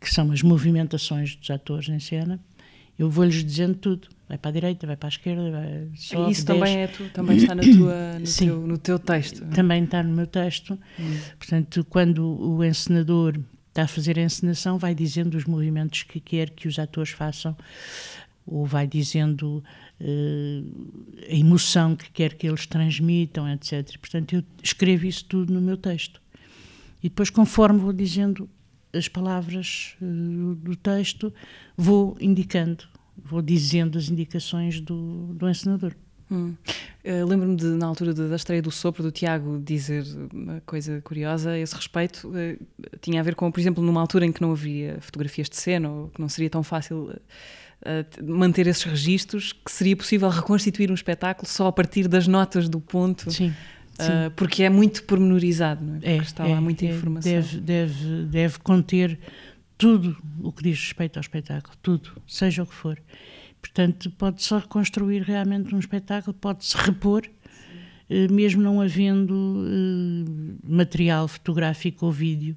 que 0.00 0.12
são 0.12 0.30
as 0.30 0.42
movimentações 0.42 1.34
dos 1.34 1.48
atores 1.50 1.88
em 1.88 1.98
cena, 1.98 2.38
eu 2.98 3.08
vou-lhes 3.08 3.42
dizendo 3.44 3.74
tudo. 3.74 4.08
Vai 4.28 4.38
para 4.38 4.50
a 4.50 4.52
direita, 4.52 4.86
vai 4.86 4.96
para 4.96 5.08
a 5.08 5.10
esquerda, 5.10 5.50
vai 5.50 5.88
sobe, 5.96 6.32
Isso 6.32 6.46
também, 6.46 6.78
é 6.78 6.86
tu, 6.86 7.04
também 7.10 7.36
está 7.36 7.54
na 7.54 7.62
tua, 7.62 8.18
no, 8.18 8.26
Sim, 8.26 8.46
teu, 8.46 8.66
no 8.66 8.78
teu 8.78 8.98
texto. 8.98 9.44
Também 9.46 9.84
está 9.84 10.02
no 10.02 10.14
meu 10.14 10.26
texto. 10.26 10.78
Hum. 10.98 11.18
Portanto, 11.38 11.86
quando 11.88 12.24
o 12.24 12.64
encenador 12.64 13.38
está 13.74 13.82
a 13.82 13.88
fazer 13.88 14.16
a 14.20 14.22
encenação, 14.22 14.78
vai 14.78 14.94
dizendo 14.94 15.36
os 15.36 15.44
movimentos 15.44 16.04
que 16.04 16.20
quer 16.20 16.50
que 16.50 16.68
os 16.68 16.78
atores 16.78 17.10
façam, 17.10 17.56
ou 18.46 18.64
vai 18.64 18.86
dizendo 18.86 19.64
uh, 20.00 21.24
a 21.28 21.34
emoção 21.34 21.96
que 21.96 22.08
quer 22.12 22.34
que 22.34 22.46
eles 22.46 22.66
transmitam, 22.66 23.48
etc. 23.48 23.98
Portanto, 23.98 24.36
eu 24.36 24.44
escrevo 24.62 25.06
isso 25.06 25.24
tudo 25.24 25.52
no 25.52 25.60
meu 25.60 25.76
texto. 25.76 26.22
E 27.02 27.08
depois, 27.08 27.30
conforme 27.30 27.80
vou 27.80 27.92
dizendo 27.92 28.48
as 28.92 29.08
palavras 29.08 29.96
uh, 30.00 30.54
do 30.54 30.76
texto, 30.76 31.34
vou 31.76 32.16
indicando, 32.20 32.84
vou 33.16 33.42
dizendo 33.42 33.98
as 33.98 34.08
indicações 34.08 34.80
do, 34.80 35.34
do 35.34 35.48
encenador. 35.48 35.96
Hum. 36.30 36.54
Uh, 37.04 37.26
Lembro-me 37.26 37.56
de, 37.56 37.66
na 37.66 37.86
altura 37.86 38.14
da 38.14 38.36
estreia 38.36 38.62
do 38.62 38.70
Sopro, 38.70 39.02
do 39.02 39.10
Tiago 39.10 39.60
dizer 39.62 40.04
uma 40.32 40.62
coisa 40.64 41.00
curiosa 41.02 41.50
a 41.50 41.58
esse 41.58 41.74
respeito. 41.74 42.28
Uh, 42.28 42.58
tinha 43.00 43.20
a 43.20 43.22
ver 43.22 43.34
com, 43.34 43.50
por 43.50 43.60
exemplo, 43.60 43.82
numa 43.82 44.00
altura 44.00 44.24
em 44.26 44.32
que 44.32 44.40
não 44.40 44.52
havia 44.52 44.98
fotografias 45.00 45.48
de 45.48 45.56
cena, 45.56 45.90
ou 45.90 46.08
que 46.08 46.20
não 46.20 46.28
seria 46.28 46.50
tão 46.50 46.62
fácil 46.62 47.14
manter 48.22 48.66
esses 48.66 48.82
registros, 48.84 49.52
que 49.52 49.70
seria 49.70 49.94
possível 49.94 50.30
reconstituir 50.30 50.90
um 50.90 50.94
espetáculo 50.94 51.46
só 51.46 51.66
a 51.66 51.72
partir 51.72 52.08
das 52.08 52.26
notas 52.26 52.66
do 52.66 52.80
ponto. 52.80 53.30
Sim. 53.30 53.52
Uh, 53.94 54.30
porque 54.34 54.64
é 54.64 54.70
muito 54.70 55.04
pormenorizado, 55.04 55.84
não 55.84 55.96
é? 55.96 55.98
Porque 55.98 56.10
é, 56.10 56.16
está 56.16 56.48
é, 56.48 56.54
lá 56.54 56.60
muita 56.60 56.84
é, 56.84 56.88
informação. 56.88 57.30
Deve, 57.30 57.60
deve, 57.60 58.24
deve 58.24 58.58
conter 58.58 59.18
tudo 59.78 60.16
o 60.40 60.52
que 60.52 60.64
diz 60.64 60.78
respeito 60.80 61.16
ao 61.16 61.20
espetáculo, 61.20 61.76
tudo, 61.80 62.10
seja 62.26 62.62
o 62.62 62.66
que 62.66 62.74
for. 62.74 62.98
Portanto, 63.64 64.10
pode-se 64.10 64.52
reconstruir 64.52 65.22
realmente 65.22 65.74
um 65.74 65.78
espetáculo, 65.78 66.34
pode-se 66.34 66.76
repor, 66.76 67.22
uh, 67.24 68.30
mesmo 68.30 68.60
não 68.60 68.78
havendo 68.78 69.32
uh, 69.32 70.58
material 70.62 71.26
fotográfico 71.26 72.04
ou 72.04 72.12
vídeo. 72.12 72.54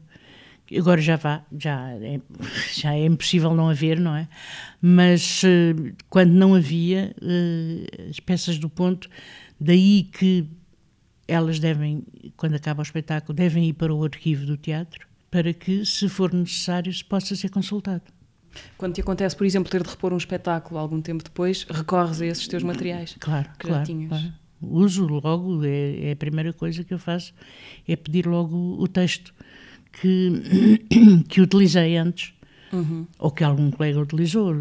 Agora 0.78 1.00
já 1.00 1.15
vá, 1.15 1.46
já 1.58 1.91
é, 1.91 2.20
já 2.76 2.93
é 2.93 3.06
impossível 3.06 3.56
não 3.56 3.70
haver, 3.70 4.02
não 4.02 4.13
é? 4.13 4.28
Mas 4.82 5.41
quando 6.10 6.32
não 6.32 6.54
havia, 6.54 7.15
as 8.10 8.20
peças 8.20 8.58
do 8.58 8.70
ponto, 8.70 9.10
daí 9.58 10.04
que 10.12 10.46
elas 11.26 11.58
devem, 11.58 12.04
quando 12.36 12.56
acaba 12.56 12.82
o 12.82 12.84
espetáculo, 12.84 13.34
devem 13.34 13.70
ir 13.70 13.74
para 13.74 13.93
o 13.93 14.04
arquivo 14.04 14.46
do 14.46 14.58
teatro 14.58 15.08
para 15.32 15.54
que, 15.54 15.86
se 15.86 16.10
for 16.10 16.34
necessário, 16.34 16.93
se 16.93 17.04
possa 17.04 17.34
ser 17.34 17.50
consultado. 17.50 18.16
Quando 18.77 18.93
te 18.93 19.01
acontece, 19.01 19.36
por 19.36 19.45
exemplo, 19.45 19.69
ter 19.69 19.83
de 19.83 19.89
repor 19.89 20.13
um 20.13 20.17
espetáculo 20.17 20.79
algum 20.79 21.01
tempo 21.01 21.23
depois, 21.23 21.65
recorres 21.69 22.21
a 22.21 22.25
esses 22.25 22.47
teus 22.47 22.63
materiais 22.63 23.15
claro, 23.19 23.49
que 23.57 23.67
claro, 23.67 23.79
já 23.79 23.83
tinhas. 23.83 24.10
Claro. 24.10 24.33
Uso 24.62 25.05
logo, 25.05 25.63
é, 25.63 26.10
é, 26.10 26.12
a 26.13 26.15
primeira 26.15 26.51
coisa 26.51 26.83
que 26.83 26.93
eu 26.93 26.99
faço, 26.99 27.33
é 27.88 27.95
pedir 27.95 28.25
logo 28.25 28.55
o 28.79 28.88
texto 28.88 29.33
que, 29.93 30.81
que 31.29 31.41
utilizei 31.41 31.95
antes, 31.97 32.33
uhum. 32.73 33.05
ou 33.19 33.31
que 33.31 33.43
algum 33.43 33.69
colega 33.69 33.99
utilizou, 33.99 34.55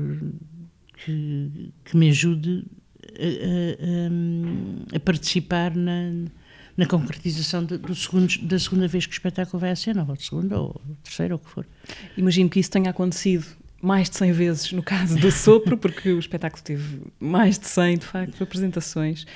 que, 1.05 1.73
que 1.85 1.97
me 1.97 2.11
ajude 2.11 2.67
a, 3.19 4.95
a, 4.95 4.97
a 4.97 5.01
participar 5.01 5.75
na, 5.75 6.27
na 6.77 6.87
concretização 6.87 7.65
de, 7.65 7.79
do 7.79 7.95
segundo, 7.95 8.39
da 8.43 8.59
segunda 8.59 8.87
vez 8.87 9.07
que 9.07 9.13
o 9.13 9.17
espetáculo 9.17 9.59
vai 9.61 9.71
à 9.71 9.77
cena, 9.77 10.05
ou 10.07 10.17
segunda, 10.17 10.61
ou 10.61 10.81
terceira, 11.03 11.35
ou 11.35 11.41
o 11.41 11.43
que 11.43 11.51
for. 11.51 11.67
Imagino 12.17 12.51
que 12.51 12.61
isso 12.61 12.71
tenha 12.71 12.91
acontecido 12.91 13.47
mais 13.81 14.09
de 14.09 14.17
100 14.17 14.33
vezes 14.33 14.73
no 14.73 14.83
caso 14.83 15.19
do 15.19 15.31
Sopro, 15.31 15.77
porque 15.77 16.11
o 16.11 16.19
espetáculo 16.19 16.63
teve 16.63 17.03
mais 17.21 17.59
de 17.59 17.67
100, 17.67 17.99
de 17.99 18.07
facto, 18.07 18.43
apresentações 18.43 19.27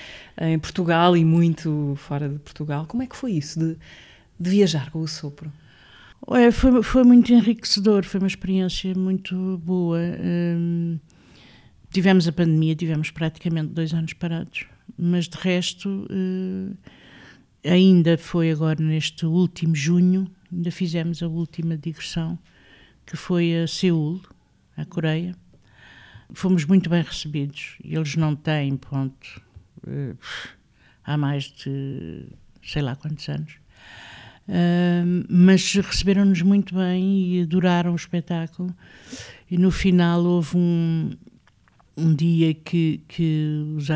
em 0.40 0.58
Portugal 0.58 1.16
e 1.16 1.24
muito 1.24 1.94
fora 1.96 2.28
de 2.28 2.38
Portugal. 2.38 2.86
Como 2.86 3.02
é 3.02 3.06
que 3.06 3.16
foi 3.16 3.32
isso 3.32 3.58
de, 3.58 3.76
de 4.38 4.50
viajar 4.50 4.90
com 4.90 5.00
o 5.00 5.08
Sopro? 5.08 5.52
É, 6.28 6.50
foi, 6.50 6.82
foi 6.82 7.04
muito 7.04 7.32
enriquecedor, 7.32 8.04
foi 8.04 8.20
uma 8.20 8.26
experiência 8.26 8.94
muito 8.94 9.58
boa. 9.64 9.98
Hum, 9.98 10.98
tivemos 11.90 12.28
a 12.28 12.32
pandemia, 12.32 12.74
tivemos 12.74 13.10
praticamente 13.10 13.72
dois 13.72 13.92
anos 13.92 14.12
parados, 14.12 14.66
mas 14.98 15.28
de 15.28 15.36
resto. 15.38 16.06
Hum, 16.10 16.74
ainda 17.64 18.16
foi 18.18 18.50
agora 18.50 18.82
neste 18.82 19.26
último 19.26 19.74
junho, 19.74 20.30
ainda 20.52 20.70
fizemos 20.70 21.22
a 21.22 21.28
última 21.28 21.76
digressão, 21.76 22.38
que 23.06 23.16
foi 23.16 23.62
a 23.62 23.66
Seul, 23.66 24.20
a 24.80 24.84
Coreia. 24.84 25.34
Fomos 26.32 26.64
muito 26.64 26.88
bem 26.88 27.02
recebidos. 27.02 27.76
Eles 27.84 28.16
não 28.16 28.34
têm, 28.36 28.76
ponto, 28.76 29.42
uh, 29.86 30.16
há 31.04 31.16
mais 31.16 31.44
de 31.44 32.26
sei 32.62 32.82
lá 32.82 32.94
quantos 32.96 33.28
anos. 33.28 33.54
Uh, 34.48 35.24
mas 35.28 35.74
receberam-nos 35.74 36.42
muito 36.42 36.74
bem 36.74 37.34
e 37.34 37.42
adoraram 37.42 37.92
o 37.92 37.96
espetáculo. 37.96 38.74
E 39.50 39.56
no 39.56 39.70
final 39.70 40.24
houve 40.24 40.56
um, 40.56 41.10
um 41.96 42.14
dia 42.14 42.54
que, 42.54 43.00
que 43.08 43.46
os, 43.76 43.88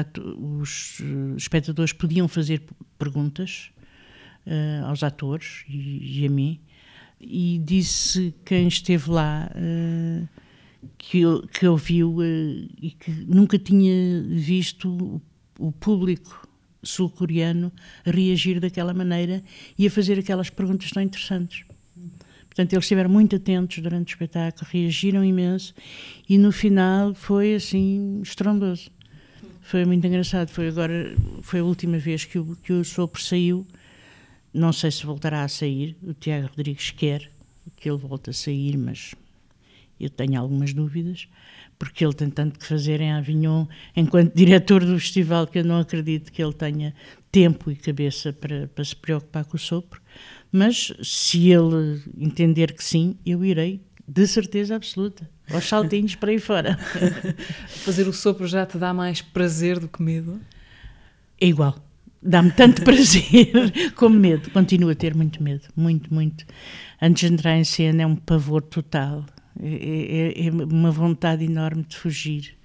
os, 0.61 1.01
eh, 1.01 1.37
espectadores 1.37 1.93
podiam 1.93 2.26
fazer 2.26 2.62
perguntas 2.99 3.70
uh, 4.47 4.87
aos 4.87 5.03
atores 5.05 5.64
e, 5.68 6.20
e, 6.20 6.26
a 6.26 6.30
mim, 6.30 6.61
e 7.20 7.61
disse 7.64 8.35
quem 8.45 8.66
esteve 8.66 9.11
lá 9.11 9.49
que, 10.99 11.22
que 11.53 11.66
ouviu 11.66 12.18
uh, 12.18 12.22
e 12.80 12.91
que 12.99 13.11
nunca 13.11 13.59
tinha 13.59 14.22
visto 14.22 14.91
o, 14.91 15.22
o 15.68 15.72
público 15.72 16.49
sul-coreano 16.82 17.72
reagir 18.05 18.61
daquela 18.61 18.93
maneira 18.93 19.43
e 19.78 19.87
a 19.87 19.91
fazer 19.91 20.18
aquelas 20.18 20.51
perguntas 20.51 20.91
tão 20.91 21.03
interessantes. 21.03 21.64
Portanto, 22.47 22.72
eles 22.72 22.85
estiveram 22.85 23.11
muito 23.11 23.35
atentos 23.35 23.78
durante 23.78 24.09
o 24.09 24.14
espetáculo, 24.14 24.70
reagiram 24.70 25.24
imenso 25.24 25.74
e 26.28 26.39
no 26.39 26.53
final 26.53 27.12
foi 27.14 27.55
assim 27.55 28.20
estrondoso. 28.22 28.91
Foi 29.61 29.85
muito 29.85 30.07
engraçado. 30.07 30.51
Foi 30.51 30.68
agora, 30.68 31.16
foi 31.43 31.61
a 31.61 31.64
última 31.64 31.99
vez 31.99 32.24
que 32.24 32.39
o, 32.39 32.55
que 32.57 32.72
o 32.72 32.85
Sopro 32.85 33.20
saiu. 33.20 33.66
Não 34.53 34.72
sei 34.72 34.91
se 34.91 35.05
voltará 35.05 35.43
a 35.43 35.49
sair. 35.49 35.97
O 36.03 36.12
Tiago 36.12 36.49
Rodrigues 36.49 36.91
quer 36.91 37.30
que 37.74 37.89
ele 37.89 37.99
volte 37.99 38.30
a 38.30 38.32
sair, 38.32 38.76
mas 38.76 39.14
eu 39.99 40.11
tenho 40.11 40.40
algumas 40.40 40.72
dúvidas 40.72 41.28
porque 41.78 42.05
ele 42.05 42.14
tem 42.14 42.30
tanto 42.30 42.59
que 42.59 42.66
fazer 42.66 43.01
em 43.01 43.12
Avignon, 43.12 43.66
enquanto 43.97 44.32
diretor 44.34 44.84
do 44.84 44.99
festival, 44.99 45.47
que 45.47 45.59
eu 45.59 45.64
não 45.64 45.80
acredito 45.80 46.32
que 46.32 46.42
ele 46.42 46.53
tenha 46.53 46.95
tempo 47.30 47.70
e 47.70 47.76
cabeça 47.76 48.32
para, 48.32 48.68
para 48.68 48.84
se 48.84 48.95
preocupar 48.95 49.45
com 49.45 49.57
o 49.57 49.61
sopro. 49.61 50.01
Mas 50.53 50.92
se 51.03 51.51
ele 51.51 52.01
entender 52.16 52.72
que 52.72 52.84
sim, 52.84 53.16
eu 53.26 53.45
irei, 53.45 53.80
de 54.07 54.26
certeza 54.26 54.76
absoluta, 54.76 55.28
aos 55.51 55.64
saltinhos 55.64 56.14
para 56.14 56.30
aí 56.30 56.38
fora. 56.38 56.78
Fazer 57.84 58.07
o 58.07 58.12
sopro 58.12 58.47
já 58.47 58.64
te 58.64 58.78
dá 58.78 58.95
mais 58.95 59.20
prazer 59.20 59.78
do 59.78 59.88
que 59.88 60.03
medo? 60.03 60.40
É 61.40 61.47
igual. 61.47 61.76
Dá-me 62.22 62.53
tanto 62.53 62.82
prazer 62.84 63.92
como 63.97 64.16
medo. 64.16 64.51
Continuo 64.51 64.90
a 64.90 64.95
ter 64.95 65.14
muito 65.14 65.42
medo, 65.42 65.66
muito, 65.76 66.12
muito. 66.14 66.47
Antes 67.03 67.28
de 67.28 67.34
entrar 67.34 67.57
em 67.57 67.64
cena 67.64 68.03
é 68.03 68.07
um 68.07 68.16
pavor 68.16 68.62
total 68.62 69.26
é, 69.63 70.43
é, 70.43 70.47
é, 70.47 70.51
uma 70.51 70.91
vontade 70.91 71.45
enorme 71.45 71.85
de 71.85 71.97
fugir. 71.97 72.57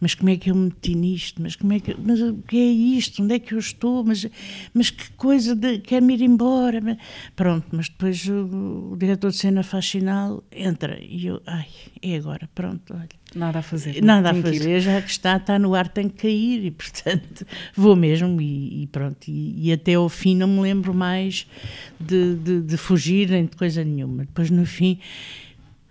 Mas 0.00 0.14
como 0.14 0.28
é 0.28 0.36
que 0.36 0.50
eu 0.50 0.54
me 0.54 0.64
meti 0.64 0.94
nisto? 0.94 1.40
Mas 1.40 1.56
como 1.56 1.72
é 1.72 1.80
que, 1.80 1.96
mas 1.98 2.20
o 2.20 2.34
que 2.46 2.58
é 2.58 2.66
isto? 2.98 3.22
Onde 3.22 3.36
é 3.36 3.38
que 3.38 3.54
eu 3.54 3.58
estou? 3.58 4.04
Mas, 4.04 4.26
mas 4.74 4.90
que 4.90 5.10
coisa 5.12 5.54
de 5.54 5.78
quer-me 5.78 6.14
ir 6.14 6.20
embora? 6.20 6.98
Pronto, 7.34 7.66
mas 7.72 7.88
depois 7.88 8.28
o, 8.28 8.92
o, 8.92 8.96
diretor 8.98 9.30
de 9.30 9.36
cena 9.36 9.62
faz 9.62 9.88
sinal, 9.88 10.44
entra 10.52 10.98
e 11.00 11.26
eu, 11.26 11.40
ai, 11.46 11.68
é 12.02 12.16
agora, 12.16 12.48
pronto, 12.54 12.92
olha. 12.92 13.08
Nada 13.34 13.60
a 13.60 13.62
fazer. 13.62 14.02
Nada 14.02 14.30
a 14.30 14.34
fazer, 14.34 14.80
já 14.80 15.00
que 15.00 15.10
está, 15.10 15.36
está 15.36 15.58
no 15.58 15.74
ar, 15.74 15.88
tem 15.88 16.08
que 16.08 16.22
cair 16.22 16.66
e 16.66 16.70
portanto 16.70 17.46
vou 17.74 17.96
mesmo 17.96 18.40
e, 18.40 18.82
e 18.82 18.86
pronto. 18.88 19.26
E, 19.26 19.68
e, 19.68 19.72
até 19.72 19.94
ao 19.94 20.08
fim 20.08 20.36
não 20.36 20.48
me 20.48 20.60
lembro 20.60 20.92
mais 20.92 21.46
de, 21.98 22.34
de, 22.36 22.60
de 22.60 22.76
fugir 22.76 23.30
nem 23.30 23.46
de 23.46 23.56
coisa 23.56 23.82
nenhuma. 23.82 24.24
Depois 24.24 24.50
no 24.50 24.66
fim 24.66 24.98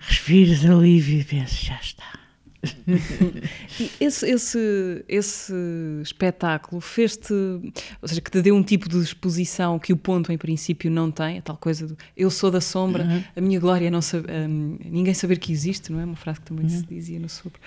respiro 0.06 0.56
de 0.56 0.68
alívio 0.68 1.20
e 1.20 1.24
penso, 1.24 1.66
já 1.66 1.80
está. 1.80 2.24
esse, 4.00 4.30
esse, 4.30 5.06
esse 5.08 5.54
espetáculo 6.02 6.80
fez-te, 6.80 7.34
ou 7.34 8.08
seja, 8.08 8.22
que 8.22 8.32
te 8.32 8.42
deu 8.42 8.56
um 8.56 8.64
tipo 8.64 8.88
de 8.88 8.98
exposição 9.00 9.78
que 9.78 9.92
o 9.92 9.98
ponto 9.98 10.32
em 10.32 10.38
princípio 10.38 10.90
não 10.90 11.12
tem, 11.12 11.40
a 11.40 11.42
tal 11.42 11.58
coisa 11.58 11.88
do 11.88 11.98
eu 12.16 12.30
sou 12.30 12.50
da 12.50 12.62
sombra, 12.62 13.04
uhum. 13.04 13.24
a 13.36 13.42
minha 13.42 13.60
glória 13.60 13.88
é 13.88 13.92
não 13.92 14.02
saber, 14.02 14.32
um, 14.32 14.78
ninguém 14.84 15.14
saber 15.14 15.40
que 15.40 15.52
existe, 15.52 15.92
não 15.92 16.00
é? 16.00 16.06
Uma 16.06 16.16
frase 16.16 16.40
que 16.40 16.46
também 16.46 16.66
uhum. 16.66 16.70
se 16.70 16.86
dizia 16.86 17.20
no 17.20 17.28
sobre. 17.28 17.60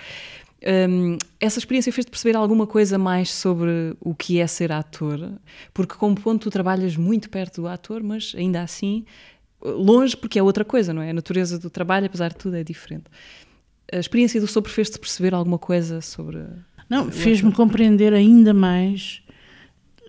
Um, 0.89 1.17
essa 1.39 1.59
experiência 1.59 1.93
fez-te 1.93 2.09
perceber 2.09 2.35
alguma 2.35 2.65
coisa 2.65 2.97
mais 2.97 3.31
sobre 3.31 3.95
o 3.99 4.15
que 4.15 4.39
é 4.39 4.47
ser 4.47 4.71
ator? 4.71 5.33
Porque, 5.71 5.93
como 5.95 6.15
ponto, 6.15 6.43
tu 6.43 6.49
trabalhas 6.49 6.97
muito 6.97 7.29
perto 7.29 7.61
do 7.61 7.67
ator, 7.67 8.01
mas 8.01 8.33
ainda 8.35 8.63
assim 8.63 9.05
longe 9.61 10.15
porque 10.15 10.39
é 10.39 10.43
outra 10.43 10.63
coisa, 10.63 10.93
não 10.93 11.01
é? 11.01 11.09
A 11.09 11.13
natureza 11.13 11.57
do 11.57 11.69
trabalho, 11.69 12.05
apesar 12.05 12.29
de 12.29 12.35
tudo, 12.35 12.55
é 12.55 12.63
diferente. 12.63 13.05
A 13.91 13.97
experiência 13.97 14.39
do 14.39 14.47
Sopro 14.47 14.71
fez-te 14.71 14.99
perceber 14.99 15.33
alguma 15.33 15.57
coisa 15.57 16.01
sobre. 16.01 16.39
Não, 16.89 17.11
fez-me 17.11 17.51
compreender 17.51 18.13
ainda 18.13 18.53
mais 18.53 19.21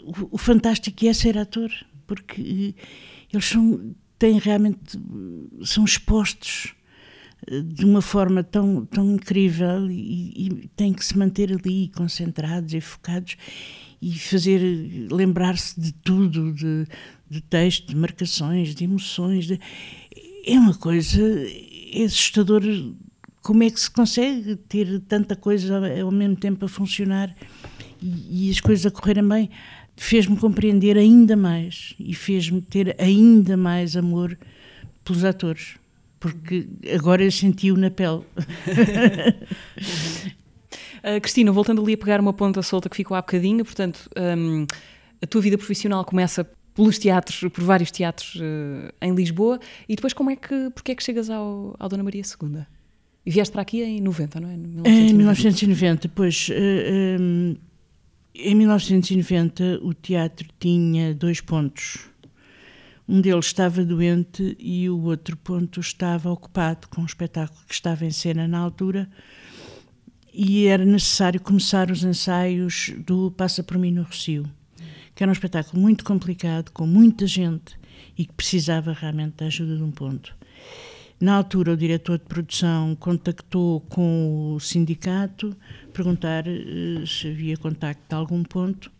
o, 0.02 0.36
o, 0.36 0.38
fantástico 0.38 0.96
que 0.96 1.08
é 1.08 1.12
ser 1.12 1.36
ator, 1.36 1.70
porque 2.06 2.74
eles 3.32 3.44
são, 3.44 3.94
têm 4.18 4.38
realmente. 4.38 4.98
são 5.64 5.84
expostos 5.84 6.74
eh, 7.46 7.60
de 7.62 7.84
uma 7.84 8.00
forma 8.00 8.42
tão, 8.42 8.84
tão 8.86 9.12
incrível 9.12 9.90
e, 9.90 10.46
e 10.46 10.68
têm 10.76 10.92
que 10.92 11.04
se 11.04 11.16
manter 11.16 11.52
ali 11.52 11.88
concentrados 11.94 12.72
e 12.74 12.80
focados 12.80 13.36
e 14.00 14.16
fazer 14.18 14.60
lembrar-se 15.10 15.78
de 15.80 15.92
tudo, 15.92 16.52
de, 16.52 16.86
de 17.30 17.40
texto, 17.40 17.88
de 17.88 17.96
marcações, 17.96 18.74
de 18.74 18.84
emoções. 18.84 19.46
De... 19.46 19.60
É 20.44 20.58
uma 20.58 20.74
coisa 20.74 21.22
é 21.92 22.04
assustador. 22.04 22.62
Como 23.42 23.62
é 23.62 23.70
que 23.70 23.80
se 23.80 23.90
consegue 23.90 24.56
ter 24.56 25.00
tanta 25.08 25.34
coisa 25.34 25.80
ao 26.02 26.10
mesmo 26.10 26.36
tempo 26.36 26.64
a 26.64 26.68
funcionar 26.68 27.34
e, 28.00 28.48
e 28.48 28.50
as 28.50 28.60
coisas 28.60 28.86
a 28.86 28.90
correrem 28.90 29.26
bem? 29.26 29.50
Fez-me 29.96 30.36
compreender 30.36 30.96
ainda 30.96 31.36
mais 31.36 31.94
e 31.98 32.14
fez-me 32.14 32.60
ter 32.60 32.94
ainda 33.00 33.56
mais 33.56 33.96
amor 33.96 34.38
pelos 35.04 35.24
atores, 35.24 35.76
porque 36.20 36.68
agora 36.94 37.24
eu 37.24 37.32
senti-o 37.32 37.76
na 37.76 37.90
pele. 37.90 38.22
Uh, 40.98 41.18
Cristina, 41.22 41.50
voltando 41.50 41.82
ali 41.82 41.94
a 41.94 41.98
pegar 41.98 42.20
uma 42.20 42.32
ponta 42.32 42.62
solta 42.62 42.88
que 42.88 42.96
ficou 42.96 43.16
há 43.16 43.22
bocadinho, 43.22 43.64
portanto, 43.64 44.08
um, 44.16 44.66
a 45.20 45.26
tua 45.26 45.40
vida 45.40 45.58
profissional 45.58 46.04
começa 46.04 46.48
pelos 46.78 46.96
teatros, 46.96 47.40
por 47.52 47.64
vários 47.64 47.90
teatros 47.90 48.36
uh, 48.36 48.94
em 49.02 49.12
Lisboa, 49.12 49.58
e 49.88 49.96
depois 49.96 50.12
como 50.12 50.30
é 50.30 50.36
que, 50.36 50.70
porque 50.70 50.92
é 50.92 50.94
que 50.94 51.02
chegas 51.02 51.28
ao, 51.28 51.74
ao 51.76 51.88
Dona 51.88 52.04
Maria 52.04 52.22
II? 52.22 52.64
E 53.26 53.30
vieste 53.32 53.50
para 53.50 53.62
aqui 53.62 53.82
em 53.82 54.00
90, 54.00 54.38
não 54.38 54.48
é? 54.48 54.56
1990. 54.56 54.88
Em 54.88 55.12
1990, 55.12 56.08
pois. 56.10 56.48
Uh, 56.48 57.20
um, 57.20 57.56
em 58.32 58.54
1990 58.54 59.80
o 59.82 59.92
teatro 59.92 60.46
tinha 60.60 61.12
dois 61.12 61.40
pontos. 61.40 62.08
Um 63.08 63.20
deles 63.20 63.46
estava 63.46 63.84
doente 63.84 64.56
e 64.60 64.88
o 64.88 65.02
outro 65.02 65.36
ponto 65.36 65.80
estava 65.80 66.30
ocupado 66.30 66.86
com 66.88 67.00
um 67.02 67.06
espetáculo 67.06 67.58
que 67.66 67.74
estava 67.74 68.06
em 68.06 68.12
cena 68.12 68.46
na 68.46 68.58
altura 68.58 69.10
e 70.32 70.66
era 70.66 70.84
necessário 70.84 71.40
começar 71.40 71.90
os 71.90 72.04
ensaios 72.04 72.94
do 72.98 73.32
Passa 73.32 73.64
por 73.64 73.76
mim 73.78 73.90
no 73.90 74.02
Rocio, 74.02 74.48
que 75.18 75.24
era 75.24 75.30
um 75.30 75.32
espetáculo 75.32 75.82
muito 75.82 76.04
complicado, 76.04 76.70
com 76.70 76.86
muita 76.86 77.26
gente 77.26 77.76
e 78.16 78.24
que 78.24 78.32
precisava 78.34 78.92
realmente 78.92 79.38
da 79.38 79.46
ajuda 79.46 79.76
de 79.76 79.82
um 79.82 79.90
ponto. 79.90 80.32
Na 81.20 81.34
altura, 81.34 81.72
o 81.72 81.76
diretor 81.76 82.18
de 82.18 82.24
produção 82.24 82.94
contactou 82.94 83.80
com 83.80 84.54
o 84.54 84.60
sindicato, 84.60 85.56
perguntar 85.92 86.44
uh, 86.46 87.04
se 87.04 87.26
havia 87.26 87.56
contacto 87.56 88.04
de 88.08 88.14
algum 88.14 88.44
ponto, 88.44 88.92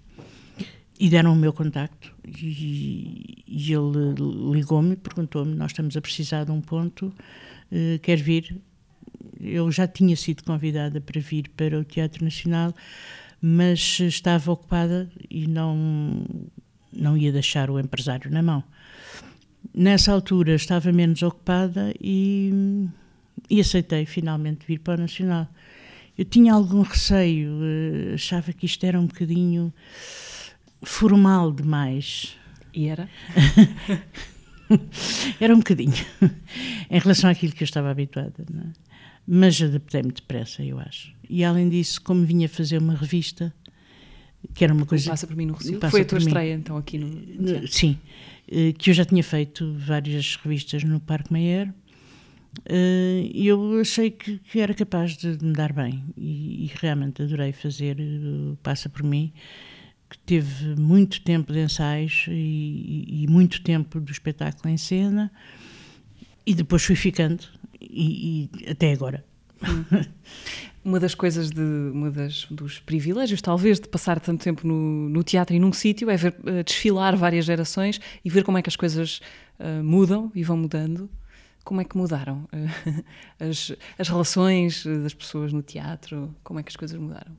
e 0.99 1.09
deram 1.09 1.35
o 1.35 1.37
meu 1.37 1.53
contacto. 1.53 2.13
E, 2.27 3.45
e 3.47 3.73
ele 3.73 4.53
ligou-me 4.53 4.97
perguntou-me: 4.97 5.55
Nós 5.55 5.71
estamos 5.71 5.97
a 5.97 6.01
precisar 6.01 6.43
de 6.43 6.51
um 6.51 6.61
ponto, 6.61 7.15
uh, 7.71 7.99
quer 8.03 8.17
vir? 8.17 8.61
eu 9.41 9.71
já 9.71 9.87
tinha 9.87 10.17
sido 10.17 10.43
convidada 10.43 11.01
para 11.01 11.21
vir 11.21 11.49
para 11.57 11.79
o 11.79 11.85
Teatro 11.85 12.25
Nacional, 12.25 12.75
mas 13.41 14.01
estava 14.01 14.53
ocupada 14.53 15.09
e 15.31 15.47
não, 15.47 16.25
não 16.93 17.17
ia 17.17 17.33
deixar 17.33 17.71
o 17.71 17.79
empresário 17.79 18.31
na 18.31 18.43
mão. 18.43 18.65
Nessa 19.75 20.13
altura 20.13 20.55
estava 20.55 20.91
menos 20.93 21.23
ocupada 21.23 21.95
e, 22.01 22.89
e 23.49 23.61
aceitei 23.61 24.07
finalmente 24.07 24.67
vir 24.67 24.81
para 24.81 24.99
o 24.99 25.03
Nacional. 25.03 25.49
Eu 26.17 26.25
tinha 26.25 26.53
algum 26.53 26.83
receio, 26.83 27.61
eh, 27.63 28.15
achava 28.15 28.53
que 28.53 28.67
isto 28.67 28.85
era 28.85 28.99
um 28.99 29.07
bocadinho 29.07 29.73
formal 30.83 31.53
demais. 31.53 32.37
E 32.75 32.89
era? 32.89 33.09
era 35.41 35.55
um 35.55 35.59
bocadinho, 35.59 35.95
em 36.91 36.99
relação 36.99 37.31
àquilo 37.31 37.53
que 37.53 37.63
eu 37.63 37.67
estava 37.67 37.91
habituada. 37.91 38.45
Não 38.51 38.63
é? 38.63 38.88
Mas 39.31 39.61
adaptei-me 39.61 40.11
depressa, 40.11 40.65
eu 40.65 40.79
acho. 40.79 41.13
E 41.29 41.45
além 41.45 41.69
disso, 41.69 42.01
como 42.01 42.25
vinha 42.25 42.49
fazer 42.49 42.79
uma 42.79 42.95
revista, 42.95 43.55
que 44.55 44.65
era 44.65 44.73
uma 44.73 44.87
coisa. 44.87 45.11
Passa 45.11 45.27
por 45.27 45.37
mim 45.37 45.45
no 45.45 45.53
Rocio. 45.53 45.79
Foi 45.91 46.01
a 46.01 46.05
tua 46.07 46.17
estreia, 46.17 46.55
então, 46.55 46.79
aqui 46.79 46.97
no. 46.97 47.09
no 47.09 47.69
sim, 47.69 47.99
eh, 48.51 48.73
que 48.73 48.89
eu 48.89 48.95
já 48.95 49.05
tinha 49.05 49.23
feito 49.23 49.75
várias 49.75 50.37
revistas 50.37 50.83
no 50.83 50.99
Parque 50.99 51.31
Meyer. 51.31 51.71
Eh, 52.65 53.31
e 53.35 53.47
eu 53.47 53.79
achei 53.79 54.11
que, 54.11 54.39
que, 54.39 54.61
era 54.61 54.73
capaz 54.73 55.15
de 55.19 55.37
me 55.45 55.53
dar 55.53 55.75
bem 55.75 56.03
e, 56.17 56.65
e 56.65 56.71
realmente 56.77 57.23
adorei 57.23 57.53
fazer 57.53 57.99
Passa 58.63 58.89
por 58.89 59.03
mim, 59.03 59.31
que 60.09 60.19
teve 60.21 60.75
muito 60.81 61.21
tempo 61.21 61.53
de 61.53 61.61
ensaios 61.61 62.25
e, 62.29 63.05
e, 63.25 63.27
muito 63.29 63.63
tempo 63.63 64.01
do 64.01 64.11
espetáculo 64.11 64.73
em 64.73 64.79
cena, 64.79 65.31
e 66.47 66.55
depois 66.55 66.83
fui 66.83 66.97
ficando 66.97 67.58
e, 67.81 68.51
e 68.55 68.71
até 68.71 68.93
agora. 68.93 69.25
Uma 70.85 71.01
das 71.01 71.15
coisas, 71.15 71.51
de, 71.51 71.61
uma 71.61 72.11
das, 72.11 72.47
dos 72.51 72.79
privilégios, 72.79 73.43
talvez, 73.43 73.79
de 73.79 73.89
passar 73.89 74.19
tanto 74.21 74.43
tempo 74.43 74.67
no, 74.67 75.09
no 75.09 75.23
teatro 75.23 75.55
e 75.55 75.59
num 75.59 75.73
sítio 75.73 76.09
é 76.09 76.17
ver 76.17 76.35
uh, 76.41 76.65
desfilar 76.65 77.17
várias 77.17 77.45
gerações 77.45 78.01
e 78.25 78.31
ver 78.31 78.45
como 78.45 78.57
é 78.57 78.63
que 78.63 78.69
as 78.69 78.77
coisas 78.77 79.21
uh, 79.59 79.85
mudam 79.85 80.33
e 80.35 80.43
vão 80.43 80.57
mudando. 80.57 81.11
Como 81.65 81.81
é 81.81 81.85
que 81.85 81.97
mudaram 81.97 82.49
uh, 82.53 83.05
as, 83.39 83.75
as 83.99 84.09
relações 84.09 84.87
das 84.87 85.13
pessoas 85.13 85.53
no 85.53 85.63
teatro? 85.63 86.35
Como 86.43 86.59
é 86.59 86.63
que 86.63 86.71
as 86.71 86.77
coisas 86.77 86.99
mudaram? 86.99 87.37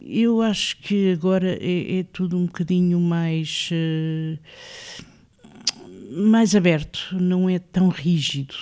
Eu 0.00 0.40
acho 0.40 0.78
que 0.78 1.12
agora 1.12 1.58
é, 1.60 1.98
é 1.98 2.02
tudo 2.04 2.38
um 2.38 2.46
bocadinho 2.46 3.00
mais. 3.00 3.70
Mais 6.10 6.54
aberto, 6.54 7.08
não 7.12 7.50
é 7.50 7.58
tão 7.58 7.88
rígido. 7.88 8.54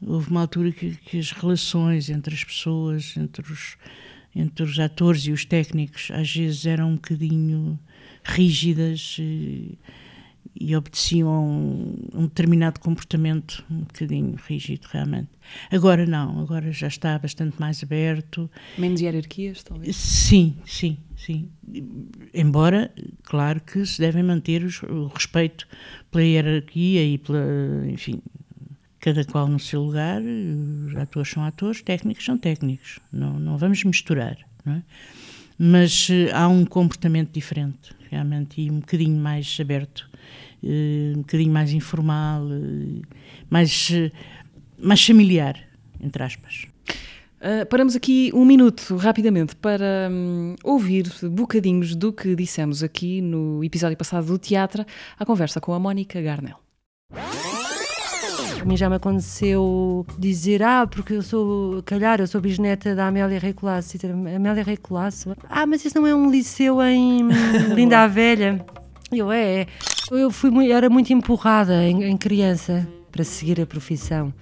Houve 0.00 0.30
uma 0.30 0.42
altura 0.42 0.72
que, 0.72 0.96
que 0.96 1.18
as 1.18 1.32
relações 1.32 2.10
entre 2.10 2.34
as 2.34 2.44
pessoas, 2.44 3.16
entre 3.16 3.50
os, 3.50 3.76
entre 4.34 4.64
os 4.64 4.78
atores 4.78 5.22
e 5.26 5.32
os 5.32 5.44
técnicos, 5.44 6.10
às 6.12 6.34
vezes 6.34 6.66
eram 6.66 6.90
um 6.90 6.94
bocadinho 6.94 7.78
rígidas 8.24 9.16
e, 9.18 9.78
e 10.58 10.74
obedeciam 10.74 11.28
a 11.28 11.40
um, 11.40 11.96
um, 12.14 12.22
determinado 12.22 12.80
comportamento 12.80 13.64
um 13.70 13.80
bocadinho 13.80 14.34
rígido, 14.46 14.86
realmente. 14.90 15.28
Agora 15.70 16.06
não, 16.06 16.40
agora 16.40 16.72
já 16.72 16.86
está 16.86 17.18
bastante 17.18 17.58
mais 17.60 17.82
aberto. 17.82 18.50
Menos 18.78 19.00
hierarquias, 19.00 19.62
talvez? 19.62 19.96
Sim, 19.96 20.56
sim, 20.64 20.98
sim. 21.16 21.48
Embora, 22.32 22.92
claro 23.22 23.60
que 23.60 23.84
se 23.84 24.00
devem 24.00 24.22
manter 24.22 24.64
os, 24.64 24.82
o 24.82 25.06
respeito 25.08 25.66
pela 26.10 26.24
hierarquia 26.24 27.04
e 27.04 27.18
pela, 27.18 27.44
enfim, 27.88 28.22
cada 29.04 29.22
qual 29.22 29.46
no 29.46 29.58
seu 29.58 29.82
lugar, 29.82 30.22
atores 30.96 31.28
são 31.28 31.44
atores, 31.44 31.82
técnicos 31.82 32.24
são 32.24 32.38
técnicos, 32.38 33.00
não, 33.12 33.38
não 33.38 33.58
vamos 33.58 33.84
misturar, 33.84 34.38
não 34.64 34.76
é? 34.76 34.82
Mas 35.58 36.08
uh, 36.08 36.32
há 36.32 36.48
um 36.48 36.64
comportamento 36.64 37.30
diferente, 37.30 37.94
realmente, 38.10 38.62
e 38.62 38.70
um 38.70 38.80
bocadinho 38.80 39.20
mais 39.20 39.58
aberto, 39.60 40.08
uh, 40.62 41.18
um 41.18 41.20
bocadinho 41.20 41.52
mais 41.52 41.70
informal, 41.74 42.46
uh, 42.46 43.02
mais, 43.50 43.92
mais 44.78 45.04
familiar, 45.04 45.62
entre 46.00 46.22
aspas. 46.22 46.66
Uh, 47.40 47.66
paramos 47.68 47.94
aqui 47.94 48.30
um 48.32 48.46
minuto, 48.46 48.96
rapidamente, 48.96 49.54
para 49.54 50.08
um, 50.10 50.56
ouvir 50.64 51.12
bocadinhos 51.24 51.94
do 51.94 52.10
que 52.10 52.34
dissemos 52.34 52.82
aqui 52.82 53.20
no 53.20 53.62
episódio 53.62 53.98
passado 53.98 54.26
do 54.26 54.38
Teatro, 54.38 54.82
a 55.18 55.26
conversa 55.26 55.60
com 55.60 55.74
a 55.74 55.78
Mónica 55.78 56.22
Garnel. 56.22 56.58
A 58.64 58.66
mim 58.66 58.78
já 58.78 58.88
me 58.88 58.96
aconteceu 58.96 60.06
dizer, 60.18 60.62
ah, 60.62 60.86
porque 60.86 61.12
eu 61.12 61.22
sou, 61.22 61.82
calhar, 61.82 62.18
eu 62.18 62.26
sou 62.26 62.40
bisneta 62.40 62.94
da 62.94 63.08
Amélia 63.08 63.38
Rei 63.38 63.52
Colasso. 63.52 63.98
Amélia 64.34 64.62
Rei 64.62 64.78
Colasso? 64.78 65.36
Ah, 65.50 65.66
mas 65.66 65.84
isso 65.84 66.00
não 66.00 66.06
é 66.06 66.14
um 66.14 66.30
liceu 66.30 66.82
em 66.82 67.28
Linda 67.76 67.98
a 67.98 68.06
Velha? 68.06 68.64
Eu, 69.12 69.30
é, 69.30 69.60
é. 69.60 69.66
Eu 70.10 70.30
fui, 70.30 70.72
era 70.72 70.88
muito 70.88 71.12
empurrada 71.12 71.84
em, 71.84 72.04
em 72.04 72.16
criança 72.16 72.88
para 73.12 73.22
seguir 73.22 73.60
a 73.60 73.66
profissão. 73.66 74.32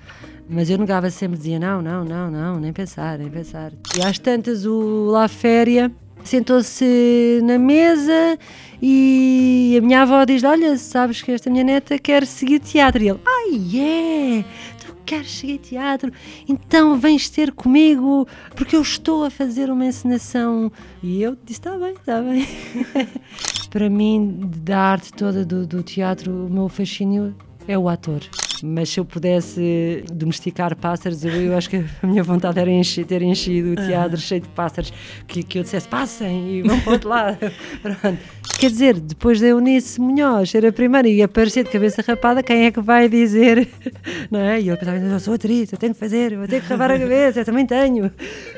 Mas 0.49 0.71
eu 0.71 0.79
negava 0.79 1.11
sempre, 1.11 1.37
dizia 1.37 1.59
não, 1.59 1.83
não, 1.83 2.05
não, 2.05 2.31
não, 2.31 2.61
nem 2.61 2.73
pensar, 2.73 3.19
nem 3.19 3.29
pensar. 3.29 3.73
E 3.97 4.07
às 4.07 4.21
tantas 4.21 4.65
o 4.65 5.07
La 5.07 5.27
Féria 5.27 5.91
sentou-se 6.25 7.41
na 7.43 7.59
mesa 7.59 8.39
e 8.81 9.77
a 9.79 9.81
minha 9.81 10.03
avó 10.03 10.25
diz 10.25 10.43
olha, 10.43 10.77
sabes 10.77 11.23
que 11.23 11.31
esta 11.31 11.49
minha 11.49 11.63
neta 11.63 11.99
quer 11.99 12.27
seguir 12.27 12.59
teatro. 12.59 13.03
E 13.03 13.09
ele, 13.09 13.21
ai, 13.27 13.81
é, 13.81 14.45
tu 14.85 14.97
queres 15.07 15.31
seguir 15.31 15.59
teatro? 15.59 16.13
Então 16.49 16.99
vens 16.99 17.31
ter 17.31 17.53
comigo 17.53 18.27
porque 18.57 18.75
eu 18.75 18.83
estou 18.83 19.25
a 19.25 19.31
fazer 19.31 19.71
uma 19.71 19.87
encenação. 19.87 20.71
E 21.03 21.23
eu 21.23 21.37
disse, 21.45 21.61
está 21.61 21.79
bem, 21.79 21.95
está 21.95 22.21
bem. 22.21 22.47
Para 23.71 23.89
mim, 23.89 24.41
da 24.59 24.79
arte 24.79 25.13
toda 25.13 25.45
do, 25.45 25.67
do 25.67 25.83
teatro, 25.83 26.47
o 26.47 26.51
meu 26.51 26.69
fascínio 26.69 27.35
é 27.67 27.79
o 27.79 27.89
ator 27.89 28.23
mas 28.63 28.91
se 28.91 29.01
eu 29.01 29.05
pudesse 29.05 30.05
domesticar 30.13 30.77
pássaros, 30.77 31.25
eu, 31.25 31.33
eu 31.33 31.57
acho 31.57 31.69
que 31.69 31.85
a 32.03 32.07
minha 32.07 32.23
vontade 32.23 32.61
era 32.61 32.71
encher, 32.71 33.05
ter 33.05 33.21
enchido 33.21 33.73
o 33.73 33.75
teatro 33.75 34.17
cheio 34.17 34.41
de 34.41 34.49
pássaros, 34.49 34.93
que, 35.27 35.43
que 35.43 35.59
eu 35.59 35.63
dissesse 35.65 35.89
passem 35.89 36.59
e 36.59 36.63
vão 36.63 36.79
para 36.81 36.91
o 36.91 36.93
outro 36.93 37.09
lado. 37.09 37.39
Quer 38.59 38.71
dizer, 38.71 39.01
depois 39.01 39.41
da 39.41 39.49
Eunice 39.49 40.01
Munhoz 40.01 40.51
ser 40.51 40.65
a 40.65 40.73
primeira 40.73 41.09
e 41.09 41.21
aparecer 41.21 41.65
de 41.65 41.71
cabeça 41.71 42.03
rapada, 42.07 42.43
quem 42.43 42.65
é 42.65 42.71
que 42.71 42.81
vai 42.81 43.09
dizer? 43.09 43.69
Não 44.31 44.39
é? 44.39 44.61
E 44.61 44.69
eu 44.69 44.77
pensava, 44.77 44.99
eu 44.99 45.21
sou 45.21 45.35
atriz, 45.35 45.73
eu 45.73 45.79
tenho 45.79 45.93
que 45.93 45.99
fazer, 45.99 46.33
eu 46.33 46.39
vou 46.39 46.47
ter 46.47 46.63
que 46.63 46.69
rapar 46.69 46.93
a 46.93 46.99
cabeça, 46.99 47.41
eu 47.41 47.45
também 47.45 47.67
tenho. 47.67 48.13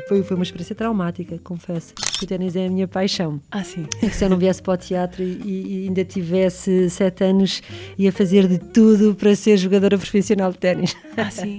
Foi, 0.06 0.22
foi 0.22 0.36
uma 0.36 0.42
experiência 0.42 0.74
traumática, 0.74 1.38
confesso. 1.42 1.94
O 2.22 2.26
ténis 2.26 2.54
é 2.54 2.66
a 2.66 2.70
minha 2.70 2.86
paixão. 2.86 3.40
Ah, 3.50 3.64
sim. 3.64 3.86
Se 4.12 4.24
eu 4.24 4.28
não 4.28 4.36
viesse 4.36 4.62
para 4.62 4.74
o 4.74 4.76
teatro 4.76 5.22
e, 5.22 5.84
e 5.84 5.88
ainda 5.88 6.04
tivesse 6.04 6.90
sete 6.90 7.24
anos, 7.24 7.62
ia 7.96 8.12
fazer 8.12 8.46
de 8.46 8.58
tudo 8.58 8.93
para 9.18 9.34
ser 9.36 9.56
jogadora 9.56 9.98
profissional 9.98 10.52
de 10.52 10.58
ténis. 10.58 10.96
Ah, 11.16 11.30
sim. 11.30 11.58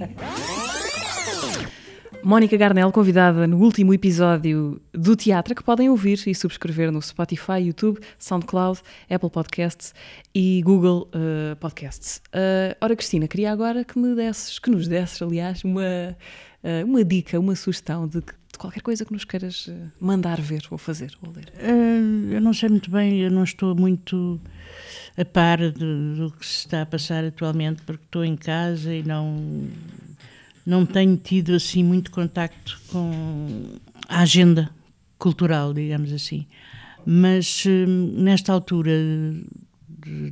Mónica 2.26 2.56
Garnel, 2.56 2.90
convidada 2.90 3.46
no 3.46 3.56
último 3.56 3.94
episódio 3.94 4.80
do 4.92 5.14
Teatro, 5.14 5.54
que 5.54 5.62
podem 5.62 5.88
ouvir 5.88 6.20
e 6.26 6.34
subscrever 6.34 6.90
no 6.90 7.00
Spotify, 7.00 7.60
YouTube, 7.60 8.00
SoundCloud, 8.18 8.80
Apple 9.08 9.30
Podcasts 9.30 9.94
e 10.34 10.60
Google 10.64 11.08
uh, 11.14 11.54
Podcasts. 11.60 12.20
Uh, 12.34 12.74
ora, 12.80 12.96
Cristina, 12.96 13.28
queria 13.28 13.52
agora 13.52 13.84
que 13.84 13.96
me 13.96 14.12
desses, 14.16 14.58
que 14.58 14.68
nos 14.68 14.88
desses, 14.88 15.22
aliás, 15.22 15.62
uma, 15.62 16.16
uh, 16.64 16.84
uma 16.84 17.04
dica, 17.04 17.38
uma 17.38 17.54
sugestão 17.54 18.08
de, 18.08 18.18
de, 18.20 18.58
qualquer 18.58 18.80
coisa 18.82 19.04
que 19.04 19.12
nos 19.12 19.24
queiras 19.24 19.70
mandar 20.00 20.40
ver 20.40 20.62
ou 20.68 20.78
fazer 20.78 21.12
ou 21.24 21.32
ler. 21.32 21.52
eu 22.32 22.40
não 22.40 22.52
sei 22.52 22.70
muito 22.70 22.90
bem, 22.90 23.20
eu 23.20 23.30
não 23.30 23.44
estou 23.44 23.72
muito 23.76 24.40
a 25.16 25.24
par 25.24 25.58
de, 25.58 26.14
do 26.14 26.32
que 26.38 26.46
se 26.46 26.58
está 26.58 26.82
a 26.82 26.86
passar 26.86 27.24
atualmente, 27.24 27.82
porque 27.82 28.04
estou 28.04 28.24
em 28.24 28.36
casa 28.36 28.94
e 28.94 29.02
não 29.02 29.68
não 30.64 30.84
tenho 30.84 31.16
tido 31.16 31.54
assim 31.54 31.84
muito 31.84 32.10
contacto 32.10 32.80
com 32.88 33.78
a 34.08 34.20
agenda 34.20 34.68
cultural, 35.16 35.72
digamos 35.72 36.12
assim. 36.12 36.44
Mas 37.06 37.64
hum, 37.64 38.14
nesta 38.16 38.52
altura 38.52 38.90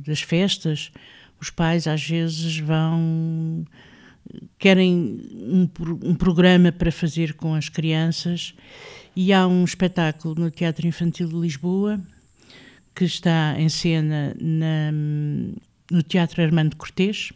das 0.05 0.21
festas, 0.21 0.91
os 1.39 1.49
pais 1.49 1.87
às 1.87 2.03
vezes 2.05 2.59
vão 2.59 3.65
querem 4.57 5.21
um, 5.33 5.69
um, 6.03 6.15
programa 6.15 6.71
para 6.71 6.91
fazer 6.91 7.33
com 7.35 7.53
as 7.53 7.69
crianças 7.69 8.55
e 9.15 9.31
há 9.31 9.47
um 9.47 9.63
espetáculo 9.63 10.35
no 10.35 10.51
Teatro 10.51 10.87
Infantil 10.87 11.29
de 11.29 11.35
Lisboa 11.35 12.01
que 12.95 13.03
está 13.03 13.55
em 13.59 13.67
cena 13.67 14.33
na, 14.39 14.91
no 15.91 16.01
Teatro 16.01 16.41
Armando 16.41 16.75
Cortês 16.77 17.31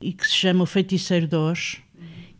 e 0.00 0.12
que 0.12 0.26
se 0.26 0.34
chama 0.34 0.64
O 0.64 0.66
Feiticeiro 0.66 1.26
de 1.26 1.36
Oz, 1.36 1.78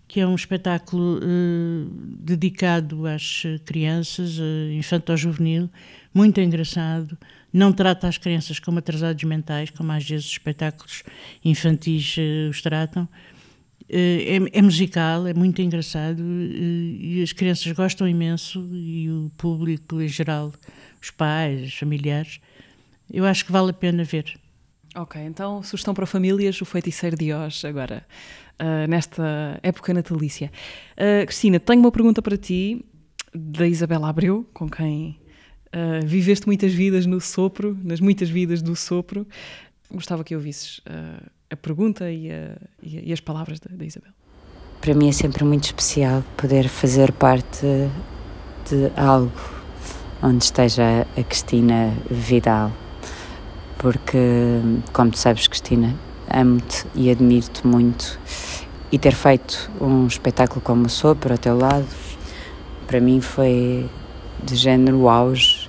que 0.06 0.20
é 0.20 0.26
um 0.26 0.34
espetáculo 0.34 1.18
uh, 1.18 1.90
dedicado 2.18 3.06
às 3.06 3.42
crianças, 3.64 4.38
uh, 4.38 4.70
infanto-juvenil, 4.72 5.70
muito 6.12 6.40
engraçado. 6.40 7.16
Não 7.52 7.72
trata 7.72 8.08
as 8.08 8.18
crianças 8.18 8.58
como 8.58 8.80
atrasados 8.80 9.24
mentais, 9.24 9.70
como 9.70 9.90
às 9.92 10.04
vezes 10.04 10.26
os 10.26 10.32
espetáculos 10.32 11.04
infantis 11.44 12.16
uh, 12.16 12.50
os 12.50 12.60
tratam. 12.60 13.08
É, 13.88 14.38
é, 14.52 14.62
musical, 14.62 15.26
é 15.26 15.34
muito 15.34 15.60
engraçado 15.60 16.22
e 16.22 17.22
as 17.22 17.32
crianças 17.34 17.70
gostam 17.72 18.08
imenso 18.08 18.66
e 18.72 19.10
o 19.10 19.30
público 19.36 20.00
em 20.00 20.08
geral, 20.08 20.54
os 21.04 21.10
pais, 21.10 21.62
os 21.68 21.74
familiares. 21.74 22.40
Eu 23.12 23.24
acho 23.24 23.44
que 23.44 23.52
vale 23.52 23.70
a 23.70 23.74
pena 23.74 24.02
ver. 24.02 24.34
Ok, 24.96 25.20
então 25.20 25.62
sugestão 25.62 25.92
para 25.92 26.06
famílias, 26.06 26.60
o 26.60 26.64
feiticeiro 26.64 27.16
de 27.16 27.32
Oz, 27.32 27.64
agora, 27.64 28.06
uh, 28.60 28.88
nesta 28.88 29.58
época 29.62 29.92
natalícia. 29.92 30.50
Uh, 30.92 31.26
Cristina, 31.26 31.58
tenho 31.58 31.80
uma 31.80 31.90
pergunta 31.90 32.22
para 32.22 32.36
ti, 32.36 32.84
da 33.34 33.66
Isabela 33.66 34.08
Abreu, 34.08 34.48
com 34.54 34.68
quem 34.68 35.18
uh, 35.68 36.06
viveste 36.06 36.46
muitas 36.46 36.72
vidas 36.72 37.06
no 37.06 37.20
sopro, 37.20 37.76
nas 37.82 38.00
muitas 38.00 38.30
vidas 38.30 38.62
do 38.62 38.76
sopro. 38.76 39.26
Gostava 39.90 40.24
que 40.24 40.34
ouvisses 40.34 40.80
a 41.50 41.56
pergunta 41.56 42.10
e, 42.10 42.30
a, 42.30 42.56
e, 42.82 43.12
as 43.12 43.20
palavras 43.20 43.60
da, 43.60 43.76
da 43.76 43.84
Isabel. 43.84 44.10
Para 44.80 44.94
mim 44.94 45.08
é 45.08 45.12
sempre 45.12 45.44
muito 45.44 45.64
especial 45.64 46.24
poder 46.36 46.68
fazer 46.68 47.12
parte 47.12 47.60
de 48.68 48.90
algo 48.96 49.63
onde 50.24 50.44
esteja 50.44 51.06
a 51.16 51.22
Cristina 51.22 51.92
Vidal 52.10 52.72
porque, 53.84 54.62
como 54.94 55.10
tu 55.10 55.18
sabes, 55.18 55.46
Cristina, 55.46 55.94
amo-te 56.30 56.86
e 56.94 57.10
admiro-te 57.10 57.66
muito. 57.66 58.18
E 58.90 58.98
ter 58.98 59.14
feito 59.14 59.70
um 59.78 60.06
espetáculo 60.06 60.62
como 60.62 60.86
o 60.86 60.88
Sopro 60.88 61.32
ao 61.32 61.38
teu 61.38 61.58
lado, 61.58 61.86
para 62.86 62.98
mim 62.98 63.20
foi 63.20 63.86
de 64.42 64.56
género 64.56 64.96
o 65.00 65.08
auge 65.10 65.68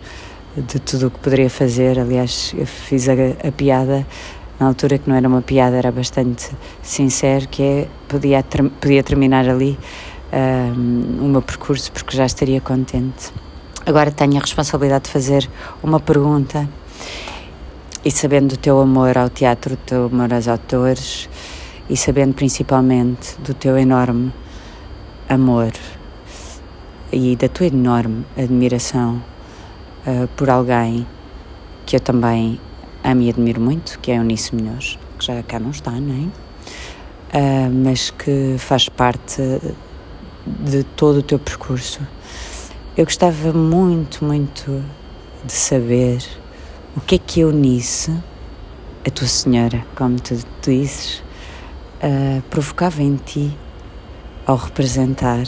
de 0.56 0.80
tudo 0.80 1.08
o 1.08 1.12
que 1.12 1.20
poderia 1.20 1.49
fazer. 1.49 1.99
Aliás, 1.99 2.56
eu 2.58 2.66
fiz 2.66 3.10
a, 3.10 3.14
a, 3.45 3.51
piada 3.51 4.08
na 4.58 4.68
altura 4.68 4.97
que 4.97 5.10
não 5.10 5.18
era 5.18 5.28
uma 5.28 5.41
piada, 5.41 5.76
era 5.76 5.91
bastante 5.91 6.49
sincero, 6.82 7.49
que 7.49 7.64
é 7.64 7.88
podia, 8.08 8.41
ter, 8.41 8.64
podia 8.70 9.03
terminar 9.03 9.49
ali 9.49 9.78
um, 10.78 11.26
o 11.26 11.28
meu 11.28 11.41
percurso 11.41 11.91
porque 11.91 12.16
já 12.16 12.26
estaria 12.26 12.62
contente. 12.62 13.34
Agora 13.88 14.11
tenho 14.11 14.38
a 14.38 14.39
responsabilidade 14.39 15.05
de 15.05 15.11
fazer 15.11 15.47
uma 15.83 15.99
pergunta 15.99 16.67
e 18.03 18.09
sabendo 18.09 18.55
do 18.55 18.57
teu 18.57 18.79
amor 18.81 19.15
ao 19.15 19.29
teatro, 19.29 19.75
do 19.75 19.77
teu 19.77 20.05
amor 20.05 20.33
aos 20.33 20.47
atores 20.47 21.29
e 21.88 21.95
sabendo 21.95 22.33
principalmente 22.33 23.39
do 23.41 23.53
teu 23.53 23.77
enorme 23.77 24.33
amor 25.29 25.71
e 27.11 27.36
da 27.36 27.47
tua 27.47 27.67
enorme 27.67 28.25
admiração 28.36 29.21
uh, 30.07 30.27
por 30.36 30.49
alguém 30.49 31.05
que 31.86 31.95
eu 31.95 31.99
também 31.99 32.59
amo 33.03 33.21
e 33.21 33.29
admiro 33.29 33.61
muito, 33.61 33.99
que 33.99 34.09
é 34.09 34.15
Eunice 34.15 34.55
Melhores, 34.55 34.97
que 35.19 35.25
já 35.25 35.43
cá 35.43 35.59
não 35.59 35.69
está, 35.69 35.91
não 35.91 36.31
é? 37.31 37.38
Uh, 37.38 37.71
mas 37.71 38.09
que 38.09 38.55
faz 38.57 38.89
parte 38.89 39.43
de 40.47 40.83
todo 40.83 41.19
o 41.19 41.21
teu 41.21 41.38
percurso. 41.38 41.99
Eu 42.98 43.04
gostava 43.04 43.52
muito, 43.52 44.24
muito 44.24 44.82
de 45.43 45.52
saber 45.52 46.24
o 46.96 47.02
que 47.02 47.16
é 47.16 47.18
que 47.18 47.41
Eunice, 47.41 48.10
a 49.06 49.10
tua 49.10 49.28
senhora, 49.28 49.86
como 49.98 50.18
tu, 50.18 50.38
tu 50.62 50.72
dizes, 50.72 51.20
uh, 52.02 52.41
provocava 52.50 53.04
em 53.04 53.18
ti 53.18 53.52
ao 54.46 54.56
representar 54.56 55.43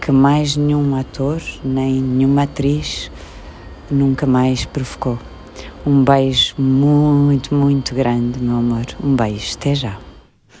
que 0.00 0.12
mais 0.12 0.56
nenhum 0.56 0.94
ator 0.94 1.42
nem 1.64 2.00
nenhuma 2.00 2.44
atriz 2.44 3.10
nunca 3.90 4.24
mais 4.24 4.64
provocou. 4.64 5.18
Um 5.84 6.04
beijo 6.04 6.54
muito, 6.56 7.52
muito 7.52 7.96
grande, 7.96 8.38
meu 8.38 8.58
amor. 8.58 8.86
Um 9.02 9.16
beijo. 9.16 9.56
Até 9.56 9.74
já. 9.74 9.98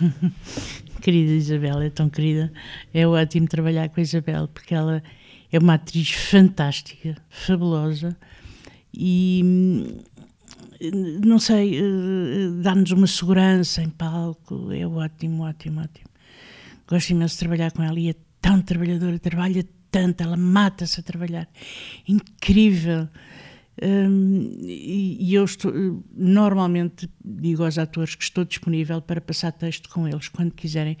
querida 1.00 1.30
Isabel, 1.30 1.80
é 1.82 1.90
tão 1.90 2.08
querida. 2.10 2.52
É 2.92 3.06
ótimo 3.06 3.46
trabalhar 3.46 3.88
com 3.90 4.00
a 4.00 4.02
Isabel, 4.02 4.48
porque 4.48 4.74
ela 4.74 5.00
é 5.54 5.58
uma 5.58 5.74
atriz 5.74 6.10
fantástica, 6.10 7.16
fabulosa 7.30 8.16
e 8.92 9.40
hum, 9.44 9.98
não 11.24 11.38
sei, 11.38 11.78
eh, 11.78 11.82
dá-nos 12.60 12.90
uma 12.90 13.06
segurança 13.06 13.80
em 13.80 13.88
palco, 13.88 14.72
é 14.72 14.84
ótimo, 14.84 15.44
ótimo, 15.44 15.80
ótimo. 15.80 16.08
Gosto 16.88 17.10
imenso 17.10 17.34
de 17.34 17.38
trabalhar 17.38 17.70
com 17.70 17.84
ela 17.84 17.98
e 17.98 18.10
é 18.10 18.14
tão 18.40 18.60
trabalhadora, 18.60 19.16
trabalha 19.18 19.64
tanto, 19.92 20.22
ela 20.22 20.36
mata-se 20.36 20.98
a 20.98 21.02
trabalhar. 21.04 21.48
Incrível. 22.06 23.08
Um, 23.80 24.58
e, 24.60 25.32
eu 25.34 25.44
estou, 25.44 25.72
normalmente 26.16 27.08
digo 27.24 27.64
aos 27.64 27.78
atores 27.78 28.16
que 28.16 28.24
estou 28.24 28.44
disponível 28.44 29.00
para 29.00 29.20
passar 29.20 29.52
texto 29.52 29.88
com 29.88 30.06
eles 30.08 30.28
quando 30.28 30.52
quiserem, 30.52 30.98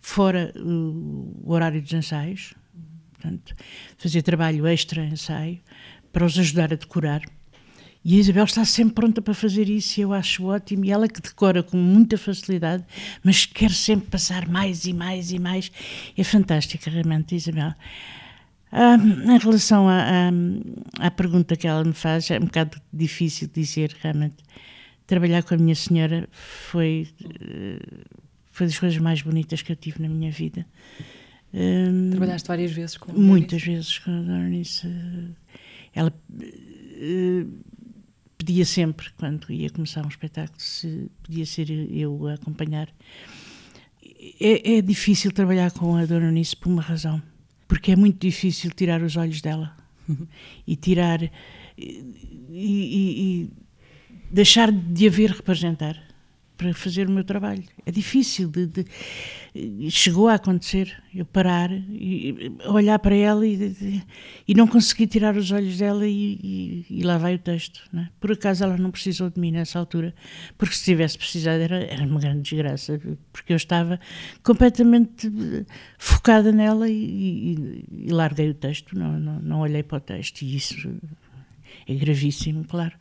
fora 0.00 0.52
o 0.56 1.52
horário 1.52 1.80
dos 1.80 1.92
ensaios, 1.92 2.54
portanto, 3.22 3.54
fazer 3.96 4.22
trabalho 4.22 4.66
extra 4.66 5.04
ensaio 5.04 5.60
para 6.12 6.26
os 6.26 6.38
ajudar 6.38 6.72
a 6.72 6.76
decorar 6.76 7.22
e 8.04 8.16
a 8.16 8.18
Isabel 8.18 8.44
está 8.44 8.64
sempre 8.64 8.94
pronta 8.94 9.22
para 9.22 9.32
fazer 9.32 9.68
isso 9.68 10.00
e 10.00 10.02
eu 10.02 10.12
acho 10.12 10.44
ótimo. 10.44 10.84
E 10.84 10.90
ela 10.90 11.06
que 11.06 11.20
decora 11.20 11.62
com 11.62 11.76
muita 11.76 12.18
facilidade, 12.18 12.84
mas 13.22 13.46
quer 13.46 13.70
sempre 13.70 14.08
passar 14.08 14.48
mais 14.48 14.86
e 14.86 14.92
mais 14.92 15.30
e 15.30 15.38
mais. 15.38 15.70
É 16.16 16.24
fantástica, 16.24 16.90
realmente, 16.90 17.36
Isabel. 17.36 17.72
Ah, 18.72 18.96
em 18.96 19.38
relação 19.38 19.88
à, 19.88 20.32
à, 20.98 21.10
pergunta 21.10 21.54
que 21.54 21.68
ela 21.68 21.84
me 21.84 21.92
faz, 21.92 22.30
é 22.30 22.38
um 22.38 22.46
bocado 22.46 22.80
difícil 22.92 23.48
dizer, 23.52 23.94
realmente. 24.02 24.36
Trabalhar 25.06 25.42
com 25.42 25.54
a 25.54 25.58
minha 25.58 25.74
senhora 25.74 26.28
foi, 26.32 27.08
eh, 27.22 28.04
foi 28.50 28.66
das 28.66 28.78
coisas 28.78 28.98
mais 28.98 29.20
bonitas 29.20 29.60
que 29.60 29.70
eu 29.70 29.76
tive 29.76 30.00
na 30.00 30.08
minha 30.08 30.30
vida. 30.30 30.64
Um, 31.54 32.10
Trabalhaste 32.10 32.48
várias 32.48 32.72
vezes 32.72 32.96
com 32.96 33.12
Muitas 33.12 33.62
vezes 33.62 33.98
com 33.98 34.10
a 34.10 34.20
Dona 34.20 34.44
Eunice. 34.44 34.88
Ela 35.94 36.10
uh, 36.10 37.52
pedia 38.38 38.64
sempre, 38.64 39.08
quando 39.18 39.52
ia 39.52 39.68
começar 39.70 40.04
um 40.04 40.08
espetáculo, 40.08 40.60
se 40.60 41.10
podia 41.22 41.44
ser 41.44 41.70
eu 41.70 42.26
a 42.26 42.34
acompanhar. 42.34 42.88
É, 44.40 44.78
é 44.78 44.82
difícil 44.82 45.32
trabalhar 45.32 45.70
com 45.72 45.96
a 45.96 46.06
Dona 46.06 46.26
Eunice 46.26 46.56
por 46.56 46.68
uma 46.68 46.82
razão, 46.82 47.22
porque 47.68 47.92
é 47.92 47.96
muito 47.96 48.20
difícil 48.20 48.70
tirar 48.70 49.02
os 49.02 49.16
olhos 49.16 49.40
dela 49.40 49.76
e 50.66 50.76
tirar 50.76 51.22
e, 51.22 51.30
e, 52.50 53.20
e 53.20 53.50
deixar 54.30 54.72
de 54.72 55.06
haver 55.06 55.30
representar 55.30 56.11
para 56.62 56.72
fazer 56.74 57.08
o 57.08 57.10
meu 57.10 57.24
trabalho. 57.24 57.64
É 57.84 57.90
difícil 57.90 58.48
de, 58.48 58.66
de 58.66 59.90
chegou 59.90 60.28
a 60.28 60.34
acontecer 60.34 60.96
eu 61.12 61.26
parar 61.26 61.70
e 61.72 62.52
olhar 62.66 62.98
para 63.00 63.14
ela 63.16 63.44
e, 63.44 64.02
e 64.46 64.54
não 64.54 64.68
conseguir 64.68 65.08
tirar 65.08 65.36
os 65.36 65.50
olhos 65.50 65.76
dela 65.76 66.06
e, 66.06 66.38
e, 66.42 66.86
e 66.88 67.02
lá 67.02 67.18
vai 67.18 67.34
o 67.34 67.38
texto. 67.38 67.82
É? 67.94 68.06
Por 68.20 68.30
acaso 68.30 68.62
ela 68.62 68.76
não 68.76 68.92
precisou 68.92 69.28
de 69.28 69.40
mim 69.40 69.50
nessa 69.50 69.78
altura, 69.78 70.14
porque 70.56 70.74
se 70.76 70.84
tivesse 70.84 71.18
precisado 71.18 71.60
era, 71.60 71.82
era 71.84 72.04
uma 72.04 72.20
grande 72.20 72.42
desgraça, 72.42 73.00
porque 73.32 73.52
eu 73.52 73.56
estava 73.56 73.98
completamente 74.44 75.28
focada 75.98 76.52
nela 76.52 76.88
e, 76.88 77.84
larguei 78.08 78.50
o 78.50 78.54
texto, 78.54 78.96
não, 78.96 79.18
não, 79.18 79.40
não 79.40 79.60
olhei 79.60 79.82
para 79.82 79.98
o 79.98 80.00
texto 80.00 80.42
e 80.42 80.56
isso 80.56 80.88
é 81.88 81.94
gravíssimo, 81.94 82.64
claro, 82.64 82.94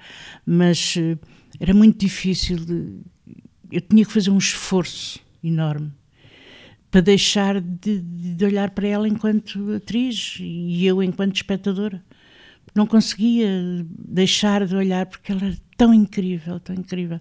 mas 0.46 0.96
eh, 0.98 1.18
era 1.60 1.74
muito 1.74 2.00
difícil 2.00 2.58
de, 2.58 3.02
eu 3.72 3.82
tinha 3.82 4.06
que 4.06 4.12
fazer 4.12 4.30
um 4.30 4.38
esforço 4.38 5.20
enorme 5.44 5.92
para 6.92 7.02
deixar 7.02 7.62
de, 7.62 8.02
de, 8.02 8.46
olhar 8.46 8.70
para 8.72 8.86
ela 8.86 9.08
enquanto 9.08 9.74
atriz 9.74 10.38
e 10.42 10.86
eu 10.86 11.02
enquanto 11.02 11.38
espectadora. 11.38 12.04
Não 12.76 12.86
conseguia 12.86 13.50
deixar 13.98 14.66
de 14.66 14.76
olhar 14.76 15.06
porque 15.06 15.32
ela 15.32 15.46
era 15.46 15.58
tão 15.78 15.94
incrível, 15.94 16.60
tão 16.60 16.76
incrível. 16.76 17.20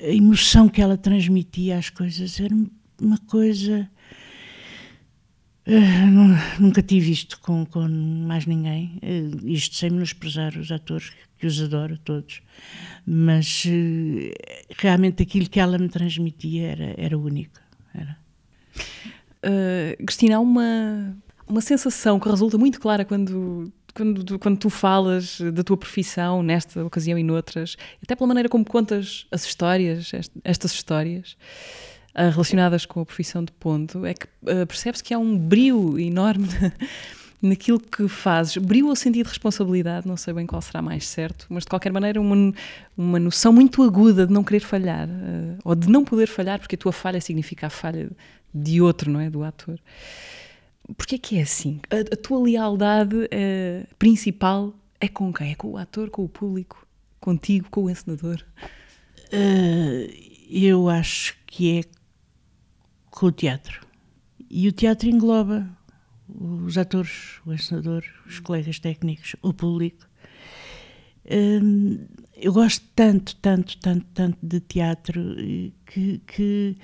A 0.00 0.08
emoção 0.08 0.68
que 0.68 0.80
ela 0.80 0.96
transmitia 0.96 1.76
às 1.76 1.90
coisas 1.90 2.38
era 2.38 2.54
uma 3.00 3.18
coisa. 3.18 3.90
Uh, 5.66 6.62
nunca 6.62 6.80
tive 6.80 7.10
isto 7.10 7.40
com, 7.40 7.66
com 7.66 7.88
mais 7.88 8.46
ninguém. 8.46 9.00
Uh, 9.02 9.48
isto 9.48 9.74
sem 9.74 9.90
menosprezar 9.90 10.56
os 10.56 10.70
atores, 10.70 11.12
que 11.38 11.46
os 11.46 11.60
adoro 11.60 11.98
todos. 11.98 12.42
Mas 13.06 13.64
uh, 13.64 14.32
realmente 14.78 15.22
aquilo 15.22 15.48
que 15.48 15.60
ela 15.60 15.78
me 15.78 15.88
transmitia 15.88 16.68
era, 16.68 16.94
era 16.96 17.18
único. 17.18 17.58
Era. 17.94 18.18
Uh, 19.44 20.04
Cristina, 20.04 20.36
há 20.36 20.40
uma, 20.40 21.16
uma 21.46 21.60
sensação 21.60 22.18
que 22.18 22.28
resulta 22.28 22.58
muito 22.58 22.80
clara 22.80 23.04
quando, 23.04 23.72
quando, 23.94 24.38
quando 24.38 24.58
tu 24.58 24.70
falas 24.70 25.40
da 25.52 25.62
tua 25.62 25.76
profissão, 25.76 26.42
nesta 26.42 26.84
ocasião 26.84 27.18
e 27.18 27.22
noutras, 27.22 27.76
até 28.02 28.16
pela 28.16 28.26
maneira 28.26 28.48
como 28.48 28.64
contas 28.64 29.26
as 29.30 29.44
histórias, 29.44 30.10
estas 30.42 30.72
histórias 30.72 31.36
uh, 32.14 32.30
relacionadas 32.30 32.86
com 32.86 33.00
a 33.00 33.06
profissão 33.06 33.44
de 33.44 33.52
ponto, 33.52 34.04
é 34.04 34.14
que 34.14 34.26
percebe-se 34.66 35.04
que 35.04 35.14
há 35.14 35.18
um 35.18 35.38
brio 35.38 35.98
enorme 35.98 36.48
naquilo 37.46 37.80
que 37.80 38.08
fazes. 38.08 38.56
Brio 38.56 38.88
ou 38.88 38.96
sentido 38.96 39.24
de 39.24 39.30
responsabilidade, 39.30 40.06
não 40.06 40.16
sei 40.16 40.34
bem 40.34 40.46
qual 40.46 40.60
será 40.60 40.82
mais 40.82 41.06
certo, 41.06 41.46
mas 41.48 41.64
de 41.64 41.70
qualquer 41.70 41.92
maneira 41.92 42.20
uma, 42.20 42.52
uma 42.96 43.18
noção 43.18 43.52
muito 43.52 43.82
aguda 43.82 44.26
de 44.26 44.32
não 44.32 44.44
querer 44.44 44.60
falhar, 44.60 45.08
ou 45.64 45.74
de 45.74 45.88
não 45.88 46.04
poder 46.04 46.26
falhar, 46.26 46.58
porque 46.58 46.74
a 46.74 46.78
tua 46.78 46.92
falha 46.92 47.20
significa 47.20 47.66
a 47.66 47.70
falha 47.70 48.10
de 48.54 48.80
outro, 48.80 49.10
não 49.10 49.20
é? 49.20 49.28
Do 49.28 49.42
ator. 49.42 49.78
Porquê 50.96 51.18
que 51.18 51.38
é 51.38 51.42
assim? 51.42 51.80
A, 51.90 52.14
a 52.14 52.16
tua 52.16 52.40
lealdade 52.40 53.16
uh, 53.16 53.94
principal 53.98 54.74
é 55.00 55.08
com 55.08 55.32
quem? 55.32 55.52
É 55.52 55.54
com 55.54 55.72
o 55.72 55.76
ator, 55.76 56.10
com 56.10 56.24
o 56.24 56.28
público, 56.28 56.86
contigo, 57.20 57.68
com 57.70 57.84
o 57.84 57.90
encenador? 57.90 58.42
Uh, 59.32 60.08
eu 60.48 60.88
acho 60.88 61.36
que 61.46 61.78
é 61.78 61.84
com 63.10 63.26
o 63.26 63.32
teatro. 63.32 63.84
E 64.48 64.68
o 64.68 64.72
teatro 64.72 65.08
engloba 65.08 65.68
os 66.28 66.76
atores, 66.76 67.40
o 67.44 67.52
encenador, 67.52 68.04
os 68.26 68.38
colegas 68.40 68.78
técnicos, 68.78 69.36
o 69.42 69.52
público. 69.52 70.06
Uh, 71.24 72.06
eu 72.36 72.52
gosto 72.52 72.84
tanto, 72.94 73.34
tanto, 73.36 73.76
tanto, 73.78 74.06
tanto 74.14 74.38
de 74.42 74.60
teatro 74.60 75.20
que, 75.86 76.20
que 76.26 76.76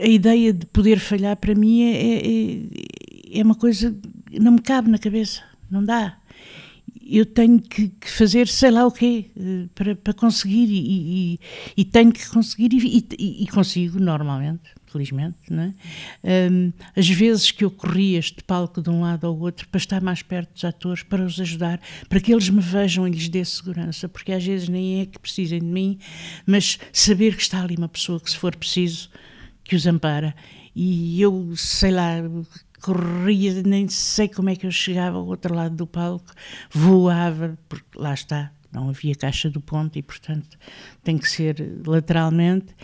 a 0.00 0.06
ideia 0.06 0.52
de 0.52 0.66
poder 0.66 0.98
falhar 0.98 1.36
para 1.36 1.54
mim 1.54 1.82
é, 1.82 2.16
é, 2.16 3.40
é 3.40 3.42
uma 3.42 3.54
coisa 3.54 3.96
não 4.32 4.52
me 4.52 4.60
cabe 4.60 4.90
na 4.90 4.98
cabeça, 4.98 5.42
não 5.70 5.84
dá. 5.84 6.17
Eu 7.02 7.24
tenho 7.24 7.60
que, 7.60 7.88
que 7.88 8.10
fazer 8.10 8.48
sei 8.48 8.70
lá 8.70 8.86
o 8.86 8.92
quê 8.92 9.30
eh, 9.36 9.66
para, 9.74 9.96
para 9.96 10.12
conseguir 10.12 10.66
e, 10.66 11.34
e, 11.34 11.40
e, 11.76 11.84
tenho 11.84 12.12
que 12.12 12.28
conseguir 12.28 12.70
e, 12.72 13.42
e 13.42 13.46
consigo 13.48 13.98
normalmente, 13.98 14.62
felizmente. 14.86 15.36
Não 15.50 15.62
é? 15.62 15.74
um, 16.50 16.72
as 16.96 17.08
vezes 17.08 17.50
que 17.50 17.64
eu 17.64 17.70
corri 17.70 18.16
este 18.16 18.42
palco 18.42 18.82
de 18.82 18.90
um 18.90 19.00
lado 19.00 19.26
ao 19.26 19.38
outro 19.38 19.68
para 19.68 19.78
estar 19.78 20.02
mais 20.02 20.22
perto 20.22 20.52
dos 20.52 20.64
atores, 20.64 21.02
para 21.02 21.24
os 21.24 21.40
ajudar, 21.40 21.80
para 22.08 22.20
que 22.20 22.32
eles 22.32 22.48
me 22.50 22.60
vejam 22.60 23.06
e 23.06 23.10
lhes 23.10 23.28
dê 23.28 23.44
segurança, 23.44 24.08
porque 24.08 24.32
às 24.32 24.44
vezes 24.44 24.68
nem 24.68 25.00
é 25.00 25.06
que 25.06 25.18
precisem 25.18 25.60
de 25.60 25.66
mim, 25.66 25.98
mas 26.46 26.78
saber 26.92 27.36
que 27.36 27.42
está 27.42 27.62
ali 27.62 27.76
uma 27.76 27.88
pessoa 27.88 28.20
que 28.20 28.30
se 28.30 28.36
for 28.36 28.54
preciso 28.54 29.08
que 29.64 29.76
os 29.76 29.86
ampara. 29.86 30.34
E 30.74 31.20
eu, 31.20 31.54
sei 31.56 31.90
lá, 31.90 32.22
corria, 32.80 33.62
nem 33.62 33.88
sei 33.88 34.28
como 34.28 34.50
é 34.50 34.56
que 34.56 34.66
eu 34.66 34.70
chegava 34.70 35.18
ao 35.18 35.26
outro 35.26 35.54
lado 35.54 35.74
do 35.74 35.86
palco, 35.86 36.32
voava, 36.70 37.58
porque 37.68 37.98
lá 37.98 38.14
está, 38.14 38.52
não 38.72 38.88
havia 38.88 39.14
caixa 39.14 39.50
do 39.50 39.60
ponto 39.60 39.98
e, 39.98 40.02
portanto, 40.02 40.58
tem 41.02 41.18
que 41.18 41.28
ser 41.28 41.80
lateralmente. 41.86 42.74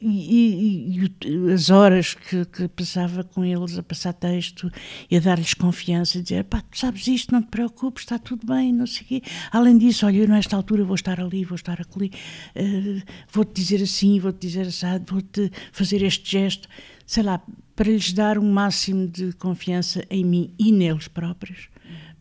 e, 0.00 1.06
e, 1.06 1.10
e, 1.24 1.52
as 1.52 1.70
horas 1.70 2.14
que, 2.14 2.44
que, 2.44 2.68
passava 2.68 3.24
com 3.24 3.44
eles 3.44 3.78
a 3.78 3.82
passar 3.82 4.12
texto 4.12 4.70
e 5.10 5.16
a 5.16 5.20
dar-lhes 5.20 5.54
confiança, 5.54 6.18
a 6.18 6.22
dizer, 6.22 6.44
pá, 6.44 6.60
tu 6.60 6.78
sabes 6.78 7.06
isto, 7.06 7.32
não 7.32 7.40
te 7.42 7.48
preocupes, 7.48 8.02
está 8.02 8.18
tudo 8.18 8.46
bem, 8.46 8.72
não 8.72 8.86
sei 8.86 9.04
quê. 9.06 9.22
Além 9.50 9.78
disso, 9.78 10.04
olha, 10.04 10.18
eu 10.18 10.28
nesta 10.28 10.56
altura 10.56 10.84
vou 10.84 10.94
estar 10.94 11.20
ali, 11.20 11.44
vou 11.44 11.56
estar 11.56 11.80
ali, 11.80 12.10
uh, 12.56 13.02
vou-te 13.32 13.52
dizer 13.54 13.82
assim, 13.82 14.18
vou-te 14.20 14.46
dizer 14.46 14.66
assim, 14.66 15.04
vou-te 15.08 15.50
fazer 15.72 16.02
este 16.02 16.30
gesto, 16.30 16.68
sei 17.06 17.22
lá, 17.22 17.42
para 17.74 17.90
lhes 17.90 18.12
dar 18.12 18.38
um 18.38 18.50
máximo 18.50 19.08
de 19.08 19.32
confiança 19.34 20.04
em 20.08 20.24
mim 20.24 20.54
e 20.58 20.72
neles 20.72 21.08
próprios, 21.08 21.68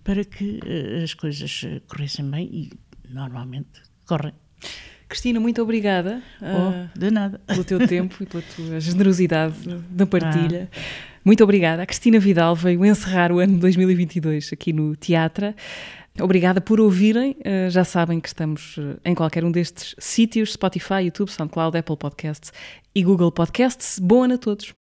para 0.04 0.24
que 0.24 0.60
uh, 0.60 1.04
as 1.04 1.14
coisas 1.14 1.62
corressem 1.88 2.30
bem 2.30 2.50
e 2.52 2.72
normalmente 3.10 3.82
correm. 4.06 4.34
Cristina, 5.08 5.40
muito 5.40 5.62
obrigada 5.62 6.24
oh, 6.42 6.98
de 6.98 7.12
nada. 7.12 7.40
pelo 7.46 7.64
teu 7.64 7.88
tempo 7.88 8.24
e 8.24 8.26
pela 8.26 8.42
tua 8.56 8.80
generosidade 8.80 9.56
na 9.92 10.08
partilha. 10.08 10.70
Ah. 10.74 10.80
Muito 11.24 11.44
obrigada. 11.44 11.84
A 11.84 11.86
Cristina 11.86 12.20
Vidal 12.20 12.56
veio 12.56 12.84
encerrar 12.84 13.32
o 13.32 13.40
ano 13.40 13.58
2022 13.60 14.52
aqui 14.52 14.74
no 14.74 14.96
Teatro. 14.96 15.54
Obrigada 16.20 16.60
por 16.60 16.82
ouvirem. 16.82 17.36
Já 17.70 17.84
sabem 17.84 18.20
que 18.20 18.28
estamos 18.28 18.76
em 19.06 19.16
qualquer 19.16 19.44
um 19.44 19.52
destes 19.52 19.96
sítios: 20.00 20.54
Spotify, 20.54 21.04
YouTube, 21.06 21.30
SoundCloud, 21.30 21.78
Apple 21.78 21.98
Podcasts 21.98 22.52
e 22.94 23.04
Google 23.04 23.32
Podcasts. 23.32 24.00
Boa 24.00 24.26
ano 24.26 24.34
a 24.34 24.38
todos. 24.38 24.74